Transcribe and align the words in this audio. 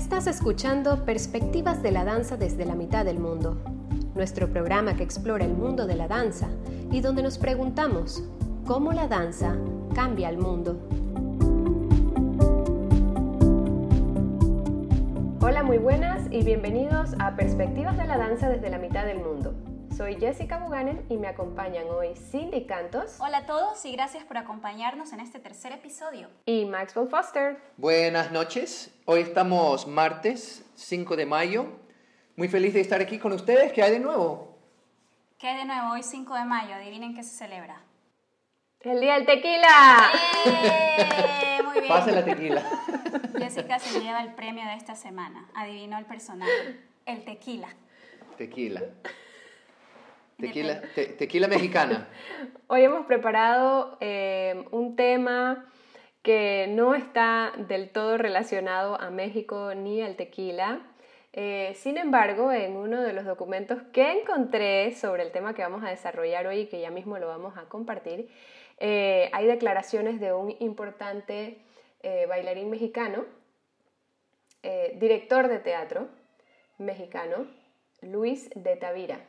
Estás 0.00 0.26
escuchando 0.26 1.04
Perspectivas 1.04 1.82
de 1.82 1.92
la 1.92 2.04
Danza 2.04 2.38
desde 2.38 2.64
la 2.64 2.74
mitad 2.74 3.04
del 3.04 3.18
mundo, 3.18 3.58
nuestro 4.14 4.48
programa 4.48 4.96
que 4.96 5.02
explora 5.02 5.44
el 5.44 5.52
mundo 5.52 5.86
de 5.86 5.94
la 5.94 6.08
danza 6.08 6.48
y 6.90 7.02
donde 7.02 7.22
nos 7.22 7.36
preguntamos 7.36 8.24
cómo 8.66 8.92
la 8.92 9.08
danza 9.08 9.54
cambia 9.94 10.30
el 10.30 10.38
mundo. 10.38 10.80
Hola, 15.42 15.62
muy 15.62 15.76
buenas 15.76 16.22
y 16.30 16.44
bienvenidos 16.44 17.10
a 17.18 17.36
Perspectivas 17.36 17.98
de 17.98 18.06
la 18.06 18.16
Danza 18.16 18.48
desde 18.48 18.70
la 18.70 18.78
mitad 18.78 19.04
del 19.04 19.18
mundo. 19.18 19.52
Soy 20.00 20.16
Jessica 20.18 20.56
Buganen 20.56 21.04
y 21.10 21.18
me 21.18 21.28
acompañan 21.28 21.84
hoy 21.90 22.14
Cindy 22.16 22.64
Cantos. 22.64 23.18
Hola 23.20 23.36
a 23.36 23.44
todos 23.44 23.84
y 23.84 23.92
gracias 23.92 24.24
por 24.24 24.38
acompañarnos 24.38 25.12
en 25.12 25.20
este 25.20 25.40
tercer 25.40 25.72
episodio. 25.72 26.30
Y 26.46 26.64
Maxwell 26.64 27.06
Foster. 27.06 27.58
Buenas 27.76 28.32
noches. 28.32 28.94
Hoy 29.04 29.20
estamos 29.20 29.86
martes 29.86 30.64
5 30.76 31.16
de 31.16 31.26
mayo. 31.26 31.66
Muy 32.34 32.48
feliz 32.48 32.72
de 32.72 32.80
estar 32.80 33.02
aquí 33.02 33.18
con 33.18 33.34
ustedes. 33.34 33.74
¿Qué 33.74 33.82
hay 33.82 33.92
de 33.92 34.00
nuevo? 34.00 34.56
¿Qué 35.36 35.48
hay 35.48 35.58
de 35.58 35.64
nuevo? 35.66 35.90
Hoy 35.92 36.02
5 36.02 36.34
de 36.34 36.44
mayo. 36.46 36.76
Adivinen 36.76 37.14
qué 37.14 37.22
se 37.22 37.36
celebra. 37.36 37.82
El 38.80 39.02
día 39.02 39.16
del 39.16 39.26
tequila. 39.26 40.12
¡Eh! 40.46 41.62
Muy 41.62 41.74
bien. 41.74 41.88
Pase 41.88 42.12
la 42.12 42.24
tequila. 42.24 42.62
Jessica 43.38 43.78
se 43.78 44.00
lleva 44.00 44.22
el 44.22 44.32
premio 44.32 44.64
de 44.64 44.76
esta 44.76 44.94
semana. 44.94 45.46
Adivinó 45.54 45.98
el 45.98 46.06
personaje. 46.06 46.80
El 47.04 47.22
tequila. 47.26 47.68
Tequila. 48.38 48.80
Tequila, 50.40 50.82
te- 50.94 51.06
tequila 51.06 51.48
mexicana. 51.48 52.08
Hoy 52.68 52.82
hemos 52.82 53.06
preparado 53.06 53.96
eh, 54.00 54.64
un 54.70 54.96
tema 54.96 55.66
que 56.22 56.66
no 56.68 56.94
está 56.94 57.52
del 57.56 57.90
todo 57.90 58.18
relacionado 58.18 59.00
a 59.00 59.10
México 59.10 59.74
ni 59.74 60.02
al 60.02 60.16
tequila. 60.16 60.80
Eh, 61.32 61.72
sin 61.76 61.96
embargo, 61.96 62.52
en 62.52 62.76
uno 62.76 63.00
de 63.02 63.12
los 63.12 63.24
documentos 63.24 63.78
que 63.92 64.20
encontré 64.20 64.92
sobre 64.92 65.22
el 65.22 65.30
tema 65.32 65.54
que 65.54 65.62
vamos 65.62 65.84
a 65.84 65.88
desarrollar 65.90 66.46
hoy 66.46 66.60
y 66.60 66.66
que 66.66 66.80
ya 66.80 66.90
mismo 66.90 67.18
lo 67.18 67.28
vamos 67.28 67.56
a 67.56 67.62
compartir, 67.68 68.28
eh, 68.78 69.30
hay 69.32 69.46
declaraciones 69.46 70.20
de 70.20 70.32
un 70.32 70.54
importante 70.60 71.58
eh, 72.02 72.26
bailarín 72.28 72.70
mexicano, 72.70 73.24
director 74.96 75.48
de 75.48 75.58
teatro 75.58 76.08
mexicano, 76.78 77.46
Luis 78.02 78.50
de 78.54 78.76
Tavira. 78.76 79.20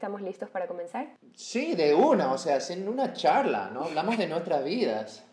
¿Estamos 0.00 0.22
listos 0.22 0.48
para 0.48 0.66
comenzar? 0.66 1.08
Sí, 1.34 1.74
de 1.74 1.92
una, 1.92 2.32
o 2.32 2.38
sea, 2.38 2.56
en 2.70 2.88
una 2.88 3.12
charla, 3.12 3.68
¿no? 3.70 3.82
Hablamos 3.84 4.16
de 4.16 4.26
nuestras 4.28 4.64
vidas. 4.64 5.26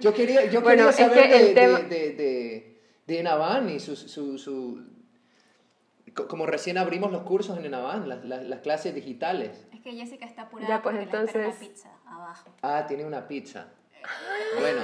Yo 0.00 0.12
quería, 0.12 0.46
yo 0.46 0.60
Bueno, 0.60 0.88
quería 0.88 0.90
es 0.90 0.96
saber 0.96 1.28
que 1.30 1.36
el 1.36 1.46
de, 1.46 1.54
tema- 1.54 1.78
de, 1.78 2.12
de, 2.14 2.80
de, 3.06 3.18
Enavan 3.20 3.70
y 3.70 3.78
su, 3.78 3.94
su, 3.94 4.36
su- 4.38 4.84
co- 6.12 6.26
Como 6.26 6.46
recién 6.46 6.78
abrimos 6.78 7.12
los 7.12 7.22
cursos 7.22 7.56
en 7.58 7.66
Enavan, 7.66 8.08
las, 8.08 8.24
las, 8.24 8.42
las 8.42 8.58
clases 8.58 8.92
digitales. 8.92 9.68
Es 9.72 9.80
que 9.82 9.92
Jessica 9.92 10.26
está 10.26 10.42
apurada 10.42 10.68
Ya, 10.78 10.82
pues, 10.82 10.96
entonces- 10.98 11.36
una 11.46 11.54
pizza 11.60 11.90
abajo. 12.08 12.50
Ah, 12.60 12.86
tiene 12.88 13.04
una 13.04 13.28
pizza. 13.28 13.68
Bueno, 14.58 14.80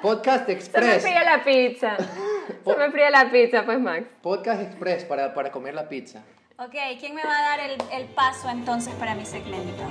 Podcast 0.00 0.46
Se 0.46 0.52
me 0.52 0.58
Express. 0.58 1.02
fría 1.02 1.22
la 1.22 1.44
pizza. 1.44 1.98
Se 2.64 2.76
me 2.76 2.90
fría 2.90 3.10
la 3.10 3.30
pizza, 3.30 3.62
pues 3.66 3.78
Max. 3.78 4.06
Podcast 4.22 4.62
Express 4.62 5.04
para, 5.04 5.34
para 5.34 5.52
comer 5.52 5.74
la 5.74 5.86
pizza. 5.86 6.22
Ok, 6.58 6.74
¿quién 7.00 7.14
me 7.14 7.24
va 7.24 7.38
a 7.38 7.42
dar 7.42 7.60
el, 7.60 7.82
el 7.92 8.06
paso 8.08 8.48
entonces 8.50 8.94
para 8.96 9.14
mi 9.14 9.24
segmento? 9.24 9.82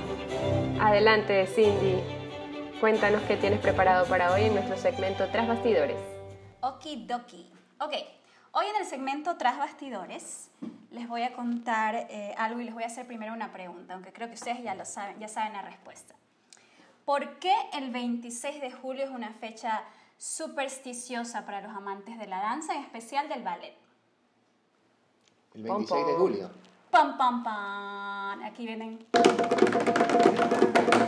Adelante, 0.80 1.48
Cindy. 1.48 2.02
Cuéntanos 2.80 3.22
qué 3.24 3.36
tienes 3.36 3.60
preparado 3.60 4.06
para 4.06 4.32
hoy 4.32 4.44
en 4.44 4.54
nuestro 4.54 4.78
segmento 4.78 5.28
Tras 5.30 5.48
Bastidores. 5.48 5.98
Okidoki. 6.62 7.52
Ok, 7.80 7.94
hoy 8.52 8.66
en 8.68 8.76
el 8.76 8.86
segmento 8.86 9.38
Tras 9.38 9.58
Bastidores 9.58 10.52
les 10.92 11.08
voy 11.08 11.24
a 11.24 11.34
contar 11.34 11.96
eh, 11.96 12.36
algo 12.38 12.62
y 12.62 12.66
les 12.66 12.74
voy 12.74 12.84
a 12.84 12.88
hacer 12.88 13.08
primero 13.08 13.34
una 13.34 13.52
pregunta, 13.52 13.96
aunque 13.96 14.14
creo 14.14 14.28
que 14.28 14.36
ustedes 14.36 14.62
ya 14.62 14.76
lo 14.76 14.86
saben, 14.86 15.20
ya 15.20 15.28
saben 15.28 15.54
la 15.54 15.64
respuesta. 15.64 16.16
¿Por 17.06 17.40
qué 17.40 17.56
el 17.74 17.90
26 17.90 18.62
de 18.62 18.72
julio 18.72 19.06
es 19.06 19.10
una 19.10 19.32
fecha 19.34 19.84
supersticiosa 20.18 21.46
para 21.46 21.62
los 21.62 21.76
amantes 21.76 22.20
de 22.20 22.28
la 22.28 22.40
danza, 22.40 22.76
en 22.76 22.84
especial 22.84 23.28
del 23.30 23.42
ballet? 23.42 23.81
El 25.54 25.64
Pom, 25.66 25.78
26 25.78 26.08
de 26.08 26.14
julio. 26.14 26.52
¡Pam, 26.90 27.18
pam, 27.18 27.44
pam! 27.44 28.44
Aquí 28.44 28.66
vienen 28.66 29.06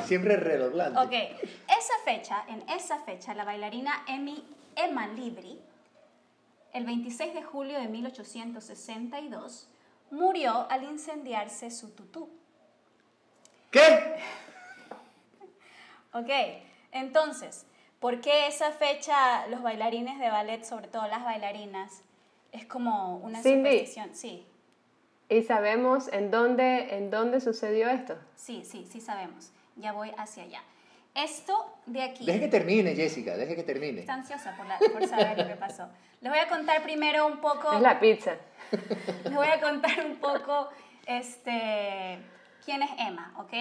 Siempre 0.06 0.36
redoblando. 0.38 1.02
Ok, 1.02 1.12
esa 1.12 1.94
fecha, 2.04 2.44
en 2.48 2.64
esa 2.70 3.00
fecha, 3.00 3.34
la 3.34 3.46
bailarina 3.46 4.04
Emi, 4.08 4.44
Emma 4.76 5.08
Libri, 5.08 5.60
el 6.74 6.86
26 6.86 7.34
de 7.34 7.44
julio 7.44 7.80
de 7.80 7.88
1862, 7.88 9.70
murió 10.12 10.68
al 10.70 10.84
incendiarse 10.84 11.72
su 11.72 11.92
tutú. 11.92 12.30
¿Qué? 13.72 14.20
Ok, 16.14 16.30
entonces, 16.92 17.66
¿por 18.00 18.22
qué 18.22 18.48
esa 18.48 18.72
fecha 18.72 19.48
los 19.48 19.62
bailarines 19.64 20.20
de 20.20 20.30
ballet, 20.30 20.64
sobre 20.64 20.88
todo 20.88 21.08
las 21.08 21.24
bailarinas, 21.24 22.04
es 22.54 22.66
como 22.66 23.18
una 23.18 23.42
Cindy. 23.42 23.70
superstición? 23.72 24.10
Sí, 24.16 24.48
¿Y 25.30 25.42
sabemos 25.44 26.08
en 26.14 26.32
dónde, 26.32 26.96
en 26.96 27.10
dónde 27.10 27.42
sucedió 27.42 27.90
esto? 27.90 28.16
sí, 28.36 28.64
sí, 28.66 28.88
sí 28.90 29.02
sabemos. 29.02 29.52
Ya 29.76 29.92
voy 29.92 30.12
hacia 30.18 30.44
allá. 30.44 30.62
Esto 31.16 31.54
de 31.88 32.02
aquí... 32.04 32.26
Deje 32.26 32.40
que 32.42 32.48
termine, 32.48 32.96
Jessica, 32.96 33.36
deje 33.38 33.56
que 33.56 33.64
termine. 33.64 34.00
Está 34.02 34.14
ansiosa 34.16 34.56
por, 34.56 34.66
la- 34.68 34.78
por 34.80 35.06
saber 35.08 35.38
lo 35.38 35.48
que 35.48 35.56
pasó. 35.56 35.88
Les 36.22 36.32
voy 36.32 36.40
a 36.40 36.48
contar 36.48 36.82
primero 36.84 37.26
un 37.28 37.38
poco. 37.42 37.72
Es 37.74 37.82
la 37.82 38.00
pizza. 38.00 38.36
Les 39.24 39.34
voy 39.34 39.48
a 39.48 39.60
contar 39.60 40.06
un 40.06 40.18
poco 40.18 40.70
este, 41.08 42.20
quién 42.66 42.82
es 42.84 42.92
Emma, 43.00 43.34
¿ok? 43.38 43.54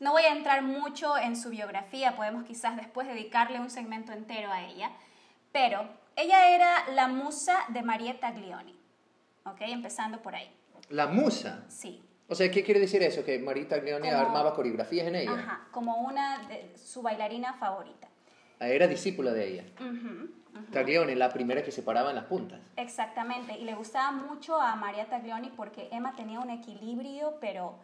No 0.00 0.12
voy 0.12 0.22
a 0.24 0.32
entrar 0.32 0.62
mucho 0.62 1.16
en 1.16 1.36
su 1.36 1.48
biografía, 1.50 2.16
podemos 2.16 2.44
quizás 2.44 2.76
después 2.76 3.06
dedicarle 3.08 3.60
un 3.60 3.70
segmento 3.70 4.12
entero 4.12 4.50
a 4.52 4.62
ella, 4.64 4.90
pero 5.52 5.88
ella 6.16 6.50
era 6.54 6.88
la 6.94 7.08
musa 7.08 7.64
de 7.68 7.82
Marietta 7.82 8.32
Glioni, 8.32 8.74
¿ok? 9.44 9.60
Empezando 9.60 10.20
por 10.22 10.34
ahí. 10.34 10.50
La 10.88 11.06
musa. 11.06 11.64
Sí. 11.68 12.02
O 12.28 12.34
sea, 12.34 12.50
¿qué 12.50 12.64
quiere 12.64 12.80
decir 12.80 13.02
eso? 13.02 13.24
Que 13.24 13.38
Leone 13.38 14.10
Como- 14.10 14.20
armaba 14.22 14.54
coreografías 14.54 15.06
en 15.06 15.14
ella. 15.14 15.32
Ajá, 15.32 15.68
como 15.70 15.96
una 16.02 16.38
de 16.48 16.72
su 16.76 17.02
bailarina 17.02 17.54
favorita. 17.54 18.08
Ah, 18.58 18.68
Era 18.68 18.86
discípula 18.88 19.32
de 19.32 19.46
ella. 19.48 19.64
Ujú, 19.78 20.28
ujú. 20.58 20.64
Taglione, 20.72 21.14
la 21.14 21.30
primera 21.32 21.62
que 21.62 21.70
se 21.70 21.82
paraba 21.82 22.10
en 22.10 22.16
las 22.16 22.24
puntas. 22.24 22.58
Exactamente, 22.76 23.56
y 23.58 23.64
le 23.64 23.74
gustaba 23.74 24.10
mucho 24.12 24.60
a 24.60 24.74
María 24.76 25.06
Taglioni 25.06 25.50
porque 25.50 25.88
Emma 25.92 26.14
tenía 26.16 26.40
un 26.40 26.50
equilibrio, 26.50 27.36
pero 27.40 27.74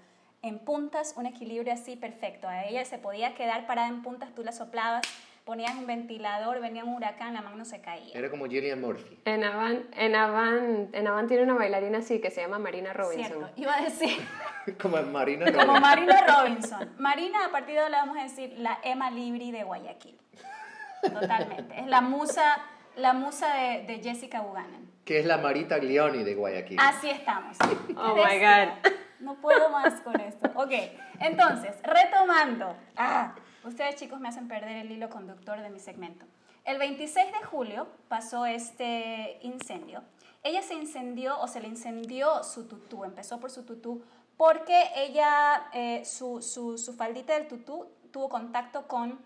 en 0.41 0.59
puntas, 0.59 1.15
un 1.17 1.27
equilibrio 1.27 1.73
así 1.73 1.95
perfecto. 1.97 2.49
A 2.49 2.65
ella 2.65 2.85
se 2.85 2.99
podía 2.99 3.35
quedar 3.35 3.67
parada 3.67 3.89
en 3.89 4.03
puntas, 4.03 4.35
tú 4.35 4.43
la 4.43 4.51
soplabas, 4.53 5.03
ponías 5.45 5.75
un 5.75 5.87
ventilador, 5.87 6.61
venía 6.61 6.85
un 6.85 6.95
huracán, 6.95 7.35
la 7.35 7.43
mano 7.43 7.57
no 7.57 7.65
se 7.65 7.81
caía. 7.81 8.17
Era 8.17 8.31
como 8.31 8.47
Gillian 8.47 8.81
Murphy. 8.81 9.19
En 9.25 9.45
Avan, 9.45 9.85
en, 9.95 10.15
Avan, 10.15 10.89
en 10.93 11.07
Avan 11.07 11.27
tiene 11.27 11.43
una 11.43 11.55
bailarina 11.55 11.99
así 11.99 12.21
que 12.21 12.31
se 12.31 12.43
llama 12.43 12.59
Marina 12.59 12.93
Robinson. 12.93 13.39
Cierto, 13.39 13.51
iba 13.57 13.75
a 13.75 13.83
decir, 13.83 14.17
como 14.81 15.03
Marina 15.03 15.47
como 15.47 15.65
Robbins. 15.65 15.81
Marina 15.81 16.27
Robinson. 16.27 16.95
Marina, 16.99 17.47
a 17.47 17.51
partir 17.51 17.75
de 17.75 17.81
ahora 17.81 17.91
le 17.91 17.97
vamos 17.97 18.19
a 18.19 18.23
decir 18.23 18.55
la 18.59 18.79
Emma 18.83 19.11
Libri 19.11 19.51
de 19.51 19.65
Guayaquil. 19.65 20.19
Totalmente. 21.03 21.81
Es 21.81 21.87
la 21.87 22.01
musa, 22.01 22.59
la 22.97 23.13
musa 23.13 23.53
de, 23.55 23.83
de 23.87 24.01
Jessica 24.01 24.41
Buchanan. 24.41 24.91
Que 25.05 25.19
es 25.19 25.27
la 25.27 25.39
Marita 25.39 25.79
Glioni 25.79 26.23
de 26.23 26.35
Guayaquil. 26.35 26.79
Así 26.81 27.11
estamos. 27.11 27.57
Oh 27.97 28.15
my 28.15 28.39
God. 28.39 28.93
No 29.19 29.35
puedo 29.41 29.71
más 29.71 30.01
con 30.01 30.21
esto. 30.21 30.51
Ok, 30.55 30.73
entonces, 31.21 31.77
retomando. 31.83 32.77
Ah, 32.97 33.35
ustedes 33.65 33.97
chicos 33.97 34.21
me 34.21 34.29
hacen 34.29 34.49
perder 34.49 34.77
el 34.77 34.93
hilo 34.93 35.11
conductor 35.11 35.61
de 35.61 35.71
mi 35.71 35.79
segmento. 35.79 36.27
El 36.65 36.79
26 36.79 37.33
de 37.33 37.43
julio 37.45 37.89
pasó 38.09 38.47
este 38.47 39.39
incendio. 39.43 40.03
Ella 40.43 40.63
se 40.63 40.75
incendió 40.75 41.41
o 41.41 41.49
se 41.49 41.61
le 41.61 41.69
incendió 41.69 42.43
su 42.45 42.67
tutú, 42.67 43.05
empezó 43.05 43.41
por 43.41 43.51
su 43.51 43.65
tutú, 43.65 44.03
porque 44.37 44.91
ella, 44.97 45.69
eh, 45.73 46.05
su, 46.05 46.43
su, 46.43 46.79
su 46.79 46.93
faldita 46.95 47.35
del 47.35 47.49
tutú 47.49 47.87
tuvo 48.11 48.29
contacto 48.29 48.87
con 48.89 49.19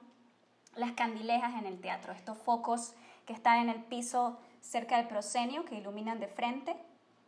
las 0.77 0.93
candilejas 0.93 1.55
en 1.59 1.67
el 1.67 1.81
teatro, 1.81 2.13
estos 2.13 2.37
focos 2.39 2.95
que 3.25 3.33
están 3.33 3.61
en 3.61 3.69
el 3.71 3.83
piso 3.85 4.39
cerca 4.61 4.99
del 4.99 5.09
proscenio 5.09 5.65
que 5.65 5.77
iluminan 5.77 6.21
de 6.21 6.29
frente 6.29 6.77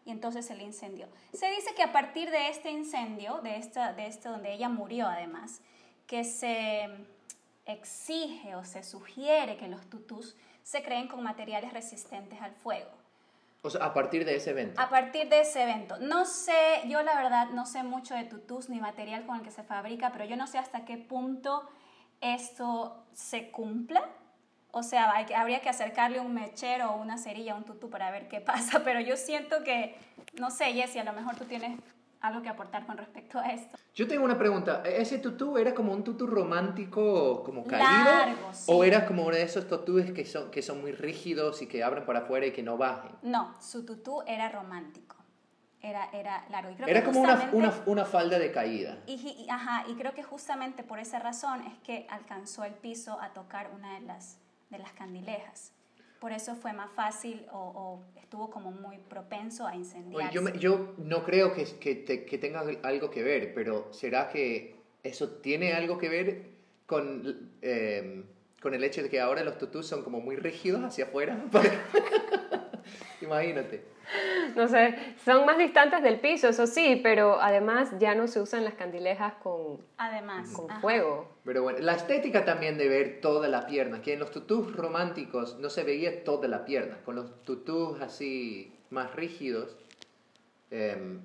y 0.05 0.11
entonces 0.11 0.47
se 0.47 0.55
le 0.55 0.65
incendió. 0.65 1.07
Se 1.33 1.51
dice 1.51 1.75
que 1.75 1.83
a 1.83 1.93
partir 1.93 2.31
de 2.31 2.49
este 2.49 2.71
incendio, 2.71 3.41
de 3.43 3.57
esta, 3.57 3.93
de 3.93 4.07
este 4.07 4.29
donde 4.29 4.53
ella 4.53 4.69
murió 4.69 5.07
además, 5.07 5.61
que 6.09 6.25
se 6.25 6.89
exige 7.67 8.57
o 8.57 8.65
se 8.65 8.83
sugiere 8.83 9.57
que 9.57 9.69
los 9.69 9.89
tutús 9.89 10.35
se 10.65 10.83
creen 10.83 11.07
con 11.07 11.23
materiales 11.23 11.73
resistentes 11.73 12.41
al 12.41 12.53
fuego. 12.53 12.91
O 13.63 13.71
sea, 13.71 13.85
a 13.85 13.93
partir 13.93 14.25
de 14.25 14.37
ese 14.37 14.51
evento. 14.51 14.81
A 14.81 14.89
partir 14.89 15.29
de 15.29 15.41
ese 15.41 15.63
evento. 15.63 15.99
No 15.99 16.25
sé, 16.25 16.83
yo 16.87 17.03
la 17.03 17.15
verdad 17.15 17.51
no 17.51 17.67
sé 17.67 17.83
mucho 17.83 18.15
de 18.15 18.25
tutús 18.25 18.71
ni 18.71 18.81
material 18.81 19.27
con 19.27 19.37
el 19.37 19.43
que 19.43 19.51
se 19.51 19.63
fabrica, 19.63 20.11
pero 20.11 20.25
yo 20.25 20.37
no 20.37 20.47
sé 20.47 20.59
hasta 20.59 20.85
qué 20.85 20.97
punto 20.97 21.69
esto 22.21 23.05
se 23.13 23.51
cumpla 23.51 24.03
O 24.73 24.83
sea, 24.83 25.13
hay 25.13 25.33
habría 25.33 25.61
que 25.61 25.69
acercarle 25.69 26.21
un 26.21 26.35
mechero 26.35 26.93
o 26.93 26.97
una 26.97 27.19
cerilla, 27.19 27.55
un 27.55 27.65
tutú 27.65 27.91
para 27.91 28.11
ver 28.11 28.29
qué 28.29 28.41
pasa, 28.53 28.83
pero 28.83 29.01
yo 29.01 29.17
siento 29.17 29.63
que, 29.63 29.95
no 30.35 30.51
sé, 30.51 30.73
Jessie, 30.73 31.01
a 31.01 31.05
lo 31.05 31.13
mejor 31.13 31.37
tú 31.37 31.45
tienes 31.45 31.79
algo 32.21 32.43
que 32.43 32.49
aportar 32.49 32.87
con 32.87 32.97
respecto 32.97 33.39
a 33.39 33.49
esto. 33.51 33.77
Yo 33.95 34.07
tengo 34.09 34.25
una 34.25 34.39
pregunta. 34.39 34.83
¿E-, 34.85 35.01
¿Ese 35.01 35.19
tutú 35.19 35.59
era 35.59 35.75
como 35.75 35.93
un 35.93 36.05
tutú 36.05 36.27
romántico, 36.27 37.43
como 37.45 37.65
caído? 37.65 38.05
Largo, 38.05 38.53
sí. 38.53 38.65
¿O 38.69 38.85
era 38.85 39.07
como 39.07 39.25
uno 39.27 39.37
de 39.37 39.43
esos 39.43 39.67
tutúes 39.69 40.13
que 40.13 40.25
son, 40.25 40.51
que 40.51 40.63
son 40.63 40.81
muy 40.81 40.93
rígidos 40.93 41.63
y 41.63 41.67
que 41.67 41.83
abren 41.83 42.05
para 42.05 42.21
afuera 42.21 42.47
y 42.47 42.53
que 42.53 42.63
no 42.63 42.77
bajen? 42.77 43.11
No, 43.23 43.55
su 43.61 43.85
tutú 43.85 44.23
era 44.27 44.49
romántico, 44.49 45.17
era, 45.81 46.09
era 46.13 46.45
largo. 46.51 46.71
Y 46.71 46.75
creo 46.75 46.89
Era 46.89 47.01
que 47.01 47.07
como 47.07 47.21
una, 47.21 47.51
una, 47.53 47.75
una 47.87 48.05
falda 48.05 48.39
de 48.39 48.51
caída. 48.53 48.99
Y, 49.07 49.15
y- 49.15 49.51
ajá, 49.51 49.85
y 49.89 49.95
creo 49.95 50.13
que 50.15 50.23
justamente 50.23 50.83
por 50.83 50.99
esa 50.99 51.19
razón 51.19 51.63
es 51.67 51.79
que 51.85 52.07
alcanzó 52.11 52.65
el 52.65 52.75
piso 52.75 53.21
a 53.21 53.33
tocar 53.33 53.71
una 53.75 53.95
de 53.95 54.01
las, 54.01 54.39
de 54.71 54.79
las 54.79 54.93
candilejas. 54.93 55.73
Por 56.21 56.33
eso 56.33 56.57
fue 56.57 56.73
más 56.73 56.91
fácil 56.93 57.47
o, 57.53 57.59
o 57.59 58.19
estuvo 58.21 58.51
como 58.51 58.73
muy 58.73 58.99
propenso 58.99 59.67
a 59.67 59.75
incendiarse. 59.77 60.35
yo, 60.35 60.43
me- 60.43 60.59
yo 60.59 60.95
no 60.99 61.23
creo 61.25 61.53
que, 61.55 61.65
que, 61.79 61.95
te- 61.95 62.25
que 62.25 62.39
tenga 62.39 62.65
algo 62.83 63.11
que 63.11 63.23
ver, 63.23 63.55
pero 63.55 63.93
¿será 63.93 64.29
que 64.29 64.77
eso 65.05 65.29
tiene 65.41 65.75
algo 65.75 65.97
que 65.99 66.09
ver 66.09 66.43
con, 66.87 67.51
eh, 67.63 68.25
con 68.61 68.75
el 68.75 68.83
hecho 68.83 69.03
de 69.03 69.09
que 69.11 69.21
ahora 69.21 69.45
los 69.45 69.59
tutús 69.59 69.87
son 69.87 70.03
como 70.03 70.21
muy 70.21 70.35
rígidos 70.37 70.83
hacia 70.83 71.05
afuera? 71.05 71.39
Imagínate. 73.21 73.85
No 74.57 74.67
sé, 74.69 75.15
son 75.25 75.45
más 75.45 75.59
distantes 75.59 76.03
del 76.03 76.19
piso, 76.19 76.49
eso 76.49 76.67
sí, 76.67 76.99
pero 77.03 77.41
además 77.41 77.91
ya 77.99 78.15
no 78.15 78.27
se 78.27 78.41
usan 78.41 78.65
las 78.65 78.75
candilejas 78.75 79.35
con, 79.35 79.79
Además, 79.99 80.51
con 80.51 80.71
ajá. 80.71 80.81
fuego. 80.81 81.29
Pero 81.45 81.63
bueno, 81.63 81.79
la 81.81 81.93
estética 81.93 82.45
también 82.45 82.79
de 82.79 82.89
ver 82.89 83.21
toda 83.21 83.49
la 83.49 83.67
pierna, 83.67 84.01
que 84.01 84.15
en 84.15 84.21
los 84.21 84.31
tutús 84.31 84.75
románticos 84.75 85.59
no 85.59 85.69
se 85.69 85.85
veía 85.85 86.25
toda 86.25 86.49
la 86.49 86.65
pierna, 86.65 86.99
con 87.05 87.17
los 87.17 87.43
tutús 87.43 88.01
así 88.01 88.73
más 88.91 89.15
rígidos 89.15 89.77
em, 90.71 91.21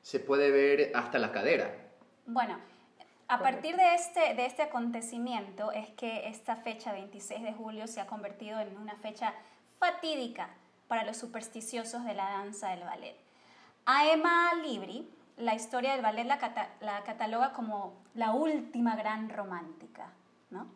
se 0.00 0.18
puede 0.18 0.50
ver 0.50 0.92
hasta 0.94 1.18
la 1.18 1.32
cadera. 1.32 1.74
Bueno, 2.24 2.58
a 3.28 3.38
partir 3.38 3.76
de 3.76 3.94
este, 3.94 4.34
de 4.34 4.46
este 4.46 4.62
acontecimiento 4.62 5.72
es 5.72 5.88
que 5.90 6.28
esta 6.28 6.56
fecha 6.56 6.92
26 6.92 7.42
de 7.42 7.52
julio 7.52 7.86
se 7.86 8.00
ha 8.00 8.06
convertido 8.06 8.60
en 8.60 8.76
una 8.76 8.96
fecha 8.96 9.34
fatídica 9.78 10.50
para 10.92 11.04
los 11.04 11.16
supersticiosos 11.16 12.04
de 12.04 12.12
la 12.12 12.28
danza 12.28 12.68
del 12.68 12.80
ballet. 12.84 13.16
A 13.86 14.08
Emma 14.08 14.52
Libri, 14.62 15.08
la 15.38 15.54
historia 15.54 15.92
del 15.92 16.02
ballet 16.02 16.26
la, 16.26 16.36
cata- 16.38 16.68
la 16.80 17.02
cataloga 17.02 17.54
como 17.54 17.94
la 18.14 18.32
última 18.32 18.94
gran 18.94 19.30
romántica, 19.30 20.12
¿no? 20.50 20.66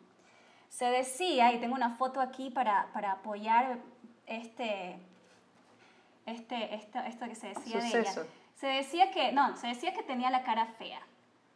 Se 0.69 0.85
decía, 0.85 1.53
y 1.53 1.59
tengo 1.59 1.75
una 1.75 1.97
foto 1.97 2.19
aquí 2.19 2.49
para, 2.49 2.87
para 2.93 3.11
apoyar 3.11 3.77
este, 4.25 4.97
este, 6.25 6.73
esto, 6.73 6.97
esto 6.97 7.25
que 7.27 7.35
se 7.35 7.49
decía 7.49 7.77
de 7.79 7.87
ella. 7.87 8.11
Suceso. 8.11 8.25
Se 8.55 8.65
decía 8.65 9.11
que, 9.11 9.31
no, 9.33 9.55
se 9.55 9.67
decía 9.67 9.93
que 9.93 10.01
tenía 10.01 10.31
la 10.31 10.41
cara 10.41 10.65
fea. 10.79 11.01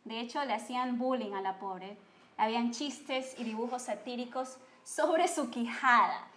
De 0.06 0.20
hecho, 0.20 0.46
le 0.46 0.54
hacían 0.54 1.00
bullying 1.00 1.34
a 1.34 1.42
la 1.42 1.58
pobre. 1.58 1.98
Habían 2.38 2.70
chistes 2.74 3.34
y 3.40 3.44
dibujos 3.44 3.82
satíricos 3.82 4.60
sobre 4.84 5.28
su 5.28 5.50
quijada. 5.50 6.28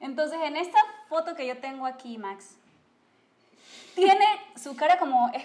Entonces, 0.00 0.38
en 0.44 0.56
esta 0.56 0.78
foto 1.08 1.34
que 1.34 1.46
yo 1.46 1.58
tengo 1.58 1.86
aquí, 1.86 2.18
Max, 2.18 2.56
tiene 3.94 4.24
su 4.56 4.76
cara 4.76 4.98
como, 4.98 5.30
es, 5.34 5.44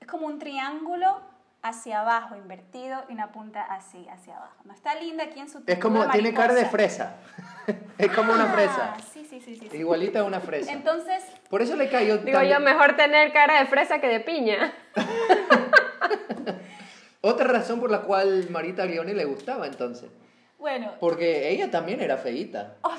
es 0.00 0.06
como 0.06 0.26
un 0.26 0.38
triángulo 0.38 1.20
hacia 1.64 2.02
abajo, 2.02 2.36
invertido, 2.36 3.02
y 3.08 3.14
una 3.14 3.32
punta 3.32 3.62
así, 3.62 4.06
hacia 4.10 4.36
abajo. 4.36 4.54
No 4.64 4.74
está 4.74 4.94
linda 4.96 5.24
aquí 5.24 5.40
en 5.40 5.48
su 5.48 5.62
Es 5.66 5.78
como, 5.78 6.06
tiene 6.10 6.34
cara 6.34 6.52
de 6.52 6.66
fresa. 6.66 7.16
es 7.98 8.12
como 8.12 8.34
una 8.34 8.52
fresa. 8.52 8.94
Ah, 8.94 9.00
sí, 9.00 9.26
sí, 9.28 9.40
sí, 9.40 9.56
sí. 9.56 9.68
sí. 9.70 9.76
Igualita 9.78 10.20
a 10.20 10.24
una 10.24 10.40
fresa. 10.40 10.70
Entonces, 10.70 11.24
Por 11.48 11.62
eso 11.62 11.74
le 11.74 11.88
cayó 11.88 12.18
Digo 12.18 12.42
yo, 12.42 12.60
mejor 12.60 12.96
tener 12.96 13.32
cara 13.32 13.60
de 13.60 13.66
fresa 13.66 13.98
que 13.98 14.08
de 14.08 14.20
piña. 14.20 14.74
Otra 17.22 17.46
razón 17.46 17.80
por 17.80 17.90
la 17.90 18.02
cual 18.02 18.50
Marita 18.50 18.84
Leone 18.84 19.14
le 19.14 19.24
gustaba 19.24 19.66
entonces. 19.66 20.10
bueno, 20.58 20.92
Porque 21.00 21.48
ella 21.48 21.70
también 21.70 22.02
era 22.02 22.18
feíta. 22.18 22.74
Oh, 22.82 22.92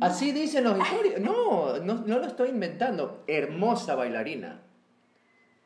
Así 0.00 0.32
dicen 0.32 0.64
los 0.64 0.78
historias. 0.78 1.20
No, 1.20 1.78
no, 1.78 1.94
no 2.06 2.18
lo 2.18 2.26
estoy 2.26 2.50
inventando. 2.50 3.24
Hermosa 3.26 3.94
bailarina. 3.94 4.60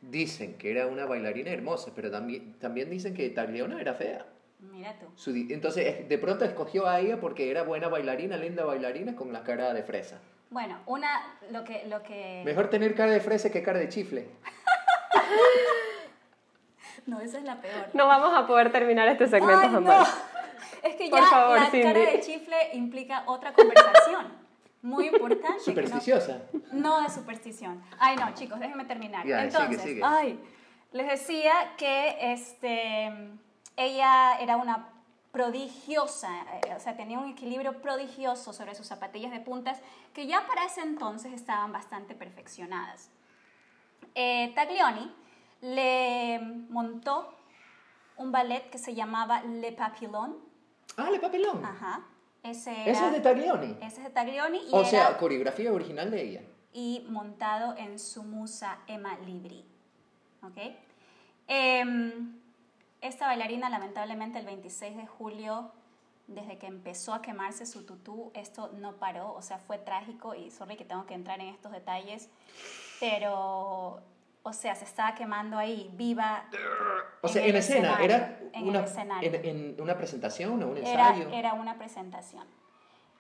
Dicen 0.01 0.59
que 0.59 0.71
era 0.73 0.87
una 0.87 1.07
bailarina 1.07 1.51
hermosa, 1.51 1.93
pero 1.95 2.11
también, 2.11 2.59
también 2.59 2.91
dicen 2.91 3.15
que 3.15 3.29
Tagliona 3.31 3.81
era 3.81 3.95
fea. 3.95 4.27
mira 4.59 4.95
tú. 4.99 5.07
Entonces, 5.51 5.87
es- 5.87 6.09
de 6.09 6.19
pronto 6.19 6.45
escogió 6.45 6.89
a 6.89 6.99
ella 7.01 7.21
porque 7.21 7.51
era 7.51 7.63
buena 7.63 7.89
bailarina, 7.89 8.37
linda 8.37 8.65
bailarina, 8.65 9.15
con 9.15 9.33
la 9.33 9.43
cara 9.45 9.73
de 9.75 9.83
fresa. 9.83 10.19
Bueno, 10.51 10.79
una, 10.87 11.09
lo 11.51 11.65
que, 11.65 11.85
lo 11.87 12.03
que... 12.03 12.43
Mejor 12.45 12.69
tener 12.69 12.95
cara 12.95 13.13
de 13.13 13.21
fresa 13.21 13.51
que 13.51 13.63
cara 13.63 13.79
de 13.79 13.89
chifle. 13.89 14.27
No, 17.07 17.21
esa 17.21 17.39
es 17.39 17.45
la 17.45 17.61
peor. 17.61 17.89
No 17.95 18.07
vamos 18.07 18.33
a 18.33 18.47
poder 18.47 18.71
terminar 18.71 19.09
este 19.09 19.27
segmento 19.27 19.61
Ay, 19.65 19.71
jamás. 19.71 20.09
no. 20.09 20.32
Es 20.83 20.97
que 20.97 21.09
Por 21.11 21.21
ya 21.21 21.27
favor, 21.27 21.59
la 21.61 21.71
Cindy. 21.71 21.83
cara 21.87 21.99
de 22.01 22.21
chifle 22.21 22.57
implica 22.75 23.25
otra 23.27 23.53
conversación. 23.53 24.41
Muy 24.83 25.07
importante. 25.07 25.47
que 25.47 25.53
no- 25.59 25.61
Supersticiosa. 25.65 26.43
No, 26.73 27.01
de 27.03 27.09
superstición. 27.09 27.83
Ay, 28.01 28.17
no, 28.17 28.35
chicos, 28.35 28.59
déjenme 28.59 28.85
terminar. 28.85 29.25
Ya, 29.27 29.43
sigue, 29.43 29.47
Entonces, 29.63 29.83
sigue. 29.83 30.03
ay, 30.05 30.41
les 30.91 31.07
decía 31.09 31.53
que 31.77 32.33
este, 32.33 33.13
ella 33.77 34.39
era 34.41 34.57
una 34.57 34.89
prodigiosa, 35.31 36.29
eh, 36.67 36.75
o 36.77 36.81
sea, 36.81 36.97
tenía 36.97 37.19
un 37.19 37.31
equilibrio 37.31 37.81
prodigioso 37.81 38.53
sobre 38.53 38.75
sus 38.75 38.87
zapatillas 38.87 39.31
de 39.31 39.41
puntas 39.41 39.79
que 40.13 40.27
ya 40.27 40.47
para 40.47 40.65
ese 40.67 40.83
entonces 40.83 41.33
estaban 41.33 41.73
bastante 41.73 42.15
perfeccionadas. 42.15 43.09
Eh, 44.15 44.53
Taglioni 44.55 45.11
le 45.63 46.39
montó 46.69 47.33
un 48.17 48.31
ballet 48.33 48.69
que 48.69 48.79
se 48.79 48.95
llamaba 48.95 49.43
Le 49.43 49.73
Papillon. 49.73 50.37
Ah, 50.97 51.11
Le 51.11 51.19
Papelón. 51.21 51.65
Ajá. 51.65 52.01
Ese, 52.43 52.73
era, 52.89 53.07
es 53.07 53.13
de 53.13 53.21
Taglioni. 53.21 53.77
ese 53.81 53.99
es 53.99 54.05
de 54.05 54.11
Taglioni 54.11 54.59
y 54.59 54.73
O 54.73 54.81
era- 54.81 54.89
sea, 54.91 55.17
coreografía 55.19 55.73
original 55.73 56.11
de 56.11 56.23
ella. 56.23 56.43
y 56.73 57.05
montado 57.09 57.77
en 57.77 57.99
su 57.99 58.23
musa 58.25 58.79
Emma 58.87 59.17
Libri. 59.19 59.65
¿Ok? 60.43 60.57
Em, 61.47 62.39
esta 63.01 63.27
bailarina, 63.27 63.69
lamentablemente, 63.71 64.39
el 64.39 64.47
26 64.47 64.97
de 64.97 65.07
julio, 65.07 65.71
desde 66.27 66.57
que 66.59 66.67
empezó 66.67 67.13
a 67.15 67.23
quemarse 67.23 67.67
su 67.67 67.85
tutú, 67.85 68.31
esto 68.35 68.71
no 68.75 68.97
paró, 68.97 69.33
o 69.35 69.43
sea, 69.43 69.59
fue 69.59 69.79
trágico 69.79 70.35
y 70.35 70.51
sorry 70.51 70.77
que 70.77 70.85
tengo 70.85 71.05
que 71.07 71.15
entrar 71.15 71.41
en 71.41 71.49
estos 71.49 71.73
detalles, 71.73 72.29
pero, 73.01 74.01
o 74.43 74.53
sea, 74.53 74.75
se 74.75 74.85
estaba 74.85 75.15
quemando 75.15 75.57
ahí, 75.59 75.91
viva. 75.95 76.45
O 77.21 77.29
sea, 77.29 77.43
en 77.43 77.51
en, 77.51 77.57
escena, 77.57 77.99
era 78.03 78.39
en 78.53 78.69
una, 78.69 78.81
escenario. 78.81 79.33
en, 79.35 79.45
en 79.47 79.81
una 79.81 79.97
presentación 79.97 80.63
o 80.63 80.69
un 80.69 80.79
ensayo. 80.79 81.29
era 81.31 81.55
una 81.55 81.79
presentación. 81.79 82.47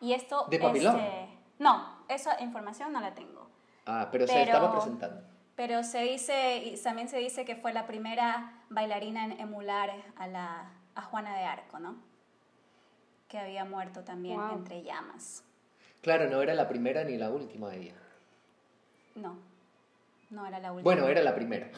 Y 0.00 0.14
esto... 0.14 0.46
¿De 0.50 0.58
papilón? 0.58 0.98
este, 0.98 1.28
no, 1.60 2.04
esa 2.08 2.40
información 2.42 2.92
no 2.92 3.00
la 3.00 3.14
tengo. 3.14 3.48
Ah, 3.86 4.08
pero, 4.10 4.26
se 4.26 4.42
estaba 4.42 4.72
presentando. 4.72 5.22
Pero 5.54 5.84
se 5.84 6.00
dice, 6.02 6.56
y 6.58 6.76
también 6.82 7.08
se 7.08 7.18
dice 7.18 7.44
que 7.44 7.54
fue 7.56 7.72
la 7.72 7.86
primera 7.86 8.64
bailarina 8.70 9.24
en 9.24 9.38
emular 9.38 9.90
a, 10.16 10.26
la, 10.26 10.72
a 10.94 11.02
Juana 11.02 11.36
de 11.36 11.44
Arco, 11.44 11.78
¿no? 11.78 11.96
Que 13.28 13.38
había 13.38 13.64
muerto 13.64 14.02
también 14.02 14.38
Wow. 14.40 14.54
entre 14.54 14.82
llamas. 14.82 15.44
Claro, 16.00 16.28
no 16.28 16.42
era 16.42 16.54
la 16.54 16.68
primera 16.68 17.04
ni 17.04 17.16
la 17.16 17.30
última 17.30 17.68
de 17.68 17.80
ella. 17.80 17.94
No, 19.14 19.36
no 20.32 20.46
era 20.46 20.58
la 20.58 20.72
última. 20.72 20.82
Bueno, 20.82 21.08
era 21.08 21.22
la 21.22 21.34
primera. 21.34 21.70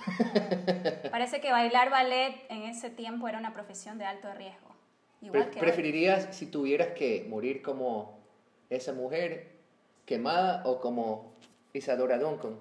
Parece 1.11 1.41
que 1.41 1.51
bailar 1.51 1.91
ballet 1.91 2.47
en 2.49 2.63
ese 2.63 2.89
tiempo 2.89 3.29
era 3.29 3.39
una 3.39 3.53
profesión 3.53 3.99
de 3.99 4.05
alto 4.05 4.33
riesgo. 4.35 4.69
Igual 5.21 5.43
Pre- 5.45 5.51
que 5.51 5.59
hoy. 5.59 5.67
¿Preferirías 5.67 6.29
si 6.35 6.47
tuvieras 6.47 6.89
que 6.89 7.27
morir 7.29 7.63
como 7.63 8.19
esa 8.71 8.93
mujer 8.93 9.51
quemada 10.07 10.63
o 10.65 10.81
como 10.81 11.35
Isadora 11.73 12.19
Duncan? 12.19 12.59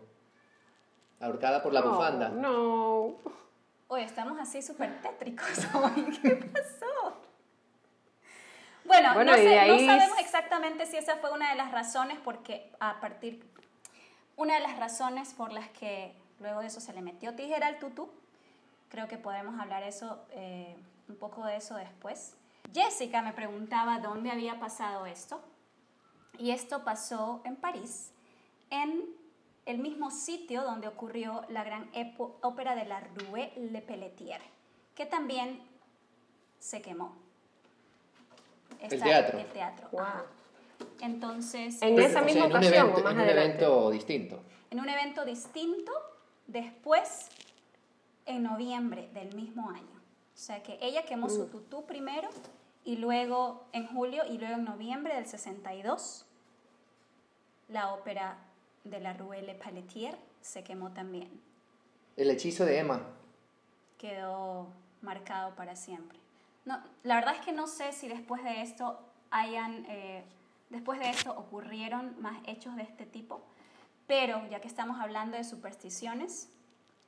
Ahorcada 1.19 1.62
por 1.63 1.73
la 1.73 1.81
No, 1.81 1.91
bufanda. 1.91 2.29
No. 2.29 3.15
Oye, 3.88 4.03
estamos 4.03 4.39
así 4.39 4.62
súper 4.62 5.00
tétricos 5.01 5.47
hoy. 5.75 6.17
¿Qué 6.21 6.35
pasó? 6.35 7.21
Bueno, 8.85 9.13
Bueno, 9.13 9.31
no, 9.31 9.38
sé- 9.38 9.67
no 9.67 9.79
sabemos 9.79 10.19
exactamente 10.19 10.85
si 10.85 10.97
esa 10.97 11.17
fue 11.17 11.31
una 11.31 11.51
de 11.51 11.55
las 11.55 11.71
razones 11.71 12.17
porque 12.23 12.71
a 12.79 13.00
partir... 13.00 13.45
Una 14.35 14.55
de 14.55 14.61
las 14.61 14.77
razones 14.77 15.33
por 15.33 15.51
las 15.51 15.69
que 15.69 16.13
luego 16.39 16.61
de 16.61 16.67
eso 16.67 16.81
se 16.81 16.93
le 16.93 17.01
metió 17.01 17.35
tijera 17.35 17.67
al 17.67 17.79
tutú. 17.79 18.09
Creo 18.89 19.07
que 19.07 19.17
podemos 19.17 19.59
hablar 19.59 19.83
eso, 19.83 20.25
eh, 20.31 20.75
un 21.07 21.15
poco 21.15 21.45
de 21.45 21.57
eso 21.57 21.75
después. 21.75 22.35
Jessica 22.73 23.21
me 23.21 23.33
preguntaba 23.33 23.99
dónde 23.99 24.31
había 24.31 24.59
pasado 24.59 25.05
esto. 25.05 25.41
Y 26.37 26.51
esto 26.51 26.83
pasó 26.83 27.41
en 27.43 27.55
París, 27.55 28.11
en 28.71 29.03
el 29.65 29.77
mismo 29.77 30.09
sitio 30.09 30.63
donde 30.63 30.87
ocurrió 30.87 31.45
la 31.49 31.63
gran 31.63 31.89
ópera 32.41 32.75
de 32.75 32.85
la 32.85 33.01
Rue 33.01 33.53
Le 33.55 33.81
Pelletier, 33.81 34.41
que 34.95 35.05
también 35.05 35.61
se 36.59 36.81
quemó. 36.81 37.15
El 38.79 39.01
teatro. 39.01 39.39
El 39.39 39.45
teatro. 39.47 39.89
Wow. 39.91 40.03
Entonces, 41.01 41.81
En 41.81 41.97
esa 41.99 42.07
o 42.07 42.11
sea, 42.11 42.21
misma 42.23 42.45
en 42.45 42.51
un 42.51 42.57
ocasión 42.57 42.73
evento- 42.87 42.99
o 42.99 43.03
más 43.03 43.11
en 43.13 43.17
un 43.19 43.23
adelante. 43.23 43.55
evento 43.65 43.91
distinto. 43.91 44.43
en 44.71 44.79
un 44.79 44.89
evento 44.89 45.25
distinto, 45.25 45.91
después, 46.47 47.29
en 48.25 48.43
noviembre 48.43 49.09
del 49.13 49.35
mismo 49.35 49.69
año. 49.69 50.01
O 50.33 50.37
sea 50.37 50.63
que 50.63 50.77
ella 50.81 51.03
quemó 51.05 51.29
su 51.29 51.47
tutú 51.47 51.85
primero 51.85 52.29
y 52.85 52.95
luego 52.97 53.65
en 53.71 53.85
julio 53.87 54.23
y 54.29 54.37
luego 54.37 54.55
en 54.55 54.63
noviembre 54.65 55.13
del 55.15 55.25
62 55.27 56.25
la 57.69 57.93
ópera 57.93 58.37
de 58.83 58.99
la 58.99 59.13
Rue 59.13 59.41
Le 59.41 59.55
Pelletier 59.55 60.17
se 60.41 60.63
quemó 60.63 60.91
también. 60.91 61.29
El 62.17 62.29
hechizo 62.31 62.65
de 62.65 62.79
Emma. 62.79 63.01
Quedó 63.97 64.67
marcado 65.01 65.55
para 65.55 65.75
siempre. 65.75 66.17
No, 66.65 66.81
la 67.03 67.15
verdad 67.15 67.35
es 67.35 67.41
que 67.45 67.51
no 67.51 67.67
sé 67.67 67.91
si 67.93 68.07
después 68.07 68.43
de 68.43 68.61
esto 68.61 68.99
hayan, 69.31 69.85
eh, 69.87 70.23
después 70.74 71.00
de 71.00 71.10
esto 71.10 71.32
ocurrieron 71.32 72.20
más 72.20 72.42
hechos 72.48 72.75
de 72.75 72.84
este 72.84 73.06
tipo, 73.06 73.46
pero 74.08 74.42
ya 74.50 74.60
que 74.60 74.68
estamos 74.68 75.00
hablando 75.00 75.38
de 75.38 75.44
supersticiones, 75.44 76.50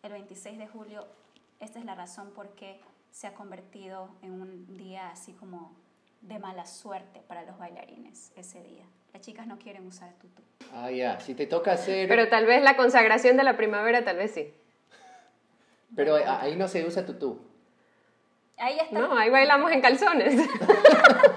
el 0.03 0.13
26 0.13 0.57
de 0.59 0.67
julio, 0.67 1.07
esta 1.59 1.79
es 1.79 1.85
la 1.85 1.95
razón 1.95 2.31
por 2.31 2.49
qué 2.55 2.79
se 3.11 3.27
ha 3.27 3.33
convertido 3.33 4.09
en 4.21 4.39
un 4.39 4.77
día 4.77 5.09
así 5.09 5.33
como 5.33 5.75
de 6.21 6.37
mala 6.37 6.65
suerte 6.65 7.21
para 7.27 7.43
los 7.43 7.57
bailarines 7.57 8.31
ese 8.35 8.63
día. 8.63 8.85
Las 9.13 9.21
chicas 9.23 9.47
no 9.47 9.57
quieren 9.57 9.87
usar 9.87 10.13
tutú. 10.13 10.43
Ah, 10.73 10.91
ya. 10.91 11.19
Si 11.19 11.33
te 11.33 11.47
toca 11.47 11.73
hacer... 11.73 12.07
Pero 12.07 12.29
tal 12.29 12.45
vez 12.45 12.61
la 12.61 12.75
consagración 12.75 13.37
de 13.37 13.43
la 13.43 13.57
primavera, 13.57 14.03
tal 14.03 14.17
vez 14.17 14.31
sí. 14.31 14.53
Pero 15.95 16.15
ahí 16.15 16.55
no 16.55 16.67
se 16.67 16.85
usa 16.85 17.05
tutú. 17.05 17.39
Ahí 18.57 18.77
está. 18.77 18.99
No, 18.99 19.17
ahí 19.17 19.29
bailamos 19.29 19.71
en 19.71 19.81
calzones. 19.81 20.35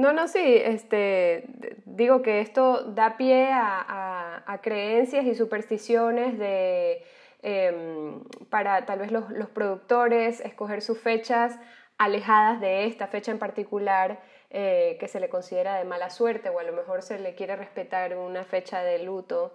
No, 0.00 0.12
no, 0.14 0.28
sí, 0.28 0.40
este, 0.74 1.44
digo 1.84 2.22
que 2.22 2.40
esto 2.40 2.84
da 2.84 3.18
pie 3.18 3.50
a, 3.52 3.84
a- 3.86 4.42
a 4.46 4.60
creencias 4.62 5.26
y 5.26 5.34
supersticiones 5.34 6.38
de, 6.38 7.04
em, 7.42 8.24
para 8.48 8.86
tal 8.86 9.00
vez 9.00 9.12
los, 9.12 9.28
los 9.30 9.50
productores 9.50 10.40
escoger 10.40 10.80
sus 10.80 10.98
fechas 10.98 11.58
alejadas 11.98 12.60
de 12.62 12.86
esta 12.86 13.08
fecha 13.08 13.30
en 13.30 13.38
particular 13.38 14.20
eh, 14.48 14.96
que 14.98 15.06
se 15.06 15.20
le 15.20 15.28
considera 15.28 15.76
de 15.76 15.84
mala 15.84 16.08
suerte 16.08 16.48
o 16.48 16.58
a 16.58 16.62
lo 16.62 16.72
mejor 16.72 17.02
se 17.02 17.18
le 17.18 17.34
quiere 17.34 17.54
respetar 17.56 18.16
una 18.16 18.44
fecha 18.44 18.82
de 18.82 19.00
luto 19.04 19.52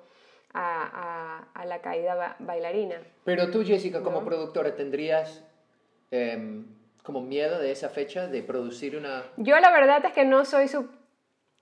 a, 0.54 1.48
a- 1.56 1.62
a 1.62 1.66
la 1.66 1.80
caída 1.82 2.14
ba- 2.14 2.36
bailarina. 2.38 2.98
Pero 3.24 3.50
tú, 3.50 3.66
Jessica, 3.66 4.04
como 4.04 4.20
No. 4.20 4.26
productora, 4.26 4.76
¿tendrías 4.76 5.44
em, 6.12 6.66
como 7.06 7.22
miedo 7.22 7.60
de 7.60 7.72
esa 7.72 7.90
fecha 7.90 8.28
de 8.28 8.42
producir 8.42 8.98
una... 8.98 9.24
Yo 9.38 9.58
la 9.60 9.72
verdad 9.72 10.04
es 10.06 10.12
que 10.12 10.26
no 10.26 10.44
soy, 10.44 10.68
su- 10.68 10.90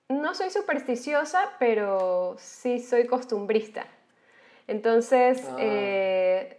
no 0.10 0.34
soy 0.34 0.50
supersticiosa, 0.50 1.52
pero 1.60 2.36
sí 2.40 2.80
soy 2.80 3.06
costumbrista. 3.06 3.86
Entonces, 4.68 5.46
Ah. 5.52 5.56
eh, 5.60 6.58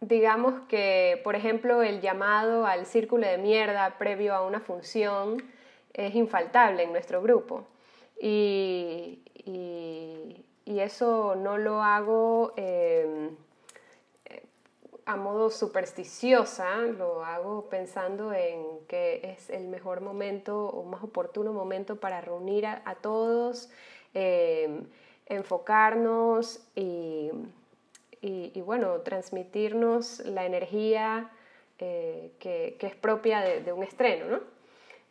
digamos 0.00 0.60
que, 0.68 1.20
por 1.22 1.36
ejemplo, 1.36 1.82
el 1.82 2.00
llamado 2.00 2.66
al 2.66 2.86
círculo 2.86 3.26
de 3.26 3.36
mierda 3.36 3.96
previo 3.98 4.34
a 4.34 4.46
una 4.46 4.60
función 4.60 5.42
es 5.92 6.14
infaltable 6.14 6.82
en 6.82 6.92
nuestro 6.92 7.20
grupo. 7.20 7.66
Y, 8.18 9.20
y- 9.44 10.44
y 10.64 10.80
eso 10.80 11.34
no 11.36 11.58
lo 11.58 11.82
hago... 11.82 12.54
em, 12.56 13.36
a 15.06 15.16
modo 15.16 15.50
supersticiosa, 15.50 16.78
lo 16.82 17.24
hago 17.24 17.68
pensando 17.68 18.32
en 18.32 18.64
que 18.88 19.20
es 19.36 19.50
el 19.50 19.68
mejor 19.68 20.00
momento 20.00 20.66
o 20.66 20.84
más 20.84 21.02
oportuno 21.02 21.52
momento 21.52 21.96
para 21.96 22.20
reunir 22.20 22.66
a, 22.66 22.82
a 22.84 22.94
todos, 22.96 23.70
eh, 24.14 24.82
enfocarnos 25.26 26.60
y, 26.74 27.30
y- 28.22 28.60
bueno, 28.62 29.00
transmitirnos 29.00 30.20
la 30.20 30.46
energía 30.46 31.30
eh, 31.78 32.30
que, 32.38 32.76
que 32.78 32.86
es 32.86 32.94
propia 32.94 33.40
de, 33.40 33.60
de 33.62 33.72
un 33.72 33.82
estreno, 33.82 34.26
¿no? 34.26 34.40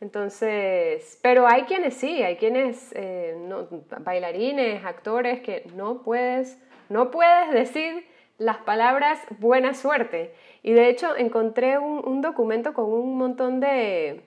Entonces, 0.02 1.18
pero 1.22 1.48
hay 1.48 1.64
quienes 1.64 1.94
sí, 1.94 2.24
hay 2.24 2.36
quienes, 2.38 2.92
eh, 2.96 3.36
no- 3.40 3.68
bailarines, 4.00 4.84
actores, 4.84 5.42
que 5.42 5.66
no 5.76 6.02
puedes, 6.04 6.58
no 6.90 7.10
puedes 7.12 7.52
decir 7.52 8.06
las 8.38 8.58
palabras 8.58 9.20
buena 9.40 9.74
suerte. 9.74 10.34
Y 10.64 10.74
de 10.74 10.90
hecho 10.90 11.16
encontré 11.16 11.78
un, 11.78 12.06
un 12.08 12.22
documento 12.22 12.74
con 12.74 12.86
un 12.86 13.18
montón 13.18 13.60
de, 13.60 14.24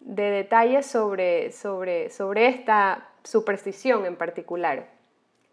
de 0.00 0.30
detalles 0.30 0.86
sobre, 0.86 1.52
sobre, 1.52 2.10
sobre 2.10 2.46
esta 2.48 3.08
superstición 3.24 4.06
en 4.06 4.16
particular. 4.16 4.88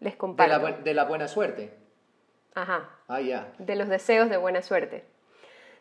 Les 0.00 0.12
De 0.14 0.18
comparto. 0.18 0.58
la, 0.62 0.72
de 0.72 0.94
la 0.94 1.04
buena 1.04 1.28
suerte. 1.28 1.72
Ajá 2.54 2.88
Ah, 3.08 3.20
ya. 3.20 3.52
de 3.58 3.76
los 3.76 3.88
deseos 3.88 4.28
de 4.30 4.36
buena 4.36 4.62
suerte. 4.62 5.04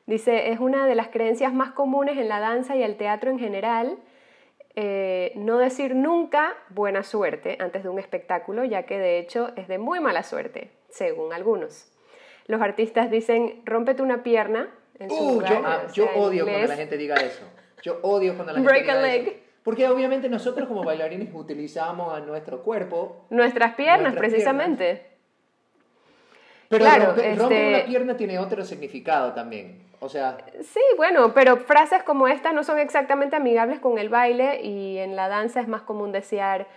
Dice, 0.06 0.51
es 0.51 0.60
una 0.60 0.86
de 0.88 0.96
las 0.96 1.10
creencias 1.10 1.53
más 1.53 1.72
comunes 1.72 2.17
en 2.17 2.29
la 2.29 2.39
danza 2.39 2.75
y 2.77 2.84
el 2.84 2.96
teatro 2.98 3.29
en 3.29 3.39
general, 3.39 3.98
eh, 4.75 5.34
no 5.36 5.58
decir 5.58 5.96
nunca 5.96 6.53
buena 6.70 7.03
suerte 7.03 7.58
antes 7.60 7.84
de 7.84 7.89
un 7.89 8.00
espectáculo, 8.00 8.63
ya 8.63 8.84
que 8.84 8.98
de 8.98 9.20
hecho 9.20 9.51
es 9.58 9.67
de 9.67 9.77
muy 9.79 10.00
mala 10.00 10.24
suerte, 10.24 10.72
según 10.89 11.34
algunos. 11.34 11.91
Los 12.48 12.62
artistas 12.62 13.12
dicen, 13.12 13.62
rómpete 13.65 14.01
una 14.01 14.24
pierna. 14.24 14.70
En 15.00 15.10
su 15.10 15.15
Uh, 15.15 15.32
lugar, 15.34 15.50
yo, 15.51 15.62
ah, 15.65 15.84
o 15.88 15.94
yo 15.94 16.03
sea, 16.06 16.13
en 16.13 16.20
odio 16.22 16.44
cuando 16.44 16.51
inglés. 16.53 16.70
la 16.70 16.75
gente 16.75 16.98
diga 16.98 17.15
eso. 17.17 17.44
Yo 17.84 18.00
odio 18.01 18.34
cuando 18.36 18.53
la 18.53 18.60
gente 18.60 18.70
Break 18.72 18.82
diga 18.84 18.94
a 18.96 19.08
eso. 19.13 19.24
leg. 19.25 19.44
Porque 19.63 19.88
obviamente 19.88 20.29
nosotros 20.29 20.67
como 20.67 20.84
bailarines 20.84 21.29
utilizamos 21.34 22.13
a 22.13 22.22
nuestro 22.22 22.63
cuerpo. 22.63 23.25
Nuestras 23.29 23.75
piernas, 23.75 24.13
Nuestras 24.13 24.29
precisamente. 24.32 25.06
Pero 26.70 26.84
Claro, 26.84 27.06
romper, 27.08 27.38
romper 27.38 27.58
este- 27.58 27.75
una 27.75 27.86
pierna 27.86 28.17
tiene 28.17 28.39
otro 28.39 28.63
significado 28.65 29.34
también. 29.34 29.84
O 30.00 30.10
sea, 30.10 30.38
Sí, 30.62 30.82
bueno, 30.96 31.34
pero 31.34 31.58
frases 31.58 32.03
como 32.03 32.27
esta 32.27 32.51
no 32.53 32.63
son 32.63 32.79
exactamente 32.79 33.36
amigables 33.36 33.79
con 33.79 33.98
el 33.98 34.10
baile 34.10 34.62
y 34.63 34.98
en 35.00 35.15
la 35.15 35.27
danza 35.27 35.60
es 35.60 35.67
más 35.67 35.82
común 35.82 36.12
desear 36.12 36.67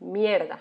mierda 0.00 0.58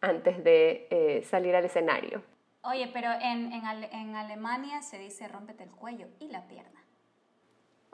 antes 0.00 0.42
de 0.44 0.86
eh, 0.90 1.22
salir 1.28 1.54
al 1.54 1.64
escenario. 1.64 2.22
Oye, 2.64 2.88
pero 2.92 3.08
en, 3.20 3.52
en, 3.52 3.64
Ale- 3.66 3.88
en 3.92 4.14
Alemania 4.14 4.82
se 4.82 4.98
dice 4.98 5.26
rómpete 5.28 5.64
el 5.64 5.70
cuello 5.70 6.06
y 6.20 6.28
la 6.28 6.46
pierna. 6.46 6.80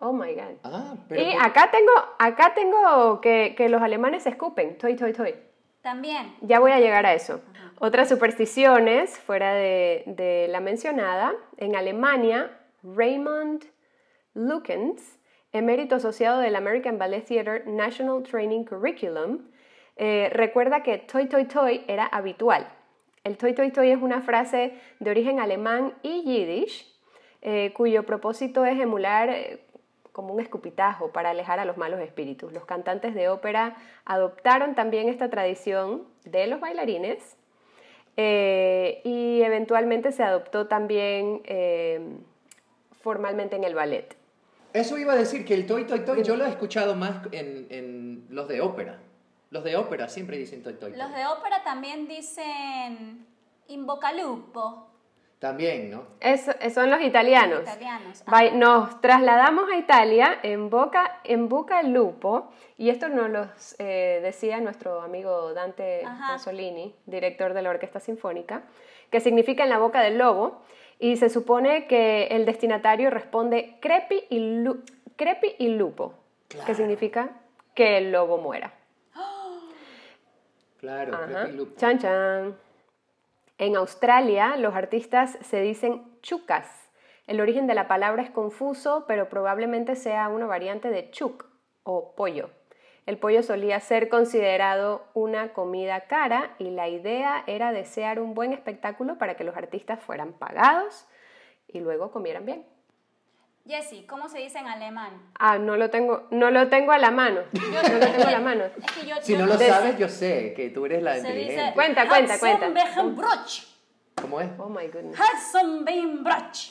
Oh 0.01 0.13
my 0.13 0.33
god. 0.35 0.57
ah, 0.63 0.95
pero 1.09 1.23
y 1.23 1.33
por- 1.33 1.43
acá 1.43 1.71
tengo, 1.71 1.93
acá 2.19 2.55
tengo 2.55 3.21
que, 3.21 3.55
que 3.57 3.69
los 3.69 3.83
alemanes 3.83 4.25
se 4.25 4.29
escupen, 4.31 4.77
toy, 4.79 4.95
toy, 4.95 5.13
toy. 5.13 5.35
También. 5.83 6.35
Ya 6.43 6.61
voy 6.61 6.73
a 6.73 6.81
llegar 6.81 7.07
a 7.07 7.15
eso. 7.15 7.41
Otras 7.81 8.09
supersticiones, 8.09 9.19
fuera 9.19 9.55
de, 9.55 10.03
de 10.07 10.47
la 10.51 10.61
mencionada, 10.61 11.33
en 11.57 11.75
Alemania, 11.77 12.51
Raymond 12.83 13.65
Lukens, 14.35 15.19
emérito 15.53 15.95
asociado 15.97 16.41
del 16.41 16.57
American 16.57 16.99
Ballet 16.99 17.25
Theatre 17.25 17.65
National 17.67 18.23
Training 18.25 18.65
Curriculum, 18.65 19.49
eh, 19.97 20.31
recuerda 20.33 20.83
que 20.83 20.99
toy 20.99 21.27
toy 21.27 21.47
toy 21.47 21.85
era 21.89 22.05
habitual. 22.07 22.69
El 23.29 23.37
toy 23.37 23.53
toy 23.53 23.71
toy 23.71 23.91
es 23.91 24.01
una 24.01 24.23
frase 24.23 24.73
de 25.01 25.11
origen 25.11 25.39
alemán 25.39 25.93
y 26.03 26.23
yiddish, 26.23 26.91
eh, 27.43 27.75
cuyo 27.75 28.05
propósito 28.05 28.65
es 28.65 28.81
emular 28.81 29.29
eh, 29.29 29.61
como 30.13 30.33
un 30.33 30.41
escupitajo 30.41 31.13
para 31.13 31.29
alejar 31.29 31.59
a 31.59 31.67
los 31.67 31.77
malos 31.77 32.01
espíritus. 32.01 32.55
Los 32.55 32.65
cantantes 32.65 33.15
de 33.15 33.29
ópera 33.29 33.77
adoptaron 34.07 34.75
también 34.75 35.11
esta 35.11 35.29
tradición 35.29 36.05
de 36.25 36.47
los 36.47 36.59
bailarines 36.59 37.37
eh, 38.17 39.03
y 39.05 39.43
eventualmente 39.43 40.11
se 40.11 40.23
adoptó 40.23 40.67
también 40.67 41.43
formalmente 43.03 43.57
en 43.57 43.65
el 43.65 43.75
ballet. 43.75 44.17
Eso 44.73 44.97
iba 44.97 45.13
a 45.13 45.17
decir 45.17 45.45
que 45.45 45.53
el 45.53 45.67
toy 45.67 45.85
toy 45.85 46.01
toy 46.01 46.23
yo 46.23 46.35
lo 46.35 46.47
he 46.47 46.49
escuchado 46.49 46.95
más 46.95 47.27
en, 47.33 47.67
en 47.69 48.25
los 48.31 48.49
de 48.49 48.63
ópera. 48.63 49.01
Los 49.51 49.65
de 49.65 49.77
ópera 49.77 50.09
siempre 50.09 50.37
dicen 50.37 50.63
toy 50.63 50.75
toy 50.75 50.91
toy. 50.93 50.99
Los 50.99 51.13
de 51.15 51.27
ópera 51.27 51.63
también 51.65 52.07
dicen 52.09 53.27
invocalupo. 53.69 54.87
También, 55.39 55.91
¿no? 55.93 56.03
Eso, 56.21 56.51
son 56.75 56.91
los 56.91 57.01
italianos. 57.01 57.63
Italianos. 57.63 58.25
ah. 58.27 58.43
Nos 58.55 59.01
trasladamos 59.01 59.71
a 59.71 59.77
Italia 59.77 60.41
en 60.43 60.69
Boca, 60.69 61.21
en 61.23 61.49
Boca 61.49 61.81
del 61.81 61.93
Lupo, 61.93 62.51
y 62.77 62.91
esto 62.91 63.09
nos 63.09 63.31
lo 63.31 63.47
eh, 63.79 64.19
decía 64.21 64.59
nuestro 64.61 65.01
amigo 65.01 65.55
Dante 65.55 66.05
Ajá. 66.05 66.33
Mussolini, 66.33 66.93
director 67.07 67.55
de 67.55 67.63
la 67.63 67.71
Orquesta 67.71 68.01
Sinfónica, 68.01 68.65
que 69.13 69.21
significa 69.21 69.63
en 69.63 69.71
la 69.71 69.79
boca 69.79 70.01
del 70.03 70.19
lobo, 70.19 70.61
y 70.99 71.17
se 71.19 71.29
supone 71.31 71.87
que 71.87 72.25
el 72.33 72.45
destinatario 72.45 73.09
responde 73.09 73.77
crepi 73.81 74.25
y, 74.31 74.41
lu- 74.41 74.83
crepi 75.15 75.55
y 75.59 75.69
lupo, 75.69 76.15
Claro. 76.49 76.67
que 76.67 76.75
significa 76.75 77.31
que 77.75 77.99
el 77.99 78.11
lobo 78.11 78.39
muera. 78.39 78.73
Claro, 80.79 81.15
Ajá. 81.15 81.49
Chan 81.77 81.99
chan. 81.99 82.57
En 83.59 83.77
Australia, 83.77 84.57
los 84.57 84.75
artistas 84.75 85.37
se 85.43 85.61
dicen 85.61 86.05
chucas. 86.23 86.89
El 87.27 87.41
origen 87.41 87.67
de 87.67 87.75
la 87.75 87.89
palabra 87.89 88.23
es 88.23 88.31
confuso, 88.31 89.05
pero 89.09 89.29
probablemente 89.29 89.97
sea 89.97 90.29
una 90.29 90.47
variante 90.47 90.89
de 90.91 91.11
chuk 91.11 91.47
o 91.83 92.15
pollo. 92.15 92.51
el 93.07 93.17
pollo 93.19 93.43
solía 93.43 93.81
ser 93.81 94.11
considerado 94.11 95.03
una 95.15 95.55
comida 95.55 96.03
cara 96.03 96.55
y 96.59 96.71
la 96.71 96.89
idea 96.89 97.43
era 97.47 97.73
desear 97.73 98.21
un 98.21 98.35
buen 98.35 98.53
espectáculo 98.53 99.17
para 99.17 99.35
que 99.35 99.45
los 99.45 99.57
artistas 99.57 99.99
fueran 100.01 100.35
pagados 100.35 101.07
y 101.67 101.81
luego 101.81 102.11
comieran 102.11 102.45
bien. 102.45 102.67
Jessie, 103.69 104.07
¿cómo 104.07 104.31
se 104.31 104.39
dice 104.39 104.59
en 104.59 104.67
alemán? 104.67 105.11
Ah, 105.39 105.59
no 105.59 105.77
lo 105.77 105.91
tengo, 105.91 106.27
no 106.31 106.51
lo 106.51 106.69
tengo 106.69 106.91
a 106.93 106.97
la 106.99 107.11
mano. 107.11 107.43
no 107.53 107.83
lo 107.83 107.99
tengo 108.01 108.27
a 108.27 108.31
la 108.31 108.41
mano. 108.41 108.65
Es 108.65 108.93
que 108.93 109.07
yo, 109.07 109.15
Si 109.21 109.33
yo- 109.35 109.41
no 109.41 109.47
lo 109.47 109.59
sabes, 109.59 109.99
yo 109.99 110.09
sé 110.09 110.55
que 110.55 110.71
tú 110.71 110.87
eres 110.87 111.03
la 111.03 111.13
se 111.17 111.19
dice 111.19 111.29
inteligente. 111.41 111.75
Cuenta, 111.75 112.09
cuenta, 112.09 112.39
cuenta. 112.39 112.67
Hatzenbechenbrotch. 112.67 113.63
¿Cómo 114.23 114.41
es? 114.41 114.49
Oh 114.59 114.71
my 114.71 114.87
goodness. 114.89 115.21
Hatzenbechenbrotch. 115.21 116.71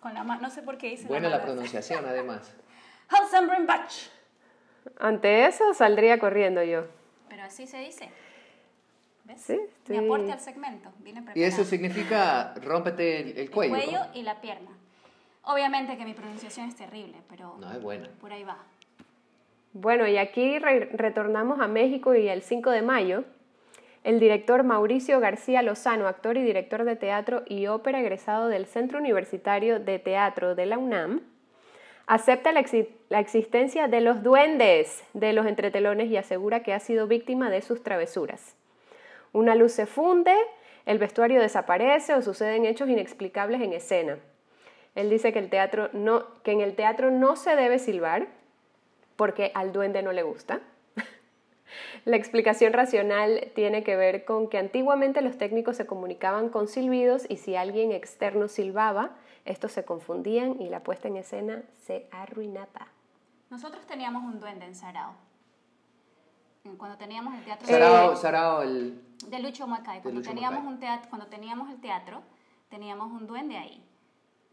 Con 0.00 0.12
la 0.14 0.24
mano, 0.24 0.42
no 0.42 0.50
sé 0.50 0.62
por 0.62 0.76
qué 0.78 0.88
dice 0.90 1.06
Buena 1.06 1.28
la 1.28 1.36
mano. 1.36 1.46
pronunciación, 1.52 2.04
además. 2.04 2.52
Hatzenbechenbrotch. 3.08 4.08
Ante 4.98 5.46
eso 5.46 5.74
saldría 5.74 6.18
corriendo 6.18 6.62
yo. 6.64 6.86
Pero 7.28 7.44
así 7.44 7.68
se 7.68 7.78
dice. 7.78 8.10
¿Ves? 9.24 9.40
Sí, 9.42 9.60
Mi 9.86 9.98
sí. 9.98 10.04
aporte 10.04 10.32
al 10.32 10.40
segmento. 10.40 10.90
Vine 10.98 11.22
Y 11.36 11.44
eso 11.44 11.62
significa 11.64 12.52
rómpete 12.62 13.20
el, 13.20 13.28
el 13.28 13.38
El 13.38 13.50
cuello. 13.52 13.74
cuello 13.76 13.98
¿no? 14.06 14.10
y 14.14 14.22
la 14.24 14.40
pierna. 14.40 14.70
Obviamente 15.44 15.96
que 15.96 16.04
mi 16.04 16.14
pronunciación 16.14 16.68
es 16.68 16.76
terrible, 16.76 17.16
pero 17.28 17.56
No, 17.58 17.72
es 17.72 17.82
buena. 17.82 18.08
por 18.20 18.32
ahí 18.32 18.44
va. 18.44 18.58
Bueno, 19.72 20.06
y 20.06 20.18
aquí 20.18 20.58
re- 20.58 20.90
retornamos 20.92 21.60
a 21.60 21.68
México 21.68 22.14
y 22.14 22.28
el 22.28 22.42
5 22.42 22.70
de 22.70 22.82
mayo, 22.82 23.24
el 24.04 24.18
director 24.18 24.64
Mauricio 24.64 25.20
García 25.20 25.62
Lozano, 25.62 26.08
actor 26.08 26.36
y 26.36 26.42
director 26.42 26.84
de 26.84 26.96
teatro 26.96 27.42
y 27.46 27.66
ópera 27.68 28.00
egresado 28.00 28.48
del 28.48 28.66
Centro 28.66 28.98
Universitario 28.98 29.78
de 29.78 29.98
Teatro 29.98 30.54
de 30.54 30.66
la 30.66 30.78
UNAM, 30.78 31.20
acepta 32.06 32.50
la, 32.52 32.60
exi- 32.60 32.88
la 33.08 33.20
existencia 33.20 33.86
de 33.88 34.00
los 34.00 34.22
duendes 34.22 35.04
de 35.14 35.32
los 35.32 35.46
entretelones 35.46 36.08
y 36.10 36.16
asegura 36.16 36.62
que 36.62 36.72
ha 36.74 36.80
sido 36.80 37.06
víctima 37.06 37.50
de 37.50 37.62
sus 37.62 37.82
travesuras. 37.82 38.56
Una 39.32 39.54
luz 39.54 39.72
se 39.72 39.86
funde, 39.86 40.34
el 40.86 40.98
vestuario 40.98 41.40
desaparece 41.40 42.14
o 42.14 42.22
suceden 42.22 42.66
hechos 42.66 42.88
inexplicables 42.88 43.60
en 43.60 43.72
escena. 43.74 44.18
Él 44.94 45.08
dice 45.10 45.32
que, 45.32 45.38
el 45.38 45.50
teatro 45.50 45.88
no, 45.92 46.24
que 46.42 46.52
en 46.52 46.60
el 46.60 46.74
teatro 46.74 47.10
no 47.10 47.36
se 47.36 47.54
debe 47.56 47.78
silbar, 47.78 48.28
porque 49.16 49.52
al 49.54 49.72
duende 49.72 50.02
no 50.02 50.12
le 50.12 50.22
gusta. 50.22 50.60
La 52.04 52.16
explicación 52.16 52.72
racional 52.72 53.52
tiene 53.54 53.84
que 53.84 53.94
ver 53.96 54.24
con 54.24 54.48
que 54.48 54.58
antiguamente 54.58 55.22
los 55.22 55.38
técnicos 55.38 55.76
se 55.76 55.86
comunicaban 55.86 56.48
con 56.48 56.66
silbidos 56.68 57.26
y 57.28 57.36
si 57.36 57.54
alguien 57.54 57.92
externo 57.92 58.48
silbaba, 58.48 59.10
estos 59.44 59.72
se 59.72 59.84
confundían 59.84 60.60
y 60.60 60.68
la 60.68 60.82
puesta 60.82 61.08
en 61.08 61.16
escena 61.16 61.62
se 61.82 62.08
arruinaba. 62.10 62.88
Nosotros 63.50 63.86
teníamos 63.86 64.22
un 64.24 64.40
duende 64.40 64.64
en 64.66 64.74
Sarao. 64.74 65.14
Cuando 66.76 66.96
teníamos 66.98 67.34
el 67.38 67.44
teatro 67.44 67.66
Sarao, 67.66 68.12
Eh, 68.12 68.16
Sarao, 68.16 68.62
el... 68.62 69.00
de 69.28 69.38
Lucho 69.40 69.66
Macay, 69.66 70.02
cuando 70.02 70.20
Lucho 70.20 70.30
teníamos 70.30 70.58
Macay. 70.60 70.72
un 70.74 70.80
teatro, 70.80 71.08
cuando 71.10 71.26
teníamos 71.28 71.70
el 71.70 71.80
teatro, 71.80 72.22
teníamos 72.68 73.10
un 73.12 73.26
duende 73.26 73.56
ahí. 73.56 73.82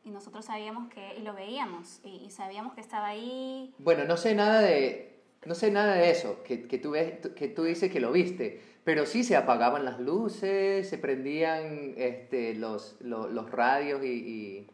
Y 0.04 0.10
nosotros 0.10 0.46
sabíamos 0.46 0.88
que, 0.90 1.16
y 1.18 1.22
lo 1.22 1.34
veíamos, 1.34 2.00
y, 2.04 2.24
y 2.26 2.32
sabíamos 2.32 2.74
que 2.74 2.82
estaba 2.82 3.08
ahí. 3.08 3.74
Bueno, 3.78 4.06
no 4.06 4.16
sé 4.16 4.36
nada 4.36 4.62
de, 4.62 5.20
no 5.46 5.54
sé 5.54 5.70
nada 5.72 5.96
de 5.96 6.10
eso, 6.12 6.44
que, 6.44 6.68
que, 6.68 6.78
tú 6.78 6.92
ves, 6.92 7.20
que 7.36 7.48
tú 7.48 7.64
dices 7.64 7.92
que 7.92 8.00
lo 8.00 8.12
viste, 8.12 8.62
pero 8.84 9.06
sí 9.06 9.24
se 9.24 9.36
apagaban 9.36 9.84
las 9.84 10.00
luces, 10.00 10.90
se 10.90 10.98
prendían 10.98 11.94
este, 11.98 12.56
los, 12.56 12.96
los, 13.02 13.30
los 13.32 13.52
radios 13.52 14.02
y, 14.04 14.08
y, 14.08 14.68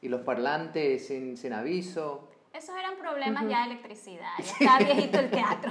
y 0.00 0.08
los 0.08 0.22
parlantes 0.22 1.06
sin, 1.06 1.36
sin 1.36 1.52
aviso. 1.52 2.28
Esos 2.54 2.74
eran 2.76 2.96
problemas 2.96 3.46
ya 3.46 3.66
de 3.66 3.72
electricidad, 3.72 4.30
ya 4.38 4.44
estaba 4.44 4.78
viejito 4.78 5.18
el 5.18 5.30
teatro. 5.30 5.70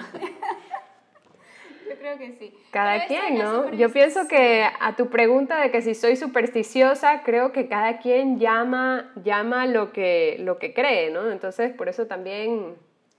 Creo 2.08 2.18
que 2.20 2.32
sí. 2.38 2.54
Cada 2.72 2.94
Pero 2.94 3.08
quien, 3.08 3.38
¿no? 3.38 3.74
Yo 3.74 3.92
pienso 3.92 4.28
que 4.30 4.64
a 4.80 4.96
tu 4.96 5.10
pregunta 5.10 5.60
de 5.60 5.72
que 5.72 5.82
si 5.82 5.94
soy 5.94 6.16
supersticiosa, 6.16 7.22
creo 7.24 7.52
que 7.52 7.68
cada 7.68 8.00
quien 8.00 8.40
llama, 8.40 9.12
llama 9.26 9.66
lo, 9.66 9.92
que, 9.92 10.38
lo 10.40 10.58
que 10.58 10.74
cree, 10.74 11.12
¿no? 11.12 11.30
Entonces, 11.30 11.74
por 11.74 11.90
eso 11.90 12.08
también 12.08 12.76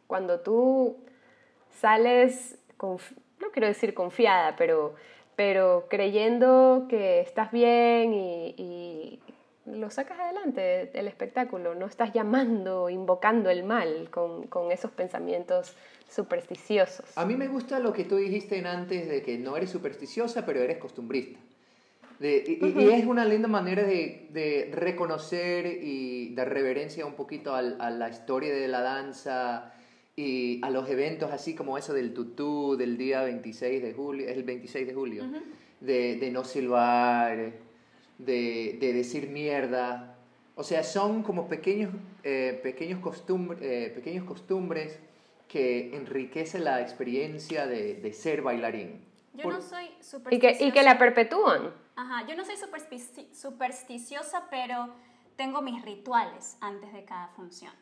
cuando 0.06 0.40
tú 0.40 0.96
sales, 1.70 2.58
conf- 2.78 3.14
no 3.40 3.50
quiero 3.50 3.68
decir 3.68 3.92
confiada, 3.92 4.56
pero, 4.56 4.94
pero 5.36 5.86
creyendo 5.90 6.86
que 6.88 7.20
estás 7.20 7.52
bien 7.52 8.14
y, 8.14 8.54
y 8.56 9.20
lo 9.66 9.90
sacas 9.90 10.18
adelante, 10.18 10.90
el 10.98 11.08
espectáculo, 11.08 11.74
no 11.74 11.84
estás 11.86 12.12
llamando, 12.14 12.88
invocando 12.88 13.50
el 13.50 13.64
mal 13.64 14.08
con, 14.10 14.46
con 14.46 14.72
esos 14.72 14.90
pensamientos 14.92 15.76
supersticiosos. 16.08 17.06
A 17.16 17.24
mí 17.24 17.36
me 17.36 17.48
gusta 17.48 17.78
lo 17.78 17.92
que 17.92 18.04
tú 18.04 18.16
dijiste 18.16 18.58
en 18.58 18.66
antes 18.66 19.08
de 19.08 19.22
que 19.22 19.38
no 19.38 19.56
eres 19.56 19.70
supersticiosa, 19.70 20.44
pero 20.46 20.60
eres 20.60 20.78
costumbrista. 20.78 21.38
De- 22.18 22.58
y, 22.60 22.88
es 22.92 23.06
una 23.06 23.24
linda 23.24 23.46
manera 23.46 23.84
de, 23.84 24.26
de 24.32 24.70
reconocer 24.74 25.66
y 25.66 26.34
dar 26.34 26.52
reverencia 26.52 27.06
un 27.06 27.14
poquito 27.14 27.54
al- 27.54 27.80
a 27.80 27.90
la 27.90 28.08
historia 28.08 28.52
de 28.52 28.66
la 28.66 28.80
danza 28.80 29.72
y 30.16 30.58
a 30.64 30.70
los 30.70 30.90
eventos 30.90 31.30
así 31.30 31.54
como 31.54 31.78
eso 31.78 31.92
del 31.94 32.12
tutú 32.12 32.76
del 32.76 32.96
día 32.98 33.22
26 33.22 33.80
de 33.82 33.92
julio, 33.92 34.28
es 34.28 34.36
el 34.36 34.42
26 34.42 34.86
de 34.88 34.94
julio, 34.94 35.24
de, 35.80 36.16
de 36.16 36.30
no 36.32 36.42
silbar, 36.42 37.52
de, 38.18 38.78
de 38.80 38.92
decir 38.92 39.28
mierda. 39.28 40.16
O 40.56 40.64
sea, 40.64 40.82
son 40.82 41.22
como 41.22 41.46
pequeños, 41.46 41.92
eh, 42.24 42.58
pequeños, 42.64 42.98
costumbre- 43.00 43.58
eh, 43.60 43.90
pequeños 43.90 44.24
costumbres 44.24 44.98
que 45.48 45.96
enriquecen 45.96 46.64
la 46.64 46.80
experiencia 46.80 47.66
de, 47.66 47.94
de 47.94 48.12
ser 48.12 48.42
bailarín. 48.42 49.04
Yo 49.34 49.44
Por- 49.44 49.54
no 49.54 49.60
soy 49.62 49.86
Y 49.98 50.02
supersticiosa. 50.04 50.58
que, 50.58 50.64
y 50.64 50.72
que 50.72 50.82
la 50.82 50.98
perpetúan. 50.98 51.72
Ajá, 51.96 52.26
yo 52.26 52.36
no 52.36 52.44
soy 52.44 52.56
superstici- 52.56 53.32
supersticiosa, 53.34 54.48
pero 54.50 54.94
tengo 55.36 55.62
mis 55.62 55.82
rituales 55.82 56.56
antes 56.60 56.92
de 56.92 57.04
cada 57.04 57.28
función. 57.28 57.72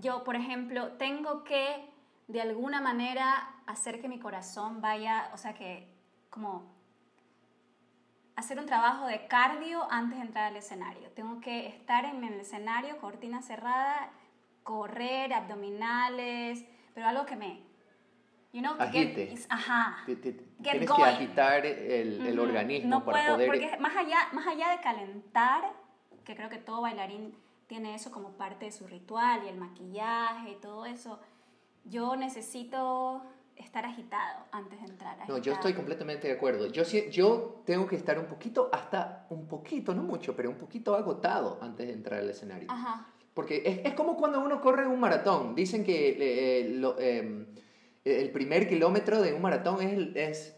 Yo, 0.00 0.24
por 0.24 0.34
ejemplo, 0.34 0.92
tengo 0.92 1.44
que 1.44 1.88
de 2.26 2.40
alguna 2.40 2.80
manera 2.80 3.54
hacer 3.66 4.00
que 4.00 4.08
mi 4.08 4.18
corazón 4.18 4.80
vaya, 4.80 5.30
o 5.32 5.36
sea, 5.38 5.54
que 5.54 5.86
como 6.28 6.74
hacer 8.36 8.58
un 8.58 8.66
trabajo 8.66 9.06
de 9.06 9.26
cardio 9.28 9.86
antes 9.90 10.18
de 10.18 10.24
entrar 10.24 10.46
al 10.46 10.56
escenario. 10.56 11.08
Tengo 11.12 11.40
que 11.40 11.68
estar 11.68 12.04
en 12.04 12.24
el 12.24 12.40
escenario, 12.40 12.98
cortina 12.98 13.42
cerrada, 13.42 14.10
correr, 14.64 15.32
abdominales, 15.32 16.64
pero 16.94 17.06
algo 17.06 17.24
que 17.26 17.36
me, 17.36 17.60
you 18.52 18.60
know, 18.60 18.72
to 18.76 18.84
get- 18.86 18.88
Agite. 19.12 19.32
is- 19.32 19.46
ajá. 19.50 19.98
Te- 20.06 20.16
te- 20.16 20.32
Get 20.32 20.72
tienes 20.72 20.88
going. 20.88 21.02
que 21.04 21.08
agitar 21.10 21.64
el, 21.66 22.26
el 22.26 22.38
Ujú. 22.38 22.48
organismo 22.48 22.88
No 22.90 23.04
para 23.04 23.22
puedo, 23.22 23.34
poder... 23.36 23.46
porque 23.46 23.76
más 23.78 23.94
allá, 23.96 24.18
más 24.32 24.46
allá 24.46 24.70
de 24.70 24.80
calentar, 24.80 25.72
que 26.24 26.34
creo 26.34 26.48
que 26.48 26.58
todo 26.58 26.80
bailarín 26.80 27.36
tiene 27.66 27.94
eso 27.94 28.10
como 28.10 28.30
parte 28.32 28.64
de 28.66 28.72
su 28.72 28.86
ritual 28.86 29.42
y 29.44 29.48
el 29.48 29.56
maquillaje 29.56 30.50
y 30.52 30.56
todo 30.56 30.86
eso, 30.86 31.20
yo 31.84 32.16
necesito 32.16 33.22
estar 33.56 33.84
agitado 33.84 34.44
antes 34.52 34.80
de 34.80 34.86
entrar. 34.86 35.16
No, 35.20 35.26
yo 35.26 35.34
agitado. 35.34 35.54
estoy 35.56 35.74
completamente 35.74 36.26
de 36.28 36.34
acuerdo. 36.34 36.66
Yo, 36.68 36.82
yo 36.82 37.62
tengo 37.66 37.86
que 37.86 37.96
estar 37.96 38.18
un 38.18 38.26
poquito, 38.26 38.68
hasta 38.72 39.26
un 39.30 39.46
poquito, 39.46 39.94
no 39.94 40.02
mucho, 40.02 40.34
pero 40.34 40.50
un 40.50 40.56
poquito 40.56 40.94
agotado 40.96 41.58
antes 41.62 41.86
de 41.86 41.92
entrar 41.92 42.20
al 42.20 42.30
escenario. 42.30 42.68
Ajá. 42.70 43.06
Porque 43.34 43.62
es, 43.66 43.80
es 43.84 43.94
como 43.94 44.16
cuando 44.16 44.40
uno 44.40 44.60
corre 44.60 44.86
un 44.86 45.00
maratón. 45.00 45.54
Dicen 45.54 45.84
que 45.84 46.10
eh, 46.10 46.82
eh, 47.00 47.46
el 48.04 48.30
primer 48.30 48.68
kilómetro 48.68 49.20
de 49.20 49.34
un 49.34 49.42
maratón 49.42 49.82
es, 49.82 50.56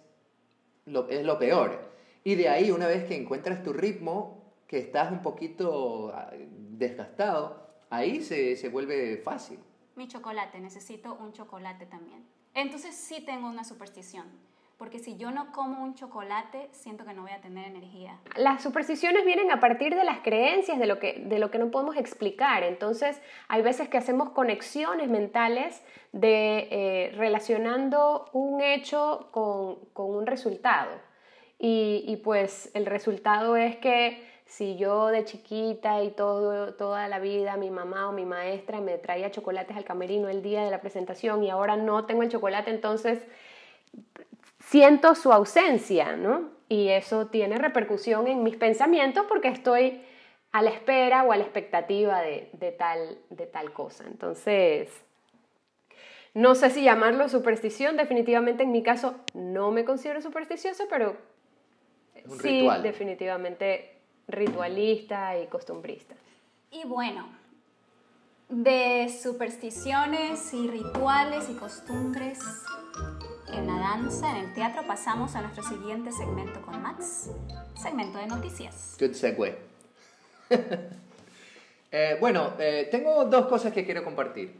lo, 0.84 1.08
es 1.08 1.24
lo 1.24 1.38
peor. 1.38 1.90
Y 2.22 2.34
de 2.34 2.48
ahí, 2.48 2.70
una 2.70 2.86
vez 2.86 3.04
que 3.04 3.16
encuentras 3.16 3.62
tu 3.62 3.72
ritmo, 3.72 4.52
que 4.66 4.78
estás 4.78 5.10
un 5.10 5.22
poquito 5.22 6.12
ah, 6.14 6.30
desgastado, 6.32 7.66
ahí 7.88 8.22
se, 8.22 8.56
se 8.56 8.68
vuelve 8.68 9.16
fácil. 9.18 9.58
Mi 9.94 10.08
chocolate, 10.08 10.60
necesito 10.60 11.14
un 11.14 11.32
chocolate 11.32 11.86
también. 11.86 12.24
Entonces 12.52 12.94
sí 12.94 13.22
tengo 13.24 13.48
una 13.48 13.64
superstición, 13.64 14.26
porque 14.78 14.98
si 14.98 15.16
yo 15.16 15.30
no 15.30 15.52
como 15.52 15.82
un 15.82 15.94
chocolate, 15.94 16.68
siento 16.72 17.06
que 17.06 17.14
no 17.14 17.22
voy 17.22 17.30
a 17.30 17.40
tener 17.40 17.66
energía. 17.66 18.18
Las 18.36 18.62
supersticiones 18.62 19.24
vienen 19.24 19.50
a 19.50 19.58
partir 19.58 19.94
de 19.94 20.04
las 20.04 20.18
creencias, 20.18 20.78
de 20.78 20.86
lo 20.86 20.98
que, 20.98 21.24
de 21.24 21.38
lo 21.38 21.50
que 21.50 21.58
no 21.58 21.70
podemos 21.70 21.96
explicar. 21.96 22.62
Entonces, 22.62 23.20
hay 23.48 23.62
veces 23.62 23.88
que 23.88 23.96
hacemos 23.96 24.30
conexiones 24.30 25.08
mentales 25.08 25.82
de 26.12 26.68
eh, 26.70 27.12
relacionando 27.16 28.28
un 28.32 28.60
hecho 28.60 29.28
con, 29.30 29.76
con 29.94 30.14
un 30.14 30.26
resultado. 30.26 30.90
Y, 31.58 32.04
y, 32.06 32.16
pues 32.16 32.70
el 32.74 32.84
resultado 32.84 33.56
es 33.56 33.76
que 33.76 34.22
si 34.44 34.76
yo 34.76 35.06
de 35.06 35.24
chiquita 35.24 36.02
y 36.02 36.10
todo, 36.10 36.74
toda 36.74 37.08
la 37.08 37.18
vida 37.18 37.56
mi 37.56 37.70
mamá 37.70 38.08
o 38.08 38.12
mi 38.12 38.26
maestra 38.26 38.82
me 38.82 38.98
traía 38.98 39.30
chocolates 39.30 39.74
al 39.74 39.84
camerino 39.84 40.28
el 40.28 40.42
día 40.42 40.62
de 40.62 40.70
la 40.70 40.82
presentación 40.82 41.42
y 41.42 41.48
ahora 41.48 41.76
no 41.76 42.04
tengo 42.04 42.22
el 42.22 42.28
chocolate, 42.28 42.70
entonces 42.70 43.26
siento 44.68 45.14
su 45.14 45.32
ausencia, 45.32 46.16
¿no? 46.16 46.50
Y 46.68 46.88
eso 46.88 47.28
tiene 47.28 47.56
repercusión 47.58 48.26
en 48.26 48.42
mis 48.42 48.56
pensamientos 48.56 49.24
porque 49.28 49.48
estoy 49.48 50.02
a 50.52 50.62
la 50.62 50.70
espera 50.70 51.22
o 51.22 51.32
a 51.32 51.36
la 51.36 51.44
expectativa 51.44 52.20
de, 52.20 52.50
de 52.52 52.72
tal, 52.72 53.18
de 53.30 53.46
tal 53.46 53.72
cosa. 53.72 54.04
Entonces, 54.06 54.90
no 56.34 56.54
sé 56.54 56.70
si 56.70 56.82
llamarlo 56.82 57.28
superstición, 57.28 57.96
definitivamente 57.96 58.64
en 58.64 58.72
mi 58.72 58.82
caso 58.82 59.14
no 59.34 59.70
me 59.70 59.84
considero 59.84 60.20
supersticiosa, 60.20 60.84
pero 60.90 61.16
Un 62.24 62.40
sí, 62.40 62.48
ritual. 62.60 62.82
definitivamente 62.82 63.98
ritualista 64.26 65.38
y 65.38 65.46
costumbrista. 65.46 66.16
Y 66.72 66.84
bueno, 66.86 67.28
de 68.48 69.08
supersticiones 69.08 70.52
y 70.52 70.68
rituales 70.68 71.48
y 71.50 71.54
costumbres 71.54 72.40
en 73.52 73.66
la 73.66 73.74
danza, 73.78 74.30
en 74.30 74.44
el 74.46 74.54
teatro, 74.54 74.82
pasamos 74.86 75.34
a 75.34 75.42
nuestro 75.42 75.62
siguiente 75.62 76.10
segmento 76.12 76.60
con 76.62 76.80
Max, 76.82 77.30
segmento 77.80 78.18
de 78.18 78.26
noticias. 78.26 78.96
Good 78.98 79.12
segue. 79.12 79.56
Eh, 81.92 82.16
bueno, 82.20 82.52
eh, 82.58 82.88
tengo 82.90 83.24
dos 83.26 83.46
cosas 83.46 83.72
que 83.72 83.84
quiero 83.84 84.02
compartir. 84.04 84.52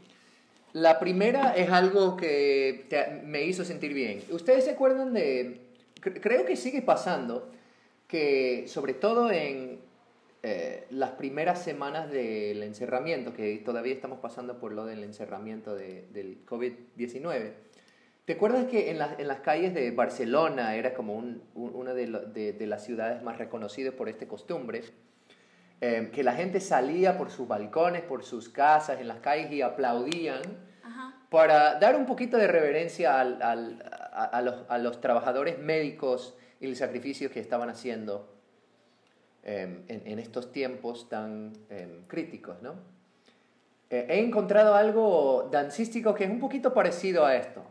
La 0.73 0.97
primera 0.97 1.55
es 1.55 1.69
algo 1.69 2.15
que 2.17 2.85
te- 2.89 3.21
me 3.25 3.43
hizo 3.43 3.63
sentir 3.65 3.93
bien. 3.93 4.23
¿Ustedes 4.31 4.63
se 4.63 4.71
acuerdan 4.71 5.13
de... 5.13 5.61
cre- 6.01 6.19
Creo 6.21 6.45
que 6.45 6.55
sigue 6.55 6.81
pasando 6.81 7.51
que 8.07 8.63
sobre 8.67 8.93
todo 8.93 9.29
en 9.29 9.77
eh, 10.41 10.87
las 10.89 11.11
primeras 11.11 11.61
semanas 11.61 12.09
del 12.09 12.63
encerramiento, 12.63 13.33
que 13.33 13.57
todavía 13.57 13.93
estamos 13.93 14.19
pasando 14.19 14.57
por 14.57 14.71
lo 14.71 14.85
del 14.85 15.03
encerramiento 15.03 15.75
de- 15.75 16.07
del 16.13 16.43
COVID-19, 16.45 17.51
¿te 18.27 18.33
acuerdas 18.33 18.65
que 18.65 18.91
en, 18.91 18.99
las- 18.99 19.17
en 19.17 19.25
las 19.29 19.39
calles 19.39 19.73
de 19.73 19.89
Barcelona 19.91 20.75
era 20.75 20.93
como 20.93 21.15
un- 21.15 21.41
un- 21.55 21.73
una 21.73 21.93
de, 21.93 22.07
lo- 22.07 22.19
de- 22.25 22.51
de 22.51 22.67
las 22.67 22.83
ciudades 22.83 23.23
más 23.23 23.37
reconocidas 23.37 23.93
por 23.93 24.09
esta 24.09 24.27
costumbre? 24.27 24.81
Eh, 25.79 26.09
que 26.13 26.23
la 26.25 26.33
gente 26.33 26.59
salía 26.59 27.17
por 27.17 27.31
sus 27.31 27.47
balcones, 27.47 28.01
por 28.01 28.25
sus 28.25 28.49
casas, 28.49 28.99
en 28.99 29.07
las 29.07 29.19
calles 29.19 29.49
y 29.53 29.61
aplaudían 29.61 30.41
Ajá. 30.83 31.15
para 31.29 31.79
dar 31.79 31.95
un 31.95 32.05
poquito 32.05 32.35
de 32.35 32.47
reverencia 32.47 33.17
al- 33.21 33.41
al- 33.41 33.81
a, 34.11 34.25
a 34.25 34.41
los, 34.41 34.65
a 34.67 34.77
los 34.77 34.99
trabajadores 34.99 35.57
médicos 35.59 36.35
y 36.59 36.65
el 36.65 36.75
sacrificio 36.75 37.31
que 37.31 37.39
estaban 37.39 37.69
haciendo 37.69 38.27
eh, 39.43 39.83
en, 39.87 40.01
en 40.05 40.19
estos 40.19 40.51
tiempos 40.51 41.07
tan 41.07 41.53
eh, 41.69 42.01
críticos. 42.07 42.61
¿no? 42.61 42.73
Eh, 43.89 44.05
he 44.09 44.19
encontrado 44.19 44.75
algo 44.75 45.47
dancístico 45.49 46.13
que 46.13 46.25
es 46.25 46.29
un 46.29 46.41
poquito 46.41 46.73
parecido 46.73 47.25
a 47.25 47.37
esto, 47.37 47.63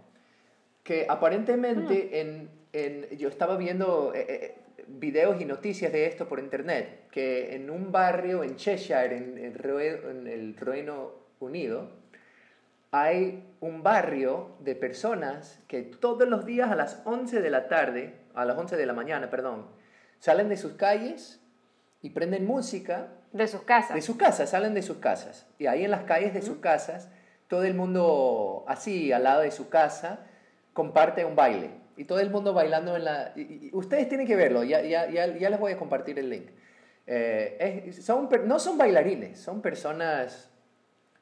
que 0.87 1.05
aparentemente 1.09 2.21
en, 2.21 2.49
en- 2.73 3.09
yo 3.19 3.29
estaba 3.29 3.57
viendo 3.57 4.13
eh, 4.15 4.25
eh, 4.29 4.55
videos 4.87 5.41
y 5.41 5.45
noticias 5.45 5.91
de 5.93 6.07
esto 6.07 6.29
por 6.29 6.39
internet, 6.39 7.09
que 7.11 7.57
en 7.57 7.71
un 7.71 7.91
barrio 7.91 8.45
en 8.45 8.55
Cheshire, 8.55 9.17
en, 9.17 9.37
en 9.37 10.27
el 10.29 10.55
Reino 10.57 11.11
Unido, 11.41 11.91
hay 12.93 13.43
un 13.61 13.83
barrio 13.83 14.51
de 14.61 14.77
personas 14.77 15.59
que 15.67 15.83
todos 15.83 16.29
los 16.29 16.47
días 16.47 16.71
a 16.71 16.77
las 16.77 17.03
11 17.05 17.41
de 17.43 17.51
la 17.51 17.67
tarde, 17.67 18.15
a 18.35 18.45
las 18.45 18.57
11 18.57 18.77
de 18.77 18.87
la 18.87 18.93
mañana, 18.93 19.29
perdón, 19.29 19.67
salen 20.21 20.49
de 20.49 20.57
sus 20.57 20.75
calles 20.75 21.41
y 22.01 22.11
prenden 22.11 22.47
música 22.47 23.09
De 23.33 23.49
sus 23.49 23.63
casas. 23.63 23.97
de 23.97 24.03
sus 24.03 24.17
casas, 24.17 24.51
salen 24.51 24.73
de 24.73 24.83
sus 24.83 24.99
casas. 24.99 25.47
Y 25.59 25.67
ahí 25.67 25.85
en 25.85 25.91
las 25.91 26.05
calles 26.05 26.33
de 26.33 26.43
sus 26.43 26.59
casas, 26.59 27.09
todo 27.49 27.65
el 27.65 27.75
mundo 27.75 28.65
así, 28.69 29.11
al 29.11 29.25
lado 29.25 29.41
de 29.43 29.51
su 29.51 29.69
casa, 29.69 30.21
comparte 30.77 31.25
un 31.25 31.35
baile. 31.35 31.71
Y 31.97 32.05
todo 32.05 32.21
el 32.21 32.29
mundo 32.31 32.53
bailando 32.53 32.95
en 32.95 33.05
la... 33.05 33.33
y- 33.35 33.41
y- 33.41 33.71
ustedes 33.73 34.07
tienen 34.09 34.27
que 34.27 34.37
verlo, 34.37 34.63
ya, 34.63 34.83
ya, 34.83 35.09
ya, 35.11 35.27
ya 35.27 35.49
les 35.51 35.59
voy 35.59 35.73
a 35.73 35.79
compartir 35.79 36.19
el 36.19 36.29
link. 36.29 36.49
Eh, 37.07 37.85
es- 37.89 38.05
son, 38.05 38.29
no 38.45 38.59
son 38.59 38.77
bailarines, 38.77 39.41
son 39.41 39.63
personas... 39.63 40.51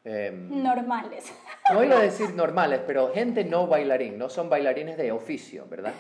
em, 0.05 0.61
Normales. 0.62 1.33
no 1.73 1.85
iba 1.85 1.97
a 1.99 2.03
decir 2.03 2.35
normales, 2.35 2.81
pero 2.85 3.12
gente 3.14 3.45
no 3.45 3.69
bailarín, 3.69 4.19
no 4.19 4.29
son 4.29 4.51
bailarines 4.51 4.97
de 4.97 5.12
oficio, 5.12 5.67
¿verdad? 5.71 5.95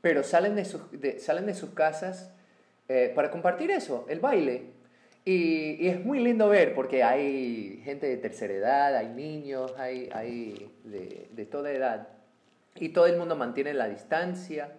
Pero 0.00 0.22
salen 0.22 0.54
de 0.54 0.64
sus, 0.64 0.88
de- 0.92 1.18
salen 1.18 1.46
de 1.46 1.54
sus 1.54 1.70
casas 1.70 2.32
eh, 2.88 3.10
para 3.12 3.32
compartir 3.32 3.72
eso, 3.72 4.06
el 4.08 4.20
baile. 4.20 4.76
Y, 5.24 5.84
y 5.84 5.88
es 5.88 6.04
muy 6.04 6.20
lindo 6.20 6.48
ver 6.48 6.72
porque 6.76 7.02
hay 7.02 7.80
gente 7.84 8.06
de 8.06 8.16
tercera 8.18 8.54
edad, 8.54 8.94
hay 8.96 9.08
niños, 9.08 9.74
hay, 9.76 10.08
hay 10.12 10.70
de, 10.84 11.26
de 11.32 11.46
toda 11.46 11.72
edad. 11.72 12.06
Y 12.78 12.90
todo 12.90 13.06
el 13.06 13.16
mundo 13.16 13.36
mantiene 13.36 13.74
la 13.74 13.88
distancia. 13.88 14.72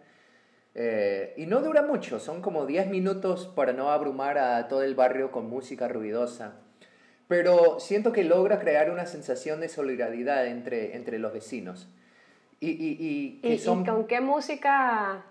Eh, 0.75 1.33
y 1.37 1.47
no 1.47 1.61
dura 1.61 1.81
mucho, 1.81 2.19
son 2.19 2.41
como 2.41 2.65
10 2.67 2.87
minutos 2.89 3.47
para 3.47 3.73
no 3.73 3.89
abrumar 3.89 4.37
a 4.37 4.67
todo 4.67 4.83
el 4.83 4.93
barrio 4.93 5.31
con 5.31 5.49
música 5.49 5.87
ruidosa. 5.87 6.53
Pero 7.27 7.79
siento 7.79 8.11
que 8.11 8.23
logra 8.23 8.59
crear 8.59 8.91
una 8.91 9.05
sensación 9.05 9.59
de 9.59 9.69
solidaridad 9.69 10.45
entre, 10.45 10.95
entre 10.95 11.17
los 11.19 11.33
vecinos. 11.33 11.87
Y, 12.59 12.69
y, 12.69 12.97
y 12.99 13.41
que 13.41 13.49
¿Y, 13.49 13.53
y 13.53 13.57
son... 13.57 13.85
con 13.85 14.05
qué 14.07 14.21
música, 14.21 15.23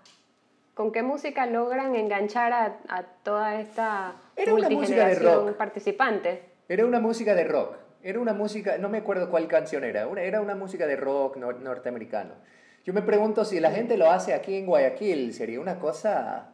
con 0.73 0.91
qué 0.91 1.01
música 1.01 1.45
logran 1.45 1.95
enganchar 1.95 2.53
a, 2.53 2.77
a 2.89 3.03
toda 3.23 3.59
esta 3.59 4.15
Era 4.35 4.53
una 4.53 4.69
música 4.69 4.69
de 4.69 4.75
multigeneración 4.75 5.47
rock. 5.47 5.57
participante? 5.57 6.43
Era 6.69 6.85
una 6.85 6.99
música 6.99 7.33
de 7.33 7.43
rock. 7.45 7.75
Era 8.03 8.19
una 8.19 8.33
música, 8.33 8.77
no 8.77 8.89
me 8.89 8.99
acuerdo 8.99 9.29
cuál 9.29 9.47
canción 9.47 9.83
era. 9.83 10.07
Era 10.21 10.41
una 10.41 10.55
música 10.55 10.85
de 10.87 10.95
rock 10.95 11.37
nor- 11.37 11.59
norteamericano. 11.59 12.33
Yo 12.85 12.93
me 12.93 13.01
pregunto 13.01 13.43
si 13.43 13.59
la 13.59 13.71
gente 13.71 13.97
lo 13.97 14.09
hace 14.11 14.33
aquí 14.33 14.55
en 14.55 14.65
Guayaquil, 14.65 15.33
sería 15.33 15.59
una 15.59 15.77
cosa... 15.79 16.53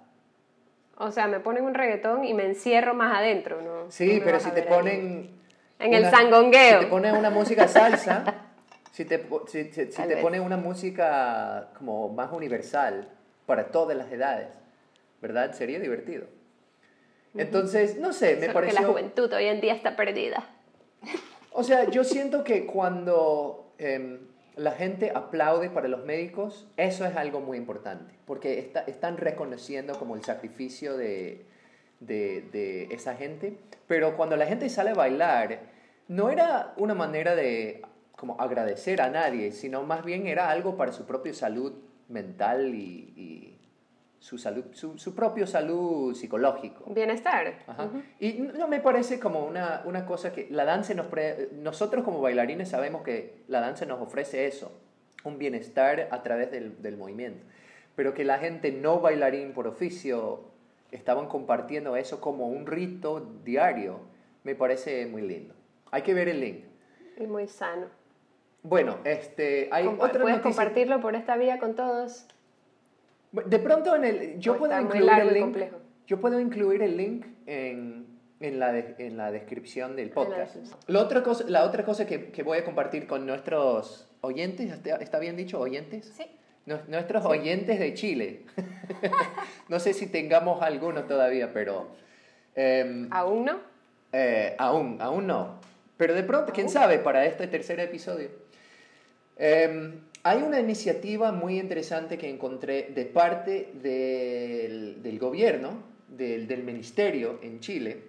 O 0.97 1.11
sea, 1.11 1.27
me 1.27 1.39
ponen 1.39 1.63
un 1.63 1.73
reggaetón 1.73 2.23
y 2.23 2.33
me 2.33 2.45
encierro 2.45 2.93
más 2.93 3.15
adentro, 3.17 3.61
¿no? 3.61 3.91
Sí, 3.91 4.19
No 4.19 4.25
pero 4.25 4.39
si 4.39 4.51
te 4.51 4.63
ponen... 4.63 5.29
En 5.79 5.93
el 5.93 6.01
una- 6.01 6.11
sangongueo. 6.11 6.79
Si 6.79 6.85
te 6.85 6.89
ponen 6.91 7.15
una 7.15 7.29
música 7.29 7.67
salsa, 7.67 8.23
si 8.91 9.05
te, 9.05 9.23
si, 9.47 9.65
si- 9.73 9.85
te 9.87 10.17
ponen 10.17 10.41
una 10.41 10.55
música 10.57 11.69
como 11.77 12.09
más 12.09 12.31
universal 12.31 13.09
para 13.45 13.65
todas 13.67 13.97
las 13.97 14.11
edades, 14.11 14.47
¿verdad? 15.21 15.51
Sería 15.53 15.79
divertido. 15.79 16.25
Entonces, 17.35 17.97
no 17.99 18.13
sé, 18.13 18.35
me 18.37 18.47
Solo 18.47 18.61
que 18.61 18.67
la 18.67 18.73
pareció... 18.73 18.87
juventud 18.91 19.33
hoy 19.33 19.45
en 19.45 19.59
día 19.61 19.73
está 19.73 19.95
perdida. 19.95 20.47
O 21.53 21.63
sea, 21.63 21.89
yo 21.89 22.03
siento 22.03 22.43
que 22.43 22.65
cuando 22.65 23.73
em, 23.77 24.19
la 24.55 24.71
gente 24.71 25.11
aplaude 25.13 25.69
para 25.69 25.87
los 25.87 26.03
médicos, 26.05 26.67
eso 26.77 27.05
es 27.05 27.15
algo 27.15 27.39
muy 27.41 27.57
importante, 27.57 28.13
porque 28.25 28.59
está- 28.59 28.81
están 28.81 29.17
reconociendo 29.17 29.97
como 29.99 30.15
el 30.15 30.23
sacrificio 30.23 30.97
de, 30.97 31.45
de, 31.99 32.41
de 32.51 32.83
esa 32.93 33.15
gente, 33.15 33.57
pero 33.87 34.15
cuando 34.17 34.35
la 34.35 34.45
gente 34.47 34.69
sale 34.69 34.91
a 34.91 34.95
bailar, 34.95 35.59
no 36.07 36.29
era 36.29 36.73
una 36.77 36.93
manera 36.95 37.35
de 37.35 37.81
como 38.17 38.39
agradecer 38.39 39.01
a 39.01 39.09
nadie, 39.09 39.51
sino 39.51 39.83
más 39.83 40.03
bien 40.05 40.27
era 40.27 40.49
algo 40.49 40.77
para 40.77 40.91
su 40.91 41.05
propia 41.05 41.33
salud 41.33 41.73
mental 42.07 42.73
y, 42.73 43.13
y 43.15 43.52
su, 44.23 44.37
salud, 44.37 44.63
su, 44.71 44.97
su 44.97 45.13
propio 45.13 45.45
salud 45.45 46.15
psicológico. 46.15 46.85
Bienestar. 46.93 47.55
Ajá. 47.67 47.89
Y 48.21 48.33
no 48.57 48.69
me 48.69 48.79
parece 48.79 49.19
como 49.19 49.45
una, 49.45 49.81
una 49.83 50.05
cosa 50.05 50.31
que 50.31 50.47
la 50.49 50.63
danza 50.63 50.93
nos... 50.93 51.07
pre- 51.07 51.49
nosotros 51.51 52.05
como 52.05 52.21
bailarines 52.21 52.69
sabemos 52.69 53.01
que 53.03 53.43
la 53.49 53.59
danza 53.59 53.85
nos 53.85 53.99
ofrece 54.01 54.47
eso, 54.47 54.71
un 55.25 55.37
bienestar 55.37 56.07
a 56.09 56.23
través 56.23 56.51
del, 56.51 56.81
del 56.81 56.95
movimiento. 56.95 57.43
Pero 57.97 58.13
que 58.13 58.23
la 58.23 58.39
gente 58.39 58.71
no 58.71 59.01
bailarín 59.01 59.51
por 59.51 59.67
oficio 59.67 60.45
estaban 60.91 61.27
compartiendo 61.27 61.97
eso 61.97 62.21
como 62.21 62.47
un 62.47 62.65
rito 62.65 63.29
diario, 63.43 63.99
me 64.45 64.55
parece 64.55 65.05
muy 65.05 65.21
lindo. 65.23 65.53
Hay 65.91 66.01
que 66.03 66.13
ver 66.13 66.29
el 66.29 66.39
link. 66.39 66.63
Y 67.17 67.27
muy 67.27 67.45
sano. 67.49 67.87
Bueno, 68.61 68.99
este, 69.03 69.67
hay 69.73 69.83
Compa- 69.85 70.05
otra 70.07 70.21
¿Puedes 70.21 70.37
noticia- 70.37 70.41
compartirlo 70.43 71.01
por 71.01 71.15
esta 71.15 71.35
vía 71.35 71.59
con 71.59 71.75
todos? 71.75 72.25
De 73.33 73.59
pronto 73.59 73.95
en 73.95 74.03
el, 74.05 74.39
yo 74.39 74.57
puedo 74.57 74.79
incluir 74.79 75.11
el 75.19 75.33
link. 75.33 75.57
Yo 76.05 76.19
puedo 76.19 76.39
incluir 76.39 76.81
el 76.83 76.95
link 76.97 77.25
en, 77.47 78.05
en, 78.39 78.59
la, 78.59 78.71
de- 78.71 78.95
en 78.99 79.17
la 79.17 79.31
descripción 79.31 79.95
del 79.95 80.09
podcast. 80.11 80.55
La 80.87 80.99
otra 81.01 81.23
cosa, 81.23 81.43
la 81.47 81.63
otra 81.63 81.83
cosa 81.83 82.05
que, 82.05 82.31
que 82.31 82.43
voy 82.43 82.57
a 82.59 82.63
compartir 82.65 83.07
con 83.07 83.25
nuestros 83.25 84.07
oyentes, 84.21 84.71
¿está, 84.99 85.19
bien 85.19 85.35
dicho? 85.35 85.59
¿Oyentes? 85.59 86.13
Sí. 86.15 86.25
Nue- 86.65 86.85
Nuestros 86.87 87.25
oyentes 87.25 87.79
de 87.79 87.93
Chile. 87.93 88.45
no 89.69 89.79
sé 89.79 89.93
si 89.93 90.07
tengamos 90.07 90.61
alguno 90.61 91.03
todavía, 91.05 91.51
pero 91.53 91.87
em, 92.55 93.07
¿Aún 93.11 93.45
no? 93.45 93.59
eh, 94.11 94.55
aún, 94.59 94.97
aún 95.01 95.25
no. 95.27 95.59
Pero 95.97 96.13
de 96.13 96.23
pronto, 96.23 96.51
quién 96.53 96.69
sabe, 96.69 96.99
para 96.99 97.25
este 97.25 97.47
tercer 97.47 97.79
episodio. 97.79 98.29
Em, 99.37 99.99
hay 100.23 100.41
una 100.41 100.59
iniciativa 100.59 101.31
muy 101.31 101.59
interesante 101.59 102.17
que 102.17 102.29
encontré 102.29 102.91
de 102.95 103.05
parte 103.05 103.71
del, 103.81 105.03
del 105.03 105.19
gobierno, 105.19 105.83
del, 106.07 106.47
del 106.47 106.63
ministerio 106.63 107.39
en 107.41 107.59
Chile, 107.59 108.03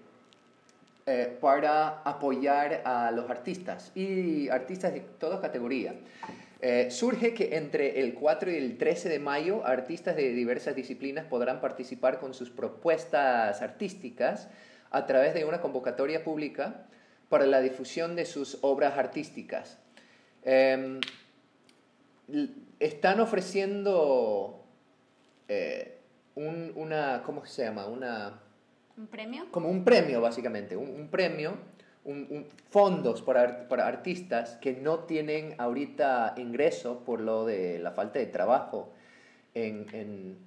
eh, 1.06 1.36
para 1.40 2.00
apoyar 2.02 2.82
a 2.84 3.10
los 3.10 3.28
artistas 3.28 3.90
y 3.96 4.48
artistas 4.48 4.94
de 4.94 5.00
toda 5.00 5.40
categoría. 5.40 5.94
Eh, 6.60 6.88
surge 6.90 7.34
que 7.34 7.56
entre 7.56 8.00
el 8.00 8.14
4 8.14 8.50
y 8.52 8.56
el 8.56 8.78
13 8.78 9.08
de 9.08 9.18
mayo 9.18 9.66
artistas 9.66 10.16
de 10.16 10.32
diversas 10.32 10.74
disciplinas 10.74 11.26
podrán 11.26 11.60
participar 11.60 12.20
con 12.20 12.32
sus 12.32 12.48
propuestas 12.48 13.60
artísticas 13.60 14.48
a 14.90 15.04
través 15.04 15.34
de 15.34 15.44
una 15.44 15.60
convocatoria 15.60 16.22
pública 16.24 16.86
para 17.28 17.44
la 17.44 17.60
difusión 17.60 18.14
de 18.16 18.24
sus 18.24 18.58
obras 18.62 18.96
artísticas. 18.96 19.78
L- 20.44 21.00
están 22.80 23.20
ofreciendo 23.20 24.64
eh, 25.48 25.98
un- 26.34 26.72
una, 26.74 27.22
¿cómo 27.24 27.44
se 27.46 27.64
llama? 27.64 27.86
Una, 27.86 28.40
¿Un 28.96 29.06
premio? 29.06 29.46
como 29.50 29.68
un 29.68 29.84
premio, 29.84 30.20
básicamente, 30.20 30.76
un, 30.76 30.88
un 30.88 31.08
premio, 31.08 31.56
un, 32.04 32.26
un- 32.30 32.46
fondos 32.70 33.22
para, 33.22 33.42
ar- 33.42 33.68
para 33.68 33.86
artistas 33.86 34.56
que 34.60 34.72
no 34.72 35.00
tienen 35.00 35.54
ahorita 35.58 36.34
ingreso 36.38 37.00
por 37.04 37.20
lo 37.20 37.44
de 37.44 37.78
la 37.78 37.92
falta 37.92 38.18
de 38.18 38.26
trabajo 38.26 38.92
en, 39.54 39.86
en- 39.92 40.38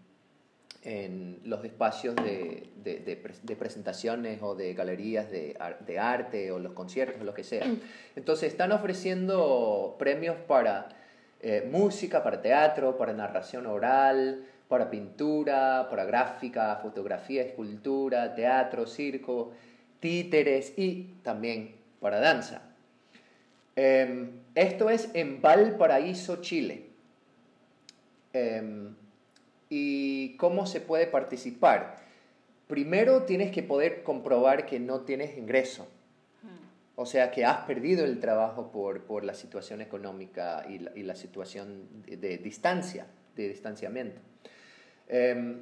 en 0.84 1.40
los 1.44 1.63
espacios 1.66 2.16
de, 2.16 2.70
de- 2.84 3.00
de 3.00 3.22
de 3.44 3.56
presentaciones 3.56 4.42
o 4.42 4.56
de 4.56 4.74
galerías 4.74 5.30
de, 5.30 5.58
de 5.86 6.00
arte 6.00 6.52
o 6.52 6.60
los 6.60 6.74
conciertos 6.74 7.20
o 7.22 7.24
lo 7.24 7.34
que 7.34 7.44
sea. 7.44 7.66
Entonces 8.16 8.52
están 8.52 8.72
ofreciendo 8.72 9.96
premios 10.00 10.38
para 10.48 10.90
eh, 11.41 11.67
música, 11.71 12.23
para 12.23 12.41
teatro, 12.41 12.97
para 12.97 13.13
narración 13.13 13.67
oral, 13.67 14.45
para 14.67 14.89
pintura, 14.89 15.88
para 15.89 16.06
gráfica, 16.06 16.76
fotografía, 16.82 17.43
escultura, 17.43 18.36
teatro, 18.36 18.86
circo, 18.88 19.52
títeres 20.00 20.73
y 20.78 21.15
también 21.23 21.76
para 22.00 22.19
danza. 22.19 22.62
Em, 23.76 24.32
esto 24.56 24.89
es 24.89 25.10
en 25.13 25.41
Valparaíso, 25.41 26.38
Chile. 26.41 26.88
Em, 28.34 28.95
¿Y 29.69 30.38
cómo 30.38 30.65
se 30.65 30.80
puede 30.80 31.08
participar? 31.08 31.97
Primero 32.67 33.23
tienes 33.23 33.52
que 33.52 33.63
poder 33.63 34.04
comprobar 34.04 34.65
que 34.65 34.80
no 34.80 35.02
tienes 35.02 35.38
ingreso. 35.38 35.88
O 37.00 37.06
sea, 37.06 37.30
que 37.30 37.46
has 37.46 37.60
perdido 37.66 38.04
el 38.06 38.20
trabajo 38.20 38.72
por, 38.72 39.04
por 39.04 39.24
la 39.24 39.36
situación 39.36 39.82
económica 39.82 40.66
y 40.68 40.80
la, 40.80 40.92
y 40.96 41.04
la 41.04 41.16
situación 41.16 41.88
de, 42.08 42.18
de 42.18 42.38
distancia, 42.40 43.06
de 43.36 43.50
distanciamiento. 43.50 44.20
Em, 45.08 45.60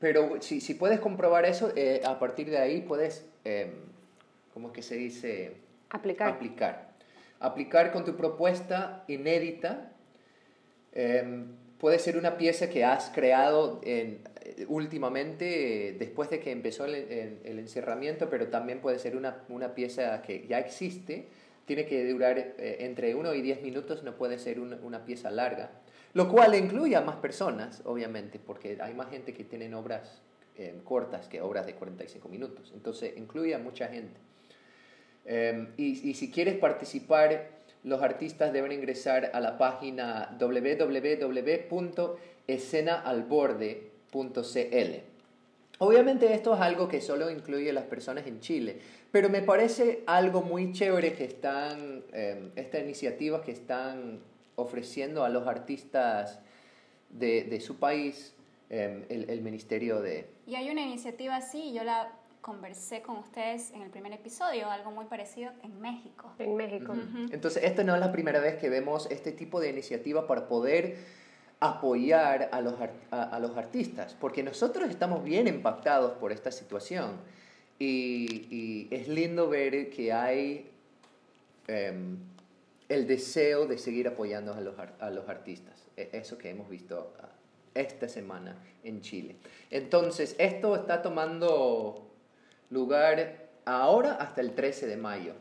pero 0.00 0.42
si, 0.42 0.60
si 0.60 0.74
puedes 0.74 0.98
comprobar 0.98 1.44
eso, 1.46 1.72
eh, 1.76 2.00
a 2.04 2.18
partir 2.18 2.50
de 2.50 2.58
ahí 2.58 2.80
puedes, 2.80 3.24
em, 3.44 3.70
¿cómo 4.52 4.68
es 4.68 4.74
que 4.74 4.82
se 4.82 4.96
dice? 4.96 5.56
Aplicar. 5.90 6.30
Aplicar. 6.30 6.88
Aplicar 7.38 7.92
con 7.92 8.04
tu 8.04 8.16
propuesta 8.16 9.04
inédita. 9.06 9.92
Em, 10.94 11.46
puede 11.78 12.00
ser 12.00 12.16
una 12.16 12.36
pieza 12.36 12.68
que 12.68 12.84
has 12.84 13.08
creado 13.10 13.80
en- 13.84 14.18
eh, 14.24 14.31
últimamente, 14.68 15.88
eh, 15.88 15.92
después 15.92 16.30
de 16.30 16.40
que 16.40 16.50
empezó 16.50 16.84
el, 16.84 16.94
el- 16.94 17.58
encerramiento, 17.58 18.28
pero 18.28 18.48
también 18.48 18.80
puede 18.80 18.98
ser 18.98 19.16
una, 19.16 19.44
una 19.48 19.74
pieza 19.74 20.20
que 20.22 20.46
ya 20.46 20.58
existe. 20.58 21.28
Tiene 21.64 21.86
que 21.86 22.08
durar 22.10 22.38
eh, 22.38 22.78
entre 22.80 23.14
1 23.14 23.34
y 23.34 23.42
10 23.42 23.62
minutos, 23.62 24.02
no 24.02 24.16
puede 24.16 24.38
ser 24.38 24.58
una, 24.60 24.76
una 24.82 25.04
pieza 25.04 25.30
larga. 25.30 25.70
Lo 26.14 26.28
cual 26.28 26.54
incluye 26.54 26.96
a 26.96 27.00
más 27.00 27.16
personas, 27.16 27.82
obviamente, 27.84 28.38
porque 28.38 28.76
hay 28.80 28.94
más 28.94 29.08
gente 29.10 29.32
que 29.32 29.44
tienen 29.44 29.72
obras 29.74 30.20
eh, 30.56 30.74
cortas 30.84 31.28
que 31.28 31.40
obras 31.40 31.64
de 31.64 31.74
45 31.74 32.28
minutos. 32.28 32.72
Entonces, 32.74 33.14
incluye 33.16 33.54
a 33.54 33.58
mucha 33.58 33.88
gente. 33.88 34.20
Eh, 35.24 35.68
y, 35.76 36.10
y 36.10 36.14
si 36.14 36.30
quieres 36.30 36.56
participar, 36.58 37.48
los 37.84 38.02
artistas 38.02 38.52
deben 38.52 38.72
ingresar 38.72 39.30
a 39.32 39.40
la 39.40 39.56
página 39.56 40.36
Obviamente 45.78 46.32
esto 46.32 46.54
es 46.54 46.60
algo 46.60 46.86
que 46.86 47.00
solo 47.00 47.28
incluye 47.28 47.70
a 47.70 47.72
las 47.72 47.84
personas 47.84 48.26
en 48.28 48.38
Chile, 48.38 48.78
pero 49.10 49.28
me 49.28 49.42
parece 49.42 50.04
algo 50.06 50.42
muy 50.42 50.72
chévere 50.72 51.14
que 51.14 51.24
están, 51.24 52.04
eh, 52.12 52.52
estas 52.54 52.82
iniciativas 52.82 53.40
que 53.40 53.50
están 53.50 54.20
ofreciendo 54.54 55.24
a 55.24 55.28
los 55.28 55.48
artistas 55.48 56.38
de, 57.10 57.44
de 57.44 57.60
su 57.60 57.80
país, 57.80 58.36
eh, 58.70 59.04
el, 59.08 59.28
el 59.28 59.40
Ministerio 59.42 60.00
de... 60.00 60.28
Y 60.46 60.54
hay 60.54 60.70
una 60.70 60.82
iniciativa 60.82 61.34
así, 61.34 61.72
yo 61.72 61.82
la 61.82 62.12
conversé 62.42 63.02
con 63.02 63.16
ustedes 63.16 63.70
en 63.70 63.82
el 63.82 63.90
primer 63.90 64.12
episodio, 64.12 64.70
algo 64.70 64.90
muy 64.90 65.06
parecido 65.06 65.52
en 65.62 65.80
México. 65.80 66.32
En 66.38 66.56
México. 66.56 66.92
Entonces, 67.30 67.62
esta 67.64 67.84
no 67.84 67.94
es 67.94 68.00
la 68.00 68.12
primera 68.12 68.40
vez 68.40 68.56
que 68.56 68.68
vemos 68.68 69.10
este 69.10 69.32
tipo 69.32 69.60
de 69.60 69.70
iniciativa 69.70 70.26
para 70.26 70.48
poder 70.48 70.96
apoyar 71.62 72.48
a 72.50 72.60
los, 72.60 72.74
a, 73.12 73.38
los 73.38 73.56
artistas, 73.56 74.16
porque 74.18 74.42
nosotros 74.42 74.90
estamos 74.90 75.22
bien 75.22 75.46
impactados 75.46 76.12
por 76.14 76.32
esta 76.32 76.50
situación 76.50 77.12
y, 77.78 78.88
es 78.90 79.06
lindo 79.06 79.48
ver 79.48 79.88
que 79.90 80.12
hay 80.12 80.68
em, 81.68 82.18
el 82.88 83.06
deseo 83.06 83.66
de 83.66 83.78
seguir 83.78 84.08
apoyando 84.08 84.52
a 84.52 84.60
los, 84.60 84.74
a 84.98 85.10
los 85.10 85.28
artistas, 85.28 85.86
E- 85.96 86.10
eso 86.12 86.36
que 86.36 86.50
hemos 86.50 86.68
visto 86.68 87.14
ah, 87.20 87.28
esta 87.74 88.08
semana 88.08 88.56
en 88.82 89.00
Chile. 89.00 89.36
Entonces, 89.70 90.34
esto 90.38 90.74
está 90.74 91.00
tomando 91.00 92.10
lugar 92.70 93.50
ahora 93.64 94.14
hasta 94.14 94.40
el 94.40 94.52
13 94.54 94.88
de 94.88 94.96
mayo. 94.96 95.34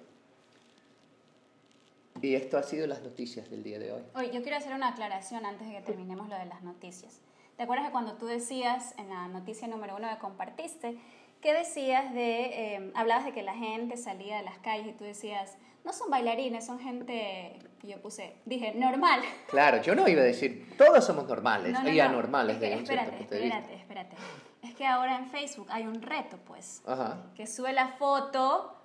Y 2.21 2.35
esto 2.35 2.57
ha 2.57 2.63
sido 2.63 2.87
las 2.87 3.01
noticias 3.01 3.49
del 3.49 3.63
día 3.63 3.79
de 3.79 3.91
hoy. 3.91 4.01
Oye, 4.15 4.31
yo 4.31 4.41
quiero 4.41 4.57
hacer 4.57 4.73
una 4.73 4.89
aclaración 4.89 5.45
antes 5.45 5.67
de 5.67 5.73
que 5.75 5.81
terminemos 5.81 6.29
lo 6.29 6.37
de 6.37 6.45
las 6.45 6.61
noticias. 6.63 7.19
¿Te 7.57 7.63
acuerdas 7.63 7.85
de 7.87 7.91
cuando 7.91 8.13
tú 8.13 8.25
decías 8.25 8.93
en 8.97 9.09
la 9.09 9.27
noticia 9.27 9.67
número 9.67 9.95
uno 9.95 10.09
que 10.09 10.17
compartiste, 10.19 10.97
que 11.41 11.53
decías 11.53 12.13
de, 12.13 12.75
eh, 12.75 12.91
hablabas 12.95 13.25
de 13.25 13.31
que 13.33 13.41
la 13.43 13.55
gente 13.55 13.97
salía 13.97 14.37
de 14.37 14.43
las 14.43 14.57
calles 14.59 14.87
y 14.87 14.91
tú 14.93 15.03
decías, 15.03 15.57
no 15.83 15.91
son 15.93 16.11
bailarines, 16.11 16.63
son 16.65 16.79
gente, 16.79 17.57
y 17.81 17.87
yo 17.87 17.99
puse, 18.01 18.35
dije, 18.45 18.73
normal. 18.75 19.21
Claro, 19.47 19.81
yo 19.81 19.95
no 19.95 20.07
iba 20.07 20.21
a 20.21 20.25
decir, 20.25 20.75
todos 20.77 21.03
somos 21.03 21.27
normales 21.27 21.73
No, 21.73 21.81
no, 21.83 21.89
y 21.89 21.97
no. 21.97 22.03
anormales 22.03 22.57
Es 22.57 22.61
que 22.61 22.69
de 22.69 22.75
un 22.75 22.81
espérate, 22.83 23.11
punto 23.17 23.33
de 23.35 23.41
vista. 23.41 23.57
espérate, 23.57 23.81
espérate. 23.81 24.15
Es 24.61 24.75
que 24.75 24.85
ahora 24.85 25.17
en 25.17 25.25
Facebook 25.27 25.67
hay 25.71 25.87
un 25.87 26.01
reto, 26.03 26.37
pues, 26.45 26.83
Ajá. 26.85 27.31
que 27.35 27.47
sube 27.47 27.73
la 27.73 27.87
foto 27.87 28.77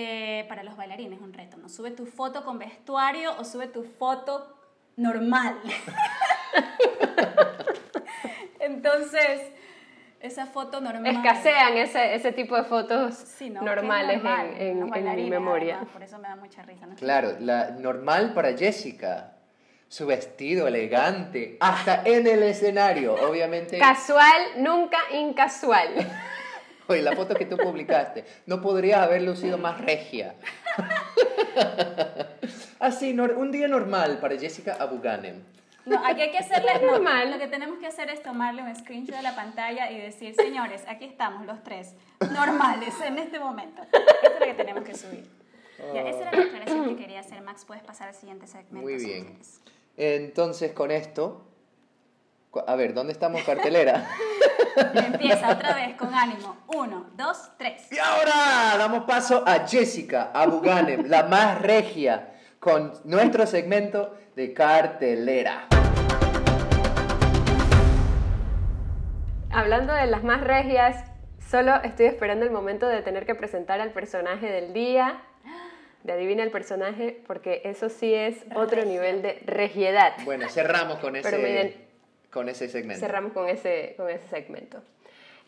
eh, 0.00 0.44
para 0.48 0.62
los 0.62 0.76
bailarines, 0.76 1.20
un 1.20 1.32
reto, 1.32 1.56
¿no? 1.56 1.68
Sube 1.68 1.90
tu 1.90 2.06
foto 2.06 2.44
con 2.44 2.56
vestuario 2.56 3.34
o 3.36 3.44
sube 3.44 3.66
tu 3.66 3.82
foto 3.82 4.56
normal. 4.96 5.58
Entonces, 8.60 9.40
esa 10.20 10.46
foto 10.46 10.80
normal. 10.80 11.16
Escasean 11.16 11.76
ese, 11.78 12.14
ese 12.14 12.30
tipo 12.32 12.54
de 12.56 12.62
fotos 12.62 13.24
normales 13.50 14.22
normal, 14.22 14.46
en, 14.56 14.62
en- 14.78 14.84
mi 14.84 14.90
bailarines, 14.90 15.30
memoria. 15.30 15.74
además, 15.76 15.92
por 15.92 16.02
eso 16.04 16.18
me 16.18 16.28
da 16.28 16.36
mucha 16.36 16.62
risa, 16.62 16.86
¿no? 16.86 16.94
Claro, 16.94 17.34
la 17.40 17.70
normal 17.70 18.34
para 18.34 18.56
Jessica, 18.56 19.32
su 19.88 20.06
vestido 20.06 20.68
elegante, 20.68 21.56
hasta 21.60 22.02
en 22.04 22.24
el 22.28 22.44
escenario, 22.44 23.14
obviamente. 23.14 23.78
Casual, 23.80 24.42
nunca 24.58 24.98
incasual. 25.12 25.88
Oye, 26.88 27.02
la 27.02 27.14
foto 27.14 27.34
que 27.34 27.44
tú 27.44 27.58
publicaste, 27.58 28.24
no 28.46 28.62
podría 28.62 29.02
haber 29.02 29.22
lucido 29.22 29.58
más 29.58 29.78
regia. 29.80 30.34
Así, 32.80 33.12
un 33.12 33.52
día 33.52 33.68
normal 33.68 34.18
para 34.20 34.38
Jessica 34.38 34.76
Abuganem. 34.80 35.42
No, 35.84 36.04
aquí 36.04 36.22
hay 36.22 36.30
que 36.30 36.38
hacerle, 36.38 36.72
no, 36.82 36.92
Normal. 36.92 37.30
lo 37.30 37.38
que 37.38 37.46
tenemos 37.46 37.78
que 37.78 37.86
hacer 37.86 38.08
es 38.10 38.22
tomarle 38.22 38.62
un 38.62 38.74
screenshot 38.74 39.16
de 39.16 39.22
la 39.22 39.34
pantalla 39.34 39.90
y 39.90 40.00
decir, 40.00 40.34
señores, 40.34 40.82
aquí 40.86 41.04
estamos 41.04 41.46
los 41.46 41.62
tres, 41.62 41.94
normales 42.32 42.94
en 43.04 43.18
este 43.18 43.38
momento. 43.38 43.82
Eso 43.92 44.02
es 44.22 44.40
lo 44.40 44.46
que 44.46 44.54
tenemos 44.54 44.84
que 44.84 44.94
subir. 44.94 45.26
Ya, 45.94 46.02
esa 46.02 46.22
era 46.22 46.32
la 46.32 46.44
aclaración 46.44 46.88
que 46.88 46.96
quería 46.96 47.20
hacer, 47.20 47.40
Max. 47.42 47.64
Puedes 47.66 47.84
pasar 47.84 48.08
al 48.08 48.14
siguiente 48.14 48.46
segmento. 48.46 48.80
Muy 48.80 48.96
bien. 48.96 49.38
Entonces, 49.96 50.72
con 50.72 50.90
esto, 50.90 51.47
a 52.66 52.76
ver, 52.76 52.94
¿dónde 52.94 53.12
estamos, 53.12 53.42
cartelera? 53.42 54.06
Empieza 54.94 55.50
otra 55.50 55.74
vez 55.74 55.96
con 55.96 56.14
ánimo. 56.14 56.56
Uno, 56.68 57.06
dos, 57.16 57.50
tres. 57.58 57.90
Y 57.92 57.98
ahora 57.98 58.76
damos 58.78 59.04
paso 59.04 59.44
a 59.46 59.66
Jessica 59.66 60.30
Abuganem, 60.32 61.06
la 61.08 61.24
más 61.24 61.60
regia, 61.60 62.34
con 62.58 62.92
nuestro 63.04 63.46
segmento 63.46 64.16
de 64.34 64.52
cartelera. 64.52 65.66
Hablando 69.50 69.92
de 69.94 70.06
las 70.06 70.22
más 70.24 70.40
regias, 70.42 71.04
solo 71.50 71.74
estoy 71.82 72.06
esperando 72.06 72.44
el 72.44 72.50
momento 72.50 72.86
de 72.86 73.02
tener 73.02 73.26
que 73.26 73.34
presentar 73.34 73.80
al 73.80 73.90
personaje 73.92 74.46
del 74.46 74.72
día, 74.72 75.22
de 76.04 76.12
adivina 76.12 76.42
el 76.42 76.50
personaje, 76.50 77.22
porque 77.26 77.62
eso 77.64 77.88
sí 77.88 78.14
es 78.14 78.36
otro 78.54 78.76
Regia. 78.76 78.84
nivel 78.84 79.22
de 79.22 79.42
regiedad. 79.44 80.12
Bueno, 80.24 80.48
cerramos 80.48 80.98
con 80.98 81.14
Pero 81.14 81.38
miren, 81.38 81.66
ese, 81.68 81.87
con 82.32 82.48
ese 82.48 82.68
segmento. 82.68 83.00
Cerramos 83.00 83.32
con 83.32 83.48
ese, 83.48 83.94
con 83.96 84.08
ese 84.10 84.26
segmento. 84.28 84.82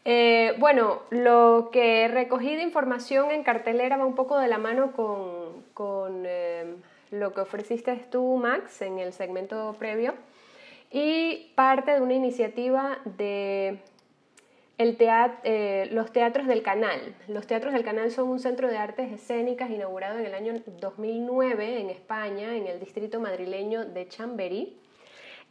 Eh, 0.05 0.55
bueno, 0.59 1.03
lo 1.11 1.69
que 1.73 2.09
recogí 2.09 2.57
de 2.57 2.62
información 2.62 3.31
en 3.31 3.43
cartelera 3.43 3.97
va 3.99 4.07
un 4.07 4.14
poco 4.14 4.38
de 4.38 4.49
la 4.49 4.59
mano 4.59 4.93
con, 4.93 5.62
con, 5.75 6.23
eh, 6.27 6.75
lo 7.11 7.33
que 7.33 7.40
ofreciste 7.43 7.95
tú, 8.11 8.37
Max, 8.37 8.81
en 8.83 8.99
el 8.99 9.12
segmento 9.12 9.75
previo, 9.79 10.14
y 10.90 11.53
parte 11.55 11.93
de 11.93 12.01
una 12.01 12.14
iniciativa 12.14 12.99
de 13.05 13.79
el 14.79 14.97
teat- 14.97 15.40
eh, 15.45 15.88
los 15.93 16.11
teatros 16.12 16.47
del 16.47 16.62
canal. 16.62 17.14
Los 17.29 17.47
teatros 17.47 17.75
del 17.75 17.85
canal 17.85 18.11
son 18.11 18.29
un 18.29 18.38
centro 18.38 18.69
de 18.69 18.79
artes 18.79 19.12
escénicas 19.12 19.69
inaugurado 19.71 20.19
en 20.19 20.25
el 20.25 20.35
año 20.35 20.55
2009 20.81 21.81
en 21.81 21.90
España, 21.90 22.57
en 22.57 22.66
el 22.66 22.81
distrito 22.81 23.21
madrileño 23.21 23.85
de 23.85 24.09
Chamberí. 24.09 24.79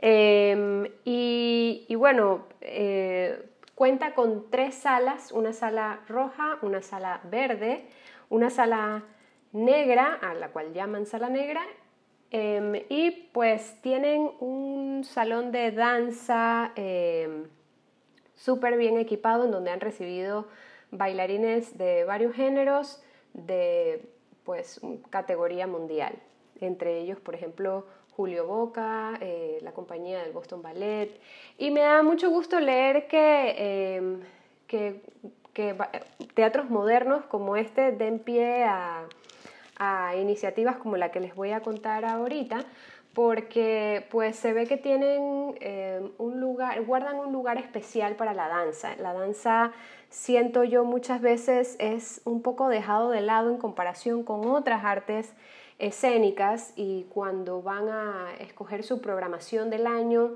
Em, 0.02 0.88
y, 1.04 1.94
bueno, 1.96 2.46
eh, 2.62 3.50
cuenta 3.76 4.14
con 4.14 4.50
tres 4.50 4.76
salas, 4.76 5.32
una 5.32 5.54
sala 5.54 6.02
roja, 6.08 6.58
una 6.62 6.82
sala 6.82 7.20
verde, 7.26 7.86
una 8.30 8.50
sala 8.50 9.04
negra, 9.52 10.18
a 10.22 10.34
la 10.34 10.50
cual 10.50 10.74
llaman 10.74 11.06
sala 11.06 11.30
negra, 11.30 11.62
em, 12.32 12.76
y 12.90 13.12
pues 13.34 13.82
tienen 13.82 14.32
un 14.40 15.04
salón 15.04 15.52
de 15.52 15.72
danza 15.72 16.72
em, 16.76 17.48
súper 18.36 18.78
bien 18.78 18.98
equipado 18.98 19.46
en 19.46 19.52
donde 19.52 19.72
han 19.72 19.82
recibido 19.82 20.48
bailarines 20.92 21.78
de 21.78 22.06
varios 22.06 22.34
géneros 22.36 23.04
de 23.34 24.10
pues 24.44 24.82
categoría 25.10 25.68
mundial. 25.68 26.14
Entre 26.62 27.00
ellos, 27.00 27.20
por 27.20 27.36
ejemplo, 27.36 27.86
Julio 28.20 28.46
Boca, 28.46 29.14
eh, 29.22 29.60
la 29.62 29.72
compañía 29.72 30.22
del 30.22 30.34
Boston 30.34 30.62
Ballet. 30.62 31.10
Y 31.58 31.72
me 31.72 31.80
da 31.80 32.04
mucho 32.04 32.30
gusto 32.30 32.60
leer 32.60 33.08
que, 33.08 33.96
em, 33.96 34.20
que, 34.68 35.02
teatros 36.34 36.70
modernos 36.70 37.24
como 37.28 37.56
este 37.56 37.94
den 37.94 38.20
pie 38.20 38.66
a, 38.66 39.06
iniciativas 40.18 40.76
como 40.76 40.98
la 40.98 41.12
que 41.12 41.22
les 41.22 41.34
voy 41.34 41.52
a 41.52 41.62
contar 41.62 42.04
ahorita, 42.04 42.66
porque 43.14 44.06
pues 44.12 44.36
se 44.36 44.52
ve 44.52 44.68
que 44.68 44.76
tienen 44.76 45.56
em, 45.62 46.12
un 46.18 46.42
lugar, 46.42 46.84
guardan 46.84 47.16
un 47.16 47.32
lugar 47.32 47.58
especial 47.58 48.16
para 48.16 48.34
la 48.34 48.50
danza. 48.50 48.98
La 48.98 49.14
danza, 49.14 49.72
siento 50.10 50.66
yo, 50.66 50.84
muchas 50.84 51.22
veces 51.22 51.78
es 51.80 52.22
un 52.26 52.42
poco 52.42 52.68
dejado 52.68 53.12
de 53.12 53.22
lado 53.22 53.50
en 53.50 53.58
comparación 53.58 54.24
con 54.24 54.46
otras 54.46 54.84
artes 54.84 55.34
escénicas 55.80 56.74
y 56.76 57.06
cuando 57.06 57.62
van 57.62 57.90
a 57.90 58.34
escoger 58.40 58.84
su 58.84 59.02
programación 59.02 59.70
del 59.70 59.88
año, 59.88 60.36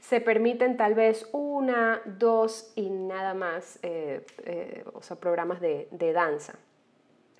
se 0.00 0.20
permiten 0.20 0.76
tal 0.76 0.94
vez 0.94 1.28
una, 1.32 2.02
dos 2.04 2.72
y 2.76 2.90
nada 2.90 3.34
más, 3.34 3.78
eh, 3.82 4.24
eh, 4.44 4.84
o 4.92 5.16
programas 5.16 5.60
de, 5.60 5.88
danza. 6.12 6.54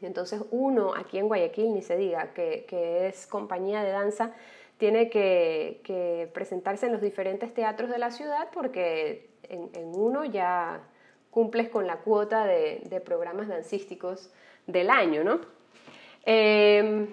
Entonces 0.02 0.42
uno 0.50 0.94
aquí 0.94 1.18
en 1.18 1.28
Guayaquil, 1.28 1.74
ni 1.74 1.82
se 1.82 1.96
diga, 1.96 2.32
que, 2.32 3.08
es 3.08 3.26
compañía 3.26 3.82
de 3.82 3.90
danza, 3.90 4.32
tiene 4.78 5.10
que, 5.10 6.30
presentarse 6.32 6.86
en 6.86 6.92
los 6.92 7.00
diferentes 7.00 7.52
teatros 7.54 7.90
de 7.90 7.98
la 7.98 8.10
ciudad 8.10 8.48
porque 8.52 9.30
en, 9.44 9.70
uno 9.94 10.24
ya 10.24 10.80
cumples 11.30 11.68
con 11.68 11.86
la 11.86 11.98
cuota 11.98 12.46
de, 12.46 12.82
de 12.84 13.00
programas 13.00 13.48
dancísticos 13.48 14.32
del 14.66 14.90
año, 14.90 15.22
¿no? 15.22 15.55
Em, 16.26 17.06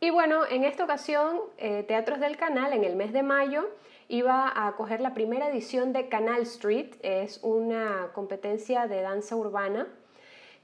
y 0.00 0.10
bueno, 0.10 0.46
en 0.48 0.62
esta 0.62 0.84
ocasión, 0.84 1.40
eh, 1.58 1.84
Teatros 1.86 2.20
del 2.20 2.36
Canal, 2.36 2.72
en 2.72 2.84
el 2.84 2.94
mes 2.94 3.12
de 3.12 3.24
mayo, 3.24 3.68
iba 4.08 4.48
a 4.48 4.68
acoger 4.68 5.00
la 5.00 5.12
primera 5.12 5.48
edición 5.48 5.92
de 5.92 6.08
Canal 6.08 6.42
Street, 6.42 6.94
es 7.02 7.40
una 7.42 8.10
competencia 8.14 8.86
de 8.86 9.02
danza 9.02 9.34
urbana 9.36 9.88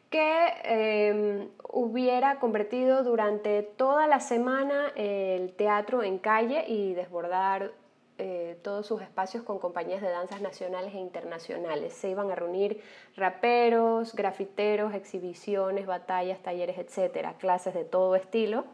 que 0.08 0.46
em, 0.62 1.48
hubiera 1.68 2.38
convertido 2.38 3.02
durante 3.02 3.62
toda 3.62 4.06
la 4.06 4.20
semana 4.20 4.92
el 4.94 5.52
teatro 5.54 6.04
en 6.04 6.18
calle 6.18 6.64
y 6.68 6.94
desbordar 6.94 7.72
eh, 8.18 8.56
todos 8.62 8.86
sus 8.86 9.02
espacios 9.02 9.42
con 9.42 9.58
compañías 9.58 10.00
de 10.00 10.08
danzas 10.08 10.40
nacionales 10.40 10.94
e 10.94 10.98
internacionales. 10.98 11.92
Se 11.92 12.08
iban 12.08 12.30
a 12.30 12.34
reunir 12.34 12.80
raperos, 13.14 14.14
grafiteros, 14.14 14.94
exhibiciones, 14.94 15.84
batallas, 15.84 16.38
talleres, 16.42 16.78
etcétera, 16.78 17.34
clases 17.38 17.74
de 17.74 17.84
todo 17.84 18.16
estilo. 18.16 18.64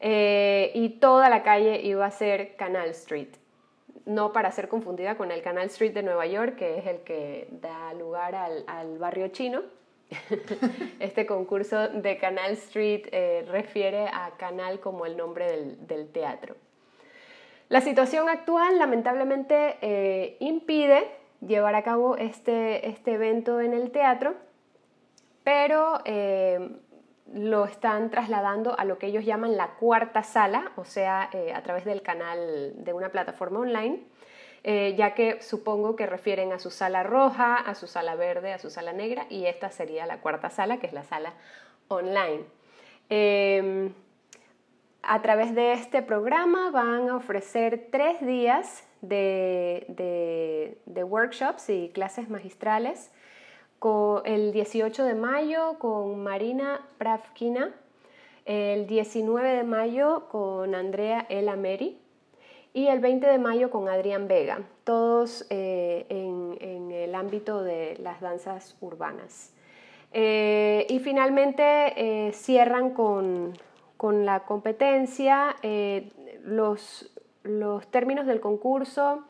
Eh, 0.00 0.70
y 0.74 0.90
toda 0.90 1.30
la 1.30 1.42
calle 1.42 1.80
iba 1.80 2.04
a 2.04 2.10
ser 2.10 2.54
Canal 2.56 2.90
Street. 2.90 3.28
No 4.04 4.32
para 4.32 4.50
ser 4.50 4.68
confundida 4.68 5.16
con 5.16 5.30
el 5.30 5.40
Canal 5.40 5.68
Street 5.68 5.94
de 5.94 6.02
Nueva 6.02 6.26
York, 6.26 6.56
que 6.56 6.76
es 6.76 6.86
el 6.86 6.98
que 7.04 7.48
da 7.52 7.94
lugar 7.94 8.34
al, 8.34 8.98
barrio 8.98 9.28
chino. 9.28 9.62
este 11.00 11.24
concurso 11.24 11.88
de 11.88 12.18
Canal 12.18 12.52
Street 12.52 13.06
eh, 13.12 13.46
refiere 13.48 14.08
a 14.08 14.32
canal 14.36 14.78
como 14.80 15.06
el 15.06 15.16
nombre 15.16 15.76
del 15.86 16.08
teatro. 16.08 16.54
La 17.72 17.80
situación 17.80 18.28
actual 18.28 18.78
lamentablemente 18.78 19.78
eh, 19.80 20.36
impide 20.40 21.08
llevar 21.40 21.74
a 21.74 21.82
cabo 21.82 22.18
este, 22.18 22.86
este, 22.86 23.14
evento 23.14 23.62
en 23.62 23.72
el 23.72 23.90
teatro, 23.90 24.34
pero 25.42 26.02
eh, 26.04 26.68
lo 27.32 27.64
están 27.64 28.10
trasladando 28.10 28.78
a 28.78 28.84
lo 28.84 28.98
que 28.98 29.06
ellos 29.06 29.24
llaman 29.24 29.56
la 29.56 29.68
cuarta 29.76 30.22
sala, 30.22 30.72
o 30.76 30.84
sea, 30.84 31.30
eh, 31.32 31.54
a 31.54 31.62
través 31.62 31.86
del 31.86 32.02
canal 32.02 32.74
de 32.76 32.92
una 32.92 33.08
plataforma 33.08 33.60
online, 33.60 34.02
ya 34.62 35.14
que 35.14 35.40
supongo 35.40 35.96
que 35.96 36.04
refieren 36.04 36.52
a 36.52 36.58
su 36.58 36.70
sala 36.70 37.02
roja, 37.02 37.56
a 37.56 37.74
su 37.74 37.86
sala 37.86 38.16
verde, 38.16 38.52
a 38.52 38.58
su 38.58 38.68
sala 38.68 38.92
negra, 38.92 39.24
y 39.30 39.46
esta 39.46 39.70
sería 39.70 40.04
la 40.04 40.20
cuarta 40.20 40.50
sala, 40.50 40.76
que 40.76 40.88
es 40.88 40.92
la 40.92 41.04
sala 41.04 41.32
online. 41.88 42.44
A 45.02 45.20
través 45.20 45.52
de 45.54 45.72
este 45.72 46.00
programa 46.00 46.70
van 46.70 47.08
a 47.08 47.16
ofrecer 47.16 47.88
tres 47.90 48.24
días 48.24 48.84
de, 49.00 50.78
workshops 50.86 51.68
y 51.70 51.90
clases 51.92 52.30
magistrales. 52.30 53.10
el 54.24 54.52
18 54.52 55.04
de 55.04 55.14
mayo 55.14 55.76
con 55.80 56.22
Marina 56.22 56.86
Pravkina, 56.98 57.74
el 58.44 58.86
19 58.86 59.48
de 59.48 59.64
mayo 59.64 60.28
con 60.28 60.76
Andrea 60.76 61.26
Elameri 61.28 61.98
y 62.72 62.86
el 62.86 63.00
20 63.00 63.26
de 63.26 63.38
mayo 63.38 63.70
con 63.70 63.88
Adrián 63.88 64.28
Vega, 64.28 64.60
todos 64.84 65.46
eh, 65.50 66.06
en, 66.10 66.92
el 66.92 67.14
ámbito 67.16 67.64
de 67.64 67.96
las 67.98 68.20
danzas 68.20 68.76
urbanas. 68.80 69.52
Eh, 70.12 70.86
y 70.88 71.00
finalmente 71.00 71.64
eh, 71.96 72.32
cierran 72.32 72.90
con 72.90 73.54
con 74.02 74.26
la 74.26 74.40
competencia. 74.40 75.54
Eh, 75.62 76.10
los, 76.42 77.08
términos 77.92 78.26
del 78.26 78.40
concurso 78.40 79.22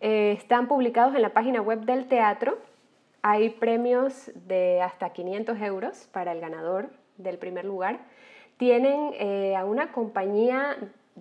eh, 0.00 0.32
están 0.32 0.66
publicados 0.66 1.14
en 1.14 1.20
la 1.20 1.34
página 1.34 1.60
web 1.60 1.80
del 1.80 2.08
teatro. 2.08 2.56
Hay 3.20 3.50
premios 3.50 4.30
de 4.46 4.80
hasta 4.80 5.10
500 5.10 5.60
euros 5.60 6.08
para 6.10 6.32
el 6.32 6.40
ganador 6.40 6.88
del 7.18 7.36
primer 7.36 7.66
lugar. 7.66 8.00
Tienen 8.56 9.12
eh, 9.18 9.54
a 9.54 9.66
una 9.66 9.92
compañía 9.92 10.78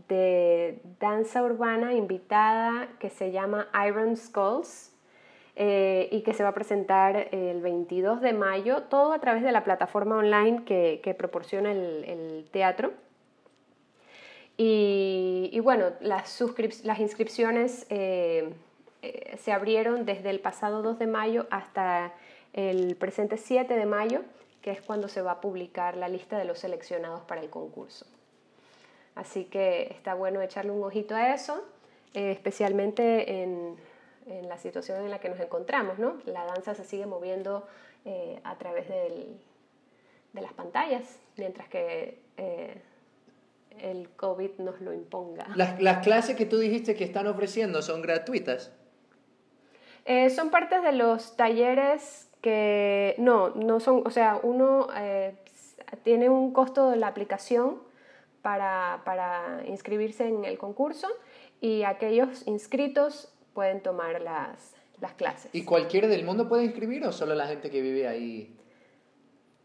de 0.08 0.82
danza 1.02 1.44
urbana 1.44 1.94
invitada 1.94 2.88
que 3.00 3.10
se 3.10 3.34
llama 3.34 3.68
Iron 3.86 4.16
Skulls. 4.16 4.97
Eh, 5.60 6.08
y 6.12 6.22
que 6.22 6.36
se 6.36 6.44
va 6.44 6.50
a 6.50 6.54
presentar 6.54 7.30
el 7.32 7.62
22 7.62 8.22
de 8.22 8.32
mayo, 8.32 8.84
todo 8.84 9.12
a 9.12 9.18
través 9.18 9.42
de 9.42 9.52
la 9.52 9.64
plataforma 9.64 10.16
online 10.18 10.64
que, 10.66 11.16
proporciona 11.18 11.72
el, 11.72 12.48
teatro. 12.52 12.94
Y, 14.56 15.60
bueno, 15.64 15.94
las, 16.00 16.40
inscripciones 17.00 17.88
eh, 17.90 18.54
eh, 19.02 19.38
se 19.40 19.52
abrieron 19.52 20.06
desde 20.06 20.30
el 20.30 20.40
pasado 20.42 20.84
2 20.84 21.00
de 21.00 21.08
mayo 21.08 21.48
hasta 21.50 22.14
el 22.54 22.96
presente 22.96 23.38
7 23.38 23.76
de 23.76 23.86
mayo, 23.88 24.22
que 24.62 24.70
es 24.70 24.82
cuando 24.84 25.08
se 25.08 25.24
va 25.24 25.32
a 25.32 25.42
publicar 25.42 25.98
la 25.98 26.08
lista 26.08 26.38
de 26.38 26.46
los 26.46 26.60
seleccionados 26.60 27.22
para 27.22 27.42
el 27.42 27.50
concurso. 27.50 28.06
Así 29.16 29.46
que 29.46 29.88
está 29.90 30.14
bueno 30.14 30.40
echarle 30.40 30.70
un 30.70 30.84
ojito 30.84 31.16
a 31.16 31.34
eso, 31.34 31.66
especialmente 32.14 33.42
en 33.42 33.76
en 34.28 34.50
la 34.50 34.58
situación 34.58 35.04
en 35.04 35.10
la 35.10 35.20
que 35.20 35.30
nos 35.30 35.40
encontramos, 35.40 36.00
¿no? 36.00 36.18
La 36.26 36.46
danza 36.46 36.76
se 36.76 36.84
sigue 36.84 37.06
moviendo 37.06 37.66
eh, 38.06 38.40
a 38.44 38.58
través 38.58 38.88
de 38.88 39.28
las 40.34 40.54
pantallas, 40.54 41.20
mientras 41.38 41.68
que 41.68 42.22
eh, 42.38 42.82
el 43.80 44.10
COVID 44.10 44.60
nos 44.60 44.82
lo 44.82 44.94
imponga. 44.94 45.48
Las, 45.56 46.04
clases 46.04 46.36
que 46.36 46.46
tú 46.46 46.60
dijiste 46.60 46.96
que 46.96 47.04
están 47.04 47.28
ofreciendo 47.28 47.82
son 47.82 48.02
gratuitas. 48.02 48.72
Eh, 50.06 50.30
son 50.30 50.52
partes 50.52 50.84
de 50.84 50.92
los 50.94 51.36
talleres 51.36 52.30
que 52.42 53.16
no, 53.18 53.50
no 53.50 53.80
son, 53.80 54.04
o 54.06 54.10
sea, 54.10 54.40
uno 54.42 54.88
tiene 56.04 56.30
un 56.30 56.54
costo 56.54 56.92
de 56.92 56.98
la 56.98 57.08
aplicación 57.08 57.82
para, 58.42 59.02
para 59.04 59.64
inscribirse 59.68 60.28
en 60.28 60.46
el 60.46 60.58
concurso 60.58 61.08
y 61.60 61.84
aquellos 61.84 62.46
inscritos 62.48 63.34
pueden 63.58 63.82
tomar 63.82 64.22
las, 64.22 64.76
las 65.02 65.14
clases. 65.14 65.50
¿Y 65.52 65.64
cualquiera 65.66 66.08
del 66.08 66.24
mundo 66.24 66.48
puede 66.48 66.64
inscribir 66.64 67.04
o 67.06 67.12
solo 67.12 67.34
la 67.34 67.48
gente 67.48 67.72
que 67.72 67.82
vive 67.82 68.08
ahí? 68.08 68.56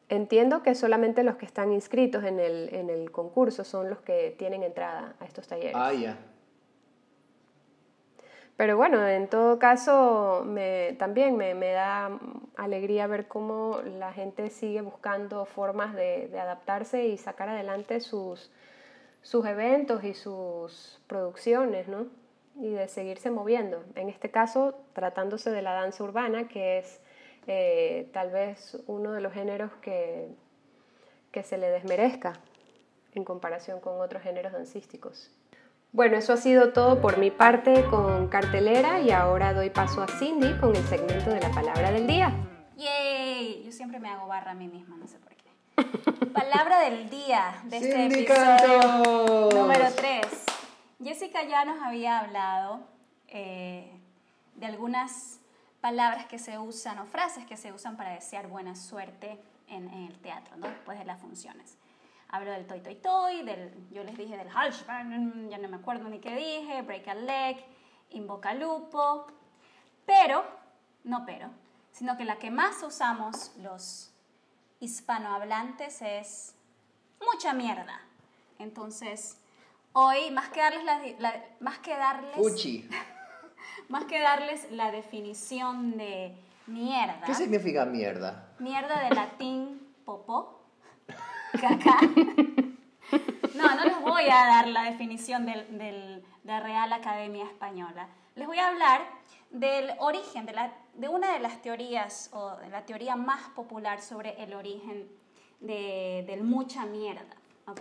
Entiendo 0.09 0.62
que 0.62 0.74
solamente 0.74 1.22
los 1.22 1.36
que 1.36 1.45
están 1.45 1.74
inscritos 1.74 2.24
en 2.24 2.40
el, 2.40 2.74
en 2.74 2.88
el 2.88 3.11
concurso 3.11 3.64
son 3.64 3.90
los 3.90 4.01
que 4.01 4.34
tienen 4.38 4.62
entrada 4.62 5.14
a 5.20 5.26
estos 5.26 5.47
talleres. 5.47 5.74
Ah, 5.76 5.93
ya. 5.93 6.16
Pero 8.57 8.78
bueno, 8.78 9.07
en 9.07 9.28
todo 9.28 9.59
caso, 9.59 10.43
me, 10.47 10.97
también 10.99 11.36
me, 11.36 11.55
me, 11.55 11.72
da 11.72 12.18
alegría 12.57 13.07
ver 13.07 13.28
cómo 13.28 13.82
la 13.99 14.14
gente 14.14 14.49
sigue 14.49 14.80
buscando 14.80 15.45
formas 15.45 15.95
de, 15.95 16.28
de 16.28 16.40
adaptarse 16.40 17.09
y 17.09 17.18
sacar 17.18 17.51
adelante 17.51 18.01
sus, 18.01 18.51
sus 19.20 19.45
eventos 19.45 20.03
y 20.03 20.14
sus 20.14 20.99
producciones, 21.07 21.88
¿no? 21.88 22.22
Y 22.57 22.70
de 22.70 22.88
seguirse 22.88 23.30
moviendo. 23.30 23.84
En 23.94 24.09
este 24.09 24.30
caso, 24.30 24.74
tratándose 24.92 25.50
de 25.50 25.62
la 25.62 25.72
danza 25.72 26.05
urbana, 26.05 26.48
que 26.48 26.78
es 26.78 27.00
eh, 27.46 28.09
tal 28.12 28.30
vez 28.30 28.78
uno 28.86 29.12
de 29.12 29.20
los 29.20 29.32
géneros 29.32 29.72
que, 29.80 30.28
que 31.30 31.42
se 31.42 31.59
le 31.59 31.68
desmerezca 31.70 32.34
en 33.14 33.24
comparación 33.24 33.80
con 33.80 34.00
otros 34.00 34.22
géneros 34.22 34.53
dancísticos. 34.53 35.30
Bueno, 35.92 36.16
eso 36.16 36.32
ha 36.32 36.38
sido 36.38 36.72
todo 36.72 37.03
por 37.03 37.18
mi 37.18 37.30
parte 37.30 37.84
con 37.90 38.28
cartelera 38.28 39.00
y 39.00 39.11
ahora 39.11 39.53
doy 39.53 39.68
paso 39.68 40.03
a 40.03 40.09
Cindy 40.09 40.59
con 40.59 40.74
el 40.74 40.82
segmento 40.84 41.30
de 41.30 41.40
la 41.40 41.50
palabra 41.50 41.90
del 41.90 42.07
día. 42.07 42.32
¡Yay! 42.76 43.62
Yo 43.64 43.72
siempre 43.72 44.00
me 44.00 44.09
hago 44.09 44.26
barra 44.26 44.53
a 44.53 44.55
mí 44.55 44.68
misma, 44.68 44.96
no 44.96 45.07
sé 45.07 45.18
por 45.18 45.34
qué. 45.34 46.26
palabra 46.32 46.80
del 46.80 47.11
día 47.11 47.61
de 47.64 47.76
este 47.76 48.07
episodio 48.07 49.50
número 49.53 49.84
3. 49.94 50.01
Jessica 51.12 51.42
ya 51.42 51.66
nos 51.66 51.82
había 51.82 52.20
hablado 52.20 52.80
eh, 53.28 54.00
de 54.54 54.64
algunas 54.64 55.40
palabras 55.82 56.24
que 56.24 56.38
se 56.38 56.58
usan 56.58 56.98
o 57.00 57.04
frases 57.04 57.44
que 57.44 57.58
se 57.58 57.70
usan 57.70 57.98
para 57.98 58.14
desear 58.14 58.48
buena 58.48 58.74
suerte 58.74 59.38
en, 59.68 59.90
en 59.90 60.06
el 60.06 60.18
teatro, 60.20 60.56
¿no? 60.56 60.68
después 60.68 60.98
de 60.98 61.04
las 61.04 61.20
funciones. 61.20 61.76
Hablo 62.28 62.52
del 62.52 62.66
toy 62.66 62.80
toy 62.80 62.94
toy, 62.94 63.42
del, 63.42 63.74
yo 63.90 64.04
les 64.04 64.16
dije 64.16 64.38
del 64.38 64.48
Halsman, 64.48 65.50
ya 65.50 65.58
no 65.58 65.68
me 65.68 65.76
acuerdo 65.76 66.08
ni 66.08 66.18
qué 66.18 66.34
dije, 66.34 66.80
break 66.80 67.06
a 67.08 67.14
leg, 67.14 67.62
invoca 68.08 68.54
lupo, 68.54 69.26
pero, 70.06 70.42
no 71.04 71.26
pero, 71.26 71.50
sino 71.90 72.16
que 72.16 72.24
la 72.24 72.38
que 72.38 72.50
más 72.50 72.82
usamos 72.82 73.52
los 73.58 74.14
hispanohablantes 74.80 76.00
es 76.00 76.54
mucha 77.20 77.52
mierda. 77.52 78.00
Entonces, 78.58 79.41
hoy, 79.93 80.30
más 80.30 80.49
que 80.49 80.61
darles 80.61 81.18
la, 81.18 81.45
más 81.61 81.78
que 81.78 81.97
darles... 81.97 82.36
más 83.88 84.05
que 84.05 84.20
darles 84.20 84.70
la 84.70 84.90
definición 84.90 85.97
de 85.97 86.34
mierda. 86.66 87.22
¿Qué 87.26 87.34
significa 87.34 87.84
mierda? 87.84 88.55
Mierda 88.59 89.05
de 89.05 89.14
latín 89.14 89.88
popó 90.05 90.62
caca. 91.61 91.99
No, 93.55 93.74
no 93.76 93.84
les 93.84 94.01
voy 94.01 94.24
a 94.24 94.47
dar 94.47 94.68
la 94.68 94.84
definición 94.84 95.45
del, 95.45 95.78
de 95.78 96.22
la 96.45 96.61
Real 96.61 96.93
Academia 96.93 97.45
Española. 97.45 98.09
Les 98.34 98.47
voy 98.47 98.59
a 98.59 98.68
hablar 98.68 99.03
del 99.51 99.90
origen, 99.99 100.47
de, 100.47 100.53
la, 100.53 100.72
de 100.95 101.09
una 101.09 101.32
de 101.34 101.40
las 101.40 101.61
teorías, 101.61 102.30
o 102.32 102.57
de 102.57 102.70
la 102.70 102.86
teoría 102.86 103.16
más 103.16 103.51
popular 103.51 104.01
sobre 104.01 104.43
el 104.43 104.55
origen 104.55 105.09
de, 105.61 106.24
del 106.26 106.43
mucha 106.43 106.86
mierda, 106.86 107.36
¿ok? 107.66 107.80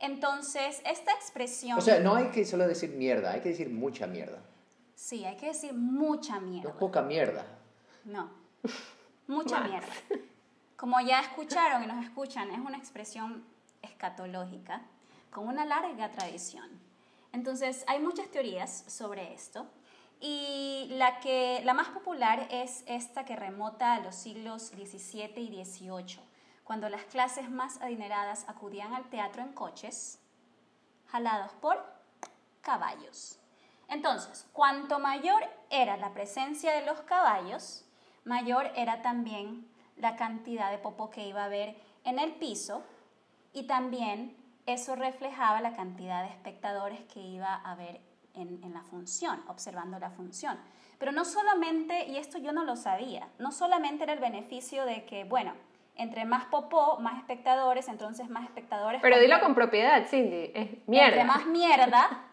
Entonces, 0.00 0.80
esta 0.84 1.12
expresión... 1.12 1.78
O 1.78 1.80
sea, 1.80 2.00
no 2.00 2.14
hay 2.14 2.30
que 2.30 2.44
solo 2.44 2.66
decir 2.66 2.90
mierda, 2.90 3.32
hay 3.32 3.40
que 3.40 3.50
decir 3.50 3.68
mucha 3.68 4.06
mierda. 4.06 4.40
Sí, 4.94 5.24
hay 5.24 5.36
que 5.36 5.46
decir 5.46 5.72
mucha 5.74 6.40
mierda. 6.40 6.70
No 6.70 6.78
poca 6.78 7.02
mierda. 7.02 7.46
No, 8.04 8.30
mucha 9.26 9.60
mierda. 9.60 9.92
Como 10.76 11.00
ya 11.00 11.20
escucharon 11.20 11.84
y 11.84 11.86
nos 11.86 12.04
escuchan, 12.04 12.50
es 12.50 12.58
una 12.58 12.78
expresión 12.78 13.44
escatológica 13.82 14.82
con 15.30 15.46
una 15.46 15.64
larga 15.64 16.10
tradición. 16.10 16.68
Entonces, 17.32 17.84
hay 17.86 18.00
muchas 18.00 18.28
teorías 18.28 18.84
sobre 18.88 19.32
esto 19.34 19.66
y 20.20 20.86
la, 20.90 21.20
que, 21.20 21.60
la 21.64 21.74
más 21.74 21.88
popular 21.88 22.48
es 22.50 22.84
esta 22.86 23.24
que 23.24 23.36
remota 23.36 23.94
a 23.94 24.00
los 24.00 24.14
siglos 24.14 24.68
XVII 24.68 25.32
y 25.36 25.64
XVIII, 25.64 26.20
cuando 26.64 26.88
las 26.88 27.04
clases 27.04 27.50
más 27.50 27.80
adineradas 27.80 28.48
acudían 28.48 28.94
al 28.94 29.08
teatro 29.10 29.42
en 29.42 29.52
coches, 29.52 30.20
jalados 31.06 31.52
por 31.54 31.82
caballos. 32.60 33.38
Entonces, 33.88 34.46
cuanto 34.52 34.98
mayor 35.00 35.42
era 35.68 35.96
la 35.96 36.12
presencia 36.12 36.72
de 36.72 36.86
los 36.86 37.00
caballos, 37.00 37.84
mayor 38.24 38.70
era 38.76 39.02
también 39.02 39.68
la 39.96 40.16
cantidad 40.16 40.70
de 40.70 40.78
popó 40.78 41.10
que 41.10 41.26
iba 41.26 41.42
a 41.42 41.46
haber 41.46 41.76
en 42.04 42.18
el 42.18 42.32
piso 42.36 42.84
y 43.52 43.64
también 43.64 44.36
eso 44.66 44.94
reflejaba 44.94 45.60
la 45.60 45.74
cantidad 45.74 46.22
de 46.22 46.30
espectadores 46.30 47.00
que 47.12 47.20
iba 47.20 47.54
a 47.54 47.72
haber 47.72 48.00
en, 48.34 48.62
en, 48.62 48.72
la 48.72 48.82
función, 48.82 49.42
observando 49.48 49.98
la 49.98 50.10
función. 50.10 50.58
Pero 50.98 51.10
no 51.10 51.24
solamente, 51.24 52.06
y 52.06 52.16
esto 52.16 52.38
yo 52.38 52.52
no 52.52 52.64
lo 52.64 52.76
sabía, 52.76 53.28
no 53.38 53.50
solamente 53.50 54.04
era 54.04 54.12
el 54.12 54.20
beneficio 54.20 54.84
de 54.84 55.04
que, 55.04 55.24
bueno, 55.24 55.52
entre 56.00 56.24
más 56.24 56.46
popó, 56.46 56.98
más 57.00 57.18
espectadores, 57.18 57.88
entonces 57.88 58.28
más 58.28 58.44
espectadores. 58.44 59.00
Pero 59.00 59.18
dilo 59.18 59.40
con 59.40 59.54
propiedad, 59.54 60.06
Cindy, 60.06 60.50
es 60.54 60.88
mierda. 60.88 61.08
Entre 61.08 61.24
más 61.24 61.46
mierda, 61.46 62.24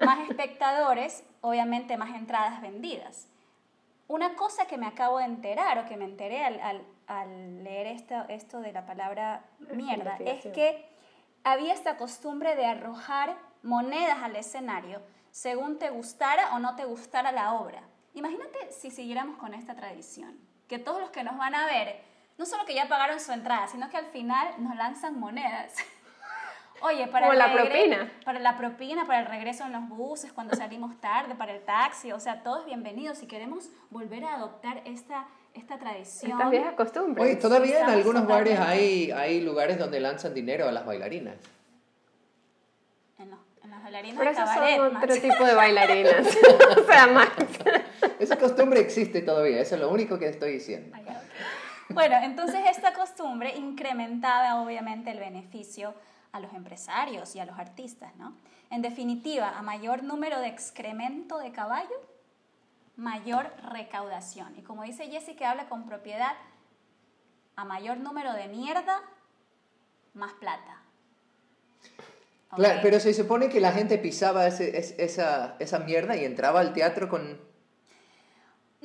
más 0.00 0.28
espectadores, 0.28 1.24
obviamente 1.40 1.96
más 1.96 2.14
entradas 2.14 2.60
vendidas. 2.60 3.28
Una 4.06 4.34
cosa 4.34 4.66
que 4.66 4.76
me 4.76 4.86
acabo 4.86 5.18
de 5.18 5.24
enterar 5.24 5.78
o 5.78 5.86
que 5.86 5.96
me 5.96 6.04
enteré 6.04 6.44
al, 6.44 6.60
al, 6.60 6.82
al 7.06 7.64
leer 7.64 7.86
esto, 7.86 8.14
esto 8.28 8.60
de 8.60 8.72
la 8.72 8.84
palabra 8.84 9.44
mierda 9.72 10.16
es 10.20 10.44
que 10.52 10.86
había 11.42 11.72
esta 11.72 11.96
costumbre 11.96 12.54
de 12.54 12.66
arrojar 12.66 13.36
monedas 13.62 14.18
al 14.22 14.36
escenario 14.36 15.00
según 15.30 15.78
te 15.78 15.90
gustara 15.90 16.54
o 16.54 16.58
no 16.58 16.76
te 16.76 16.84
gustara 16.84 17.32
la 17.32 17.54
obra. 17.54 17.82
Imagínate 18.14 18.70
si 18.70 18.90
siguiéramos 18.90 19.36
con 19.36 19.52
esta 19.52 19.74
tradición, 19.74 20.38
que 20.68 20.78
todos 20.78 21.00
los 21.00 21.10
que 21.10 21.24
nos 21.24 21.36
van 21.36 21.54
a 21.54 21.66
ver, 21.66 22.00
no 22.38 22.46
solo 22.46 22.64
que 22.64 22.74
ya 22.74 22.88
pagaron 22.88 23.20
su 23.20 23.32
entrada, 23.32 23.66
sino 23.68 23.88
que 23.90 23.96
al 23.96 24.06
final 24.06 24.54
nos 24.58 24.76
lanzan 24.76 25.18
monedas. 25.18 25.74
Oye, 26.80 27.06
para 27.06 27.32
la 27.34 27.52
propina. 27.52 28.12
Para 28.24 28.40
la 28.40 28.56
propina, 28.58 29.06
para 29.06 29.20
el 29.20 29.26
regreso 29.26 29.64
en 29.64 29.72
los 29.72 29.88
buses, 29.88 30.32
cuando 30.32 30.54
salimos 30.56 31.00
tarde, 31.00 31.34
para 31.34 31.54
el 31.54 31.62
taxi, 31.62 32.12
o 32.12 32.20
sea, 32.20 32.42
todos 32.42 32.66
bienvenidos. 32.66 33.18
Si 33.18 33.26
queremos 33.26 33.70
volver 33.90 34.24
a 34.24 34.34
adoptar 34.34 34.82
esta, 34.84 35.26
esta 35.54 35.78
tradición. 35.78 36.32
Estas 36.32 36.50
viejas 36.50 36.74
costumbres. 36.74 37.24
Oye, 37.24 37.36
todavía 37.36 37.80
en 37.80 37.90
algunos 37.90 38.26
bares 38.26 38.58
hay, 38.58 39.10
hay 39.12 39.40
lugares 39.40 39.78
donde 39.78 40.00
lanzan 40.00 40.34
dinero 40.34 40.68
a 40.68 40.72
las 40.72 40.84
bailarinas. 40.84 41.36
En 43.18 43.30
los, 43.30 43.38
en 43.62 43.70
las 43.70 43.82
bailarinas 43.82 44.18
Pero 44.18 44.30
de 44.30 44.36
esos 44.36 44.50
cabaret, 44.50 44.76
son 44.76 44.92
Max. 44.92 45.04
otro 45.04 45.22
tipo 45.22 45.44
de 45.44 45.54
bailarinas. 45.54 46.26
o 46.78 46.84
sea, 46.84 47.06
más. 47.06 47.28
Esa 48.18 48.36
costumbre 48.36 48.80
existe 48.80 49.22
todavía, 49.22 49.60
eso 49.60 49.76
es 49.76 49.80
lo 49.80 49.90
único 49.90 50.18
que 50.18 50.28
estoy 50.28 50.52
diciendo. 50.52 50.94
Ay. 50.94 51.04
Bueno, 51.90 52.16
entonces 52.22 52.60
esta 52.70 52.92
costumbre 52.94 53.56
incrementaba 53.56 54.60
obviamente 54.62 55.10
el 55.10 55.18
beneficio 55.18 55.94
a 56.32 56.40
los 56.40 56.52
empresarios 56.54 57.34
y 57.36 57.40
a 57.40 57.44
los 57.46 57.58
artistas, 57.58 58.14
¿no? 58.16 58.34
En 58.70 58.82
definitiva, 58.82 59.50
a 59.56 59.62
mayor 59.62 60.02
número 60.02 60.40
de 60.40 60.48
excremento 60.48 61.38
de 61.38 61.52
caballo, 61.52 61.94
mayor 62.96 63.52
recaudación. 63.70 64.56
Y 64.58 64.62
como 64.62 64.82
dice 64.82 65.06
Jessie 65.08 65.36
que 65.36 65.44
habla 65.44 65.68
con 65.68 65.84
propiedad, 65.86 66.32
a 67.56 67.64
mayor 67.64 67.98
número 67.98 68.32
de 68.32 68.48
mierda, 68.48 69.00
más 70.14 70.32
plata. 70.34 70.80
Claro, 72.56 72.80
pero 72.82 73.00
se 73.00 73.12
supone 73.14 73.48
que 73.48 73.60
la 73.60 73.72
gente 73.72 73.98
pisaba 73.98 74.46
ese- 74.46 74.76
es- 74.78 74.94
esa, 74.98 75.56
esa 75.58 75.80
mierda 75.80 76.16
y 76.16 76.24
entraba 76.24 76.60
al 76.60 76.72
teatro 76.72 77.08
con... 77.08 77.40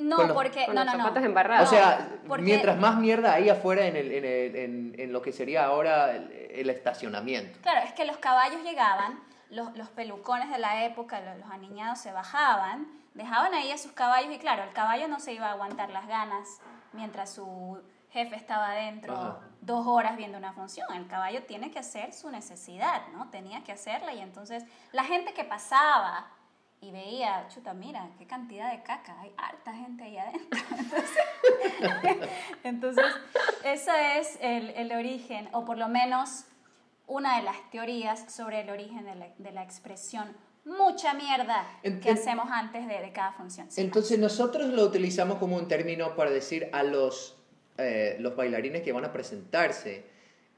No, 0.00 0.16
con 0.16 0.28
los- 0.28 0.34
porque... 0.36 0.66
con 0.66 0.74
no, 0.74 0.84
los 0.84 0.92
no, 0.92 0.98
no. 0.98 1.04
zapatos 1.04 1.24
embarrados. 1.24 1.68
O 1.68 1.70
sea, 1.70 2.08
porque- 2.26 2.42
mientras 2.42 2.78
más 2.78 2.96
mierda 2.96 3.34
hay 3.34 3.48
afuera 3.48 3.86
en, 3.86 3.96
el, 3.96 4.12
en, 4.12 4.24
el- 4.24 4.56
en- 4.56 4.94
en 4.98 5.12
lo 5.12 5.20
que 5.22 5.32
sería 5.32 5.64
ahora 5.64 6.14
el, 6.16 6.30
el 6.32 6.70
estacionamiento. 6.70 7.58
Claro, 7.62 7.80
es 7.86 7.92
que 7.92 8.04
los 8.04 8.16
caballos 8.18 8.62
llegaban, 8.62 9.20
los, 9.50 9.76
los 9.76 9.88
pelucones 9.88 10.50
de 10.50 10.58
la 10.58 10.84
época, 10.84 11.20
los, 11.20 11.38
los 11.38 11.50
aniñados 11.50 11.98
se 11.98 12.12
bajaban, 12.12 12.86
dejaban 13.14 13.52
ahí 13.54 13.70
a 13.72 13.78
sus 13.78 13.92
caballos 13.92 14.32
y 14.32 14.38
claro, 14.38 14.62
el 14.62 14.72
caballo 14.72 15.08
no 15.08 15.20
se 15.20 15.32
iba 15.32 15.46
a 15.48 15.52
aguantar 15.52 15.90
las 15.90 16.06
ganas 16.06 16.60
mientras 16.92 17.30
su 17.34 17.80
jefe 18.10 18.36
estaba 18.36 18.70
adentro 18.70 19.12
Ajá. 19.14 19.38
dos 19.60 19.86
horas 19.86 20.16
viendo 20.16 20.38
una 20.38 20.52
función. 20.52 20.86
El 20.94 21.06
caballo 21.06 21.42
tiene 21.44 21.70
que 21.70 21.78
hacer 21.78 22.12
su 22.12 22.30
necesidad, 22.30 23.02
¿no? 23.12 23.28
Tenía 23.30 23.62
que 23.64 23.72
hacerla 23.72 24.12
y 24.14 24.20
entonces 24.20 24.64
la 24.92 25.04
gente 25.04 25.32
que 25.34 25.44
pasaba 25.44 26.26
y 26.82 26.90
veía, 26.90 27.46
chuta, 27.48 27.74
mira, 27.74 28.08
qué 28.18 28.26
cantidad 28.26 28.70
de 28.72 28.82
caca, 28.82 29.20
hay 29.20 29.32
harta 29.36 29.74
gente 29.74 30.04
ahí 30.04 30.16
adentro. 30.16 30.60
Entonces, 31.84 32.28
entonces 32.64 33.04
ese 33.64 34.18
es 34.18 34.38
el, 34.40 34.70
el 34.70 34.92
origen, 34.92 35.48
o 35.52 35.64
por 35.64 35.76
lo 35.76 35.88
menos 35.88 36.44
una 37.06 37.36
de 37.36 37.42
las 37.42 37.70
teorías 37.70 38.32
sobre 38.32 38.60
el 38.60 38.70
origen 38.70 39.04
de 39.04 39.14
la, 39.14 39.28
de 39.36 39.52
la 39.52 39.62
expresión 39.62 40.34
mucha 40.64 41.14
mierda 41.14 41.66
que 41.82 42.10
hacemos 42.10 42.48
antes 42.50 42.86
de, 42.86 43.00
de 43.00 43.12
cada 43.12 43.32
función. 43.32 43.70
Sí, 43.70 43.80
Entonces 43.80 44.18
nosotros 44.18 44.68
lo 44.68 44.84
utilizamos 44.84 45.38
como 45.38 45.56
un 45.56 45.68
término 45.68 46.14
para 46.14 46.30
decir 46.30 46.68
a 46.72 46.82
los, 46.82 47.36
eh, 47.78 48.16
los 48.20 48.36
bailarines 48.36 48.82
que 48.82 48.92
van 48.92 49.04
a 49.04 49.12
presentarse 49.12 50.04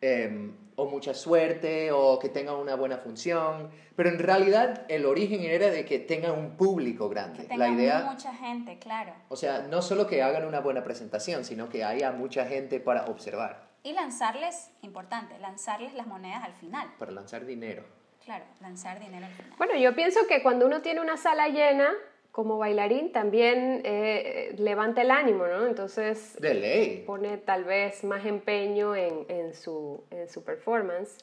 eh, 0.03 0.53
o 0.77 0.87
mucha 0.87 1.15
suerte 1.15 1.91
o 1.93 2.19
que 2.19 2.29
tengan 2.29 2.57
una 2.57 2.75
buena 2.75 2.97
función, 2.99 3.71
pero 3.95 4.09
en 4.09 4.19
realidad 4.19 4.85
el 4.89 5.07
origen 5.07 5.43
era 5.43 5.71
de 5.71 5.85
que 5.85 5.99
tengan 5.99 6.33
un 6.33 6.57
público 6.57 7.09
grande. 7.09 7.47
que 7.47 7.57
La 7.57 7.69
idea, 7.69 8.09
mucha 8.11 8.35
gente, 8.35 8.79
claro. 8.79 9.13
o 9.29 9.37
sea, 9.37 9.67
no 9.69 9.81
solo 9.83 10.07
que 10.07 10.23
hagan 10.23 10.47
una 10.47 10.61
buena 10.61 10.83
presentación, 10.83 11.45
sino 11.45 11.69
que 11.69 11.85
haya 11.85 12.11
mucha 12.13 12.47
gente 12.47 12.81
para 12.81 13.05
observar, 13.07 13.71
Y 13.85 13.93
lanzarles, 13.93 14.71
importante, 14.83 15.39
lanzarles 15.41 15.93
las 15.95 16.07
monedas 16.07 16.43
al 16.45 16.55
final. 16.55 16.89
para 16.99 17.13
lanzar 17.13 17.45
dinero. 17.45 17.85
Claro, 18.25 18.45
lanzar 18.61 19.01
dinero 19.01 19.27
al 19.27 19.33
final. 19.33 19.53
Bueno, 19.59 19.77
yo 19.77 19.95
pienso 19.95 20.21
que 20.29 20.43
cuando 20.43 20.65
uno 20.67 20.81
tiene 20.81 21.01
una 21.01 21.17
sala 21.17 21.49
llena, 21.49 21.91
como 22.33 22.57
bailarín, 22.57 23.13
también 23.13 23.83
eh, 23.85 24.55
levanta 24.59 25.03
el 25.03 25.11
ánimo, 25.11 25.47
¿no? 25.47 25.67
Entonces 25.67 26.35
De 26.41 26.55
ley. 26.55 27.05
pone 27.07 27.37
tal 27.37 27.65
vez 27.65 28.03
más 28.05 28.25
empeño 28.25 28.97
en, 28.97 29.27
en 29.29 29.55
su, 29.55 30.03
en 30.11 30.29
su 30.31 30.43
performance, 30.43 31.19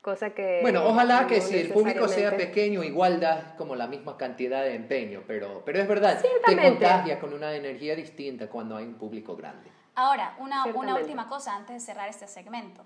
cosa 0.00 0.30
que... 0.30 0.60
Bueno, 0.62 0.86
ojalá 0.86 1.26
que 1.26 1.36
no 1.36 1.42
si 1.42 1.58
el 1.58 1.68
público 1.68 2.08
sea 2.08 2.34
pequeño, 2.38 2.82
igual 2.82 3.20
da 3.20 3.54
como 3.58 3.76
la 3.76 3.86
misma 3.86 4.16
cantidad 4.16 4.62
de 4.62 4.74
empeño, 4.74 5.22
pero, 5.26 5.62
pero 5.66 5.78
es 5.78 5.86
verdad, 5.86 6.22
te 6.46 6.56
contagia 6.56 7.20
con 7.20 7.34
una 7.34 7.54
energía 7.54 7.94
distinta 7.94 8.48
cuando 8.48 8.76
hay 8.76 8.86
un 8.86 8.94
público 8.94 9.36
grande. 9.36 9.70
Ahora, 9.94 10.36
una, 10.38 10.64
una 10.66 10.96
última 10.96 11.28
cosa 11.28 11.54
antes 11.54 11.74
de 11.74 11.80
cerrar 11.80 12.08
este 12.08 12.28
segmento. 12.28 12.82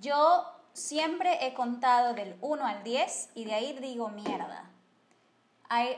Yo 0.00 0.44
siempre 0.72 1.46
he 1.46 1.54
contado 1.54 2.14
del 2.14 2.34
1 2.40 2.66
al 2.66 2.82
10 2.82 3.30
y 3.34 3.44
de 3.44 3.54
ahí 3.54 3.78
digo 3.80 4.08
mierda. 4.08 4.64
Hay 5.68 5.96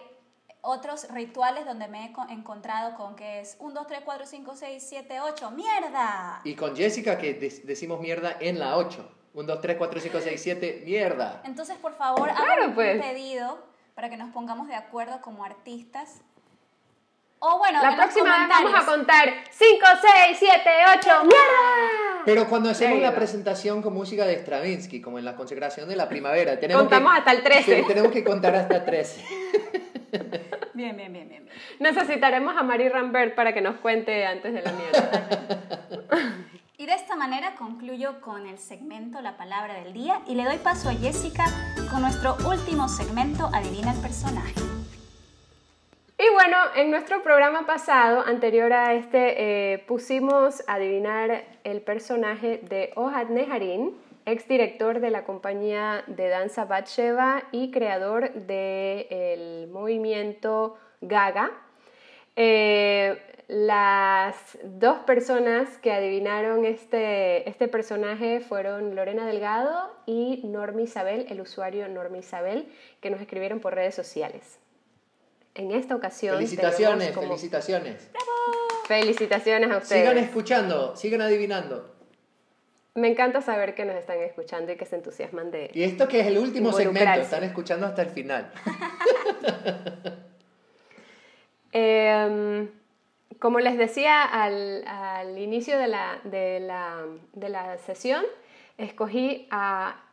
otros 0.66 1.08
rituales 1.10 1.64
donde 1.66 1.88
me 1.88 2.06
he 2.06 2.12
co- 2.12 2.24
encontrado 2.30 2.94
con 2.96 3.16
que 3.16 3.40
es 3.40 3.56
1, 3.58 3.74
2, 3.74 3.86
3, 3.88 4.00
4, 4.04 4.26
5, 4.26 4.56
6, 4.56 4.86
7, 4.88 5.20
8, 5.20 5.50
mierda. 5.50 6.40
Y 6.44 6.54
con 6.54 6.76
Jessica 6.76 7.18
que 7.18 7.34
de- 7.34 7.60
decimos 7.64 8.00
mierda 8.00 8.36
en 8.40 8.58
la 8.58 8.76
8. 8.76 9.10
1, 9.34 9.46
2, 9.46 9.60
3, 9.60 9.76
4, 9.76 10.00
5, 10.00 10.18
6, 10.22 10.40
7, 10.42 10.82
mierda. 10.84 11.40
Entonces, 11.44 11.76
por 11.78 11.94
favor, 11.96 12.30
hagan 12.30 12.44
Claro, 12.44 12.64
un 12.66 12.74
pues. 12.74 13.02
pedido 13.02 13.58
para 13.94 14.08
que 14.08 14.16
nos 14.16 14.30
pongamos 14.32 14.68
de 14.68 14.74
acuerdo 14.76 15.20
como 15.20 15.44
artistas. 15.44 16.20
O 17.40 17.58
bueno, 17.58 17.82
La 17.82 17.96
próxima 17.96 18.38
vez 18.38 18.48
vamos 18.48 18.72
a 18.80 18.86
contar 18.86 19.28
5, 19.50 19.84
6, 20.00 20.36
7, 20.38 20.70
8, 20.96 21.08
¡mierda! 21.24 22.22
Pero 22.24 22.48
cuando 22.48 22.70
hacemos 22.70 23.00
la 23.00 23.12
presentación 23.16 23.82
con 23.82 23.94
música 23.94 24.24
de 24.26 24.36
Stravinsky, 24.38 25.00
como 25.02 25.18
en 25.18 25.24
la 25.24 25.34
consagración 25.34 25.88
de 25.88 25.96
la 25.96 26.08
primavera, 26.08 26.60
tenemos 26.60 26.84
Contamos 26.84 27.12
que, 27.14 27.18
hasta 27.18 27.32
el 27.32 27.42
13. 27.42 27.76
Sí, 27.80 27.88
tenemos 27.88 28.12
que 28.12 28.22
contar 28.22 28.54
hasta 28.54 28.84
13. 28.84 29.24
Bien, 30.82 30.96
bien, 30.96 31.12
bien, 31.12 31.28
bien. 31.28 31.44
bien. 31.44 31.56
Necesitaremos 31.78 32.56
a 32.56 32.64
Marie 32.64 32.88
Rambert 32.88 33.36
para 33.36 33.54
que 33.54 33.60
nos 33.60 33.76
cuente 33.76 34.26
antes 34.26 34.52
de 34.52 34.62
la 34.62 34.72
mierda. 34.72 35.68
Y 36.78 36.86
de 36.86 36.94
esta 36.94 37.14
manera 37.14 37.54
concluyo 37.54 38.20
con 38.20 38.44
el 38.48 38.58
segmento 38.58 39.20
La 39.20 39.36
Palabra 39.36 39.74
del 39.74 39.92
Día 39.92 40.20
y 40.26 40.34
le 40.34 40.42
doy 40.42 40.56
paso 40.56 40.88
a 40.88 40.92
Jessica 40.92 41.44
con 41.92 42.02
nuestro 42.02 42.36
último 42.44 42.88
segmento 42.88 43.48
Adivina 43.54 43.92
el 43.92 44.00
personaje. 44.00 44.54
Y 46.18 46.32
bueno, 46.32 46.56
en 46.74 46.90
nuestro 46.90 47.22
programa 47.22 47.66
pasado, 47.66 48.24
anterior 48.26 48.72
a 48.72 48.94
este, 48.94 49.74
eh, 49.74 49.78
pusimos 49.86 50.64
adivinar 50.66 51.44
el 51.62 51.82
personaje 51.82 52.58
de 52.64 52.90
Ohad 52.96 53.28
Neharin, 53.28 53.92
exdirector 54.26 55.00
de 55.00 55.10
la 55.10 55.24
compañía 55.24 56.04
de 56.06 56.28
danza 56.28 56.64
Batsheva 56.64 57.42
y 57.52 57.70
creador 57.70 58.32
del 58.32 59.68
movimiento 59.68 60.76
Gaga. 61.00 61.50
Eh, 62.36 63.20
las 63.48 64.36
dos 64.62 64.98
personas 65.00 65.76
que 65.78 65.92
adivinaron 65.92 66.64
este, 66.64 67.48
este 67.48 67.68
personaje 67.68 68.40
fueron 68.40 68.94
Lorena 68.96 69.26
Delgado 69.26 69.90
y 70.06 70.40
Normi 70.44 70.84
Isabel, 70.84 71.26
el 71.28 71.40
usuario 71.40 71.86
Normi 71.88 72.20
Isabel, 72.20 72.72
que 73.00 73.10
nos 73.10 73.20
escribieron 73.20 73.60
por 73.60 73.74
redes 73.74 73.94
sociales. 73.94 74.58
En 75.54 75.70
esta 75.72 75.94
ocasión. 75.94 76.36
Felicitaciones, 76.36 77.10
como- 77.10 77.26
felicitaciones. 77.26 78.08
Felicitaciones 78.86 79.70
a 79.70 79.76
ustedes. 79.78 80.00
Sigan 80.02 80.18
escuchando, 80.18 80.96
sigan 80.96 81.20
adivinando. 81.20 81.94
Me 82.94 83.08
encanta 83.08 83.40
saber 83.40 83.74
que 83.74 83.84
nos 83.84 83.96
están 83.96 84.18
escuchando 84.18 84.72
y 84.72 84.76
que 84.76 84.84
se 84.84 84.96
entusiasman 84.96 85.50
de. 85.50 85.70
Y 85.72 85.82
esto 85.82 86.08
que 86.08 86.20
es 86.20 86.26
el 86.26 86.38
último 86.38 86.72
segmento, 86.72 87.20
están 87.20 87.44
escuchando 87.44 87.86
hasta 87.86 88.02
el 88.02 88.10
final. 88.10 88.52
Eh, 91.74 92.68
como 93.38 93.58
les 93.58 93.78
decía 93.78 94.22
al, 94.22 94.84
al 94.86 95.38
inicio 95.38 95.78
de 95.78 95.88
la, 95.88 96.20
de, 96.22 96.60
la, 96.60 96.98
de 97.32 97.48
la 97.48 97.78
sesión, 97.78 98.24
escogí 98.78 99.48
a 99.50 100.04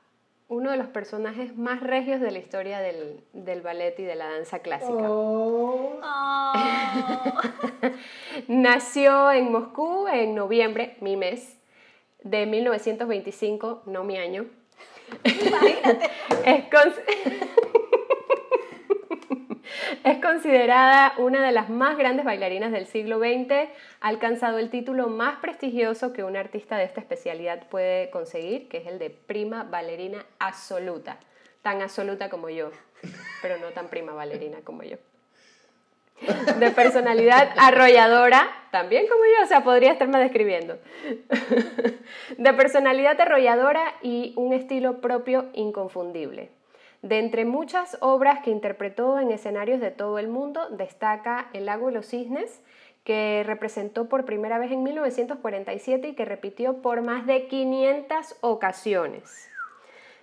uno 0.48 0.72
de 0.72 0.78
los 0.78 0.88
personajes 0.88 1.56
más 1.56 1.82
regios 1.82 2.22
de 2.22 2.32
la 2.32 2.40
historia 2.40 2.80
del, 2.80 3.24
del 3.34 3.62
ballet 3.62 3.94
y 4.00 4.04
de 4.04 4.16
la 4.16 4.32
danza 4.32 4.60
clásica. 4.60 5.12
Oh. 5.12 6.00
Nació 8.48 9.32
en 9.32 9.52
Moscú 9.52 10.08
en 10.08 10.34
noviembre, 10.34 10.98
mi 11.02 11.16
mes, 11.16 11.59
de 12.24 12.46
1925, 12.46 13.84
no 13.86 14.04
mi 14.04 14.18
año. 14.18 14.46
Es, 16.46 16.64
con- 16.70 16.94
es 20.04 20.18
considerada 20.22 21.14
una 21.18 21.46
de 21.46 21.52
las 21.52 21.70
más 21.70 21.98
grandes 21.98 22.26
bailarinas 22.26 22.72
del 22.72 22.86
siglo 22.88 23.20
XX. 23.20 23.52
Ha 24.02 24.08
alcanzado 24.08 24.58
el 24.60 24.70
título 24.70 25.08
más 25.08 25.40
prestigioso 25.40 26.14
que 26.14 26.24
un 26.24 26.36
artista 26.38 26.78
de 26.78 26.86
esta 26.86 27.02
especialidad 27.02 27.68
puede 27.70 28.10
conseguir, 28.10 28.68
que 28.70 28.78
es 28.78 28.88
el 28.88 29.00
de 29.00 29.10
prima 29.10 29.64
bailarina 29.64 30.26
absoluta. 30.40 31.18
Tan 31.62 31.82
absoluta 31.82 32.30
como 32.30 32.50
yo, 32.50 32.72
pero 33.42 33.58
no 33.58 33.68
tan 33.68 33.88
prima 33.90 34.14
bailarina 34.14 34.60
como 34.64 34.84
yo 34.84 34.98
de 36.60 36.72
personalidad 36.72 37.50
arrolladora, 37.58 38.48
también 38.72 39.08
como 39.08 39.24
yo, 39.24 39.44
o 39.44 39.48
sea, 39.48 39.64
podría 39.64 39.92
estarme 39.92 40.20
describiendo, 40.20 40.78
de 42.38 42.54
personalidad 42.54 43.20
arrolladora 43.20 43.94
y 44.02 44.34
un 44.36 44.54
estilo 44.54 45.02
propio 45.02 45.46
inconfundible. 45.54 46.50
De 47.02 47.20
entre 47.20 47.46
muchas 47.46 47.98
obras 48.02 48.42
que 48.44 48.52
interpretó 48.52 49.20
en 49.20 49.32
escenarios 49.32 49.80
de 49.80 49.92
todo 49.92 50.20
el 50.20 50.28
mundo, 50.28 50.70
destaca 50.72 51.50
El 51.54 51.66
lago 51.66 51.88
de 51.88 51.94
los 51.94 52.08
cisnes, 52.08 52.62
que 53.06 53.44
representó 53.46 54.10
por 54.10 54.26
primera 54.26 54.60
vez 54.60 54.72
en 54.72 54.84
1947 54.84 56.10
y 56.10 56.14
que 56.14 56.26
repitió 56.26 56.82
por 56.82 57.02
más 57.02 57.26
de 57.26 57.48
500 57.48 58.36
ocasiones. 58.42 59.50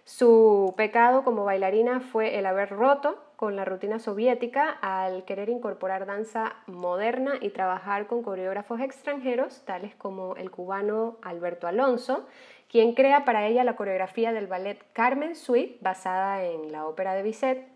Su 0.05 0.75
pecado 0.77 1.25
como 1.25 1.45
bailarina 1.45 2.01
fue 2.01 2.39
el 2.39 2.47
haber 2.47 2.69
roto 2.69 3.26
con 3.37 3.57
la 3.57 3.65
rutina 3.65 3.99
soviética 3.99 4.71
al 4.71 5.25
querer 5.25 5.49
incorporar 5.51 6.07
danza 6.07 6.55
moderna 6.67 7.35
y 7.41 7.51
trabajar 7.51 8.07
con 8.07 8.23
coreógrafos 8.23 8.81
extranjeros, 8.81 9.63
tales 9.67 9.95
como 9.95 10.37
el 10.37 10.51
cubano 10.51 11.17
Alberto 11.23 11.67
Alonso, 11.67 12.27
quien 12.71 12.95
crea 12.95 13.25
para 13.25 13.47
ella 13.47 13.63
la 13.65 13.77
coreografía 13.77 14.33
del 14.33 14.47
ballet 14.47 14.79
Carmen 14.93 15.37
Suite, 15.37 15.77
basada 15.83 16.45
en 16.45 16.73
la 16.73 16.87
ópera 16.87 17.15
de 17.15 17.23
Bizet. 17.23 17.67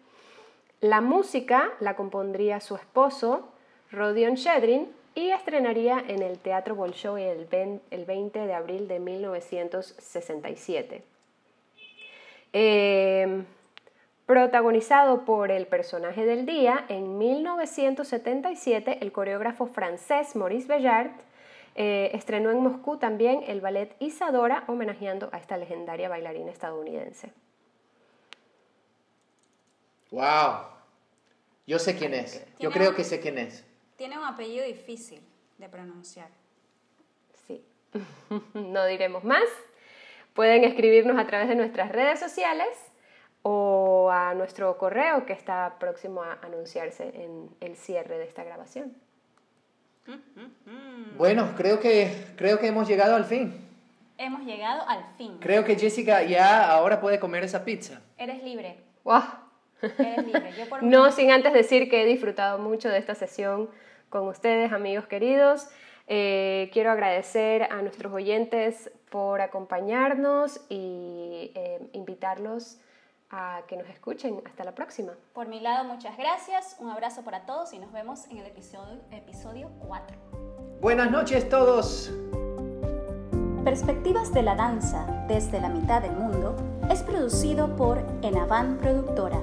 La 0.80 1.00
música 1.02 1.70
la 1.80 1.94
compondría 1.94 2.60
su 2.60 2.74
esposo, 2.76 3.50
Rodion 3.92 4.34
Shedrin, 4.34 4.90
y 5.14 5.30
estrenaría 5.30 6.02
en 6.06 6.22
el 6.22 6.38
Teatro 6.38 6.74
Bolshoi 6.76 7.24
el 7.24 7.44
ven- 7.44 7.82
el 7.90 8.04
20 8.06 8.46
de 8.46 8.54
abril 8.54 8.88
de 8.88 8.98
1967. 9.00 11.02
Eh, 12.52 13.44
protagonizado 14.40 15.24
por 15.24 15.50
el 15.50 15.66
personaje 15.66 16.24
del 16.24 16.46
día, 16.46 16.84
en 16.88 17.18
1977 17.18 18.98
el 19.00 19.10
coreógrafo 19.10 19.66
francés 19.66 20.36
Maurice 20.36 20.68
Bellard 20.68 21.10
eh, 21.74 22.12
estrenó 22.14 22.52
en 22.52 22.58
Moscú 22.60 22.96
también 22.96 23.42
el 23.48 23.60
ballet 23.60 23.96
Isadora, 23.98 24.62
homenajeando 24.68 25.30
a 25.32 25.38
esta 25.38 25.56
legendaria 25.56 26.08
bailarina 26.08 26.52
estadounidense. 26.52 27.32
¡Wow! 30.12 30.60
Yo 31.66 31.80
sé 31.80 31.96
quién 31.96 32.14
es. 32.14 32.46
Yo 32.60 32.70
creo 32.70 32.90
un- 32.90 32.94
que 32.96 33.02
sé 33.02 33.18
quién 33.18 33.36
es. 33.36 33.64
Tiene 33.96 34.16
un 34.16 34.24
apellido 34.24 34.64
difícil 34.64 35.20
de 35.58 35.68
pronunciar. 35.68 36.28
Sí, 37.48 37.64
no 38.54 38.86
diremos 38.86 39.24
más. 39.24 39.42
Pueden 40.34 40.62
escribirnos 40.62 41.18
a 41.18 41.26
través 41.26 41.48
de 41.48 41.56
nuestras 41.56 41.90
redes 41.90 42.20
sociales 42.20 42.68
o 43.42 44.10
a 44.10 44.34
nuestro 44.34 44.76
correo 44.76 45.24
que 45.26 45.32
está 45.32 45.76
próximo 45.78 46.22
a 46.22 46.38
anunciarse 46.42 47.10
en 47.14 47.48
el 47.60 47.76
cierre 47.76 48.18
de 48.18 48.24
esta 48.24 48.44
grabación. 48.44 48.94
Bueno, 51.16 51.52
creo 51.56 51.78
que, 51.80 52.12
creo 52.36 52.58
que 52.58 52.66
hemos 52.66 52.88
llegado 52.88 53.14
al 53.14 53.24
fin. 53.24 53.66
Hemos 54.18 54.42
llegado 54.42 54.86
al 54.88 55.04
fin. 55.16 55.38
Creo 55.40 55.64
que 55.64 55.76
Jessica 55.76 56.22
ya 56.22 56.70
ahora 56.70 57.00
puede 57.00 57.18
comer 57.20 57.44
esa 57.44 57.64
pizza. 57.64 58.02
Eres 58.18 58.42
libre. 58.42 58.76
¡Wow! 59.04 59.22
Eres 59.82 60.26
libre. 60.26 60.52
Yo 60.58 60.68
por 60.68 60.82
No 60.82 61.10
sin 61.12 61.30
antes 61.30 61.52
decir 61.52 61.88
que 61.88 62.02
he 62.02 62.06
disfrutado 62.06 62.58
mucho 62.58 62.88
de 62.88 62.98
esta 62.98 63.14
sesión 63.14 63.70
con 64.10 64.26
ustedes, 64.28 64.72
amigos 64.72 65.06
queridos. 65.06 65.68
Eh, 66.06 66.70
quiero 66.72 66.90
agradecer 66.90 67.62
a 67.70 67.80
nuestros 67.82 68.12
oyentes 68.12 68.90
por 69.10 69.40
acompañarnos 69.40 70.60
y 70.68 71.52
eh, 71.54 71.80
invitarlos 71.92 72.78
a 73.30 73.62
que 73.66 73.76
nos 73.76 73.88
escuchen. 73.88 74.42
Hasta 74.44 74.64
la 74.64 74.74
próxima. 74.74 75.12
Por 75.32 75.48
mi 75.48 75.60
lado, 75.60 75.84
muchas 75.84 76.16
gracias. 76.16 76.76
Un 76.78 76.90
abrazo 76.90 77.22
para 77.22 77.46
todos 77.46 77.72
y 77.72 77.78
nos 77.78 77.92
vemos 77.92 78.26
en 78.30 78.38
el 78.38 78.46
episodio, 78.46 79.00
episodio 79.10 79.70
4. 79.86 80.16
Buenas 80.80 81.10
noches 81.10 81.48
todos. 81.48 82.12
Perspectivas 83.64 84.32
de 84.32 84.42
la 84.42 84.54
danza 84.54 85.06
desde 85.28 85.60
la 85.60 85.68
mitad 85.68 86.00
del 86.00 86.12
mundo 86.12 86.56
es 86.90 87.02
producido 87.02 87.76
por 87.76 87.98
Enavan 88.22 88.78
Productora. 88.78 89.38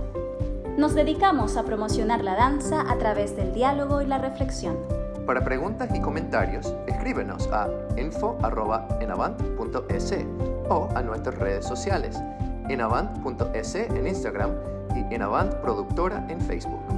Nos 0.78 0.96
dedicamos 0.96 1.58
a 1.58 1.64
promocionar 1.64 2.24
la 2.24 2.36
danza 2.36 2.82
a 2.82 2.98
través 2.98 3.36
del 3.36 3.54
diálogo 3.54 4.02
y 4.02 4.06
la 4.06 4.18
reflexión. 4.18 4.78
Para 5.26 5.44
preguntas 5.44 5.90
y 5.94 6.02
comentarios, 6.02 6.74
escríbenos 6.88 7.48
a 7.52 7.68
info.enavant.es 7.98 10.14
o 10.70 10.90
a 10.96 11.02
nuestras 11.02 11.38
redes 11.38 11.66
sociales, 11.66 12.18
enavant.es 12.70 13.76
en 13.76 14.08
Instagram 14.08 14.52
y 14.96 15.14
Enavant 15.14 15.54
Productora 15.56 16.26
en 16.30 16.42
Facebook. 16.42 16.97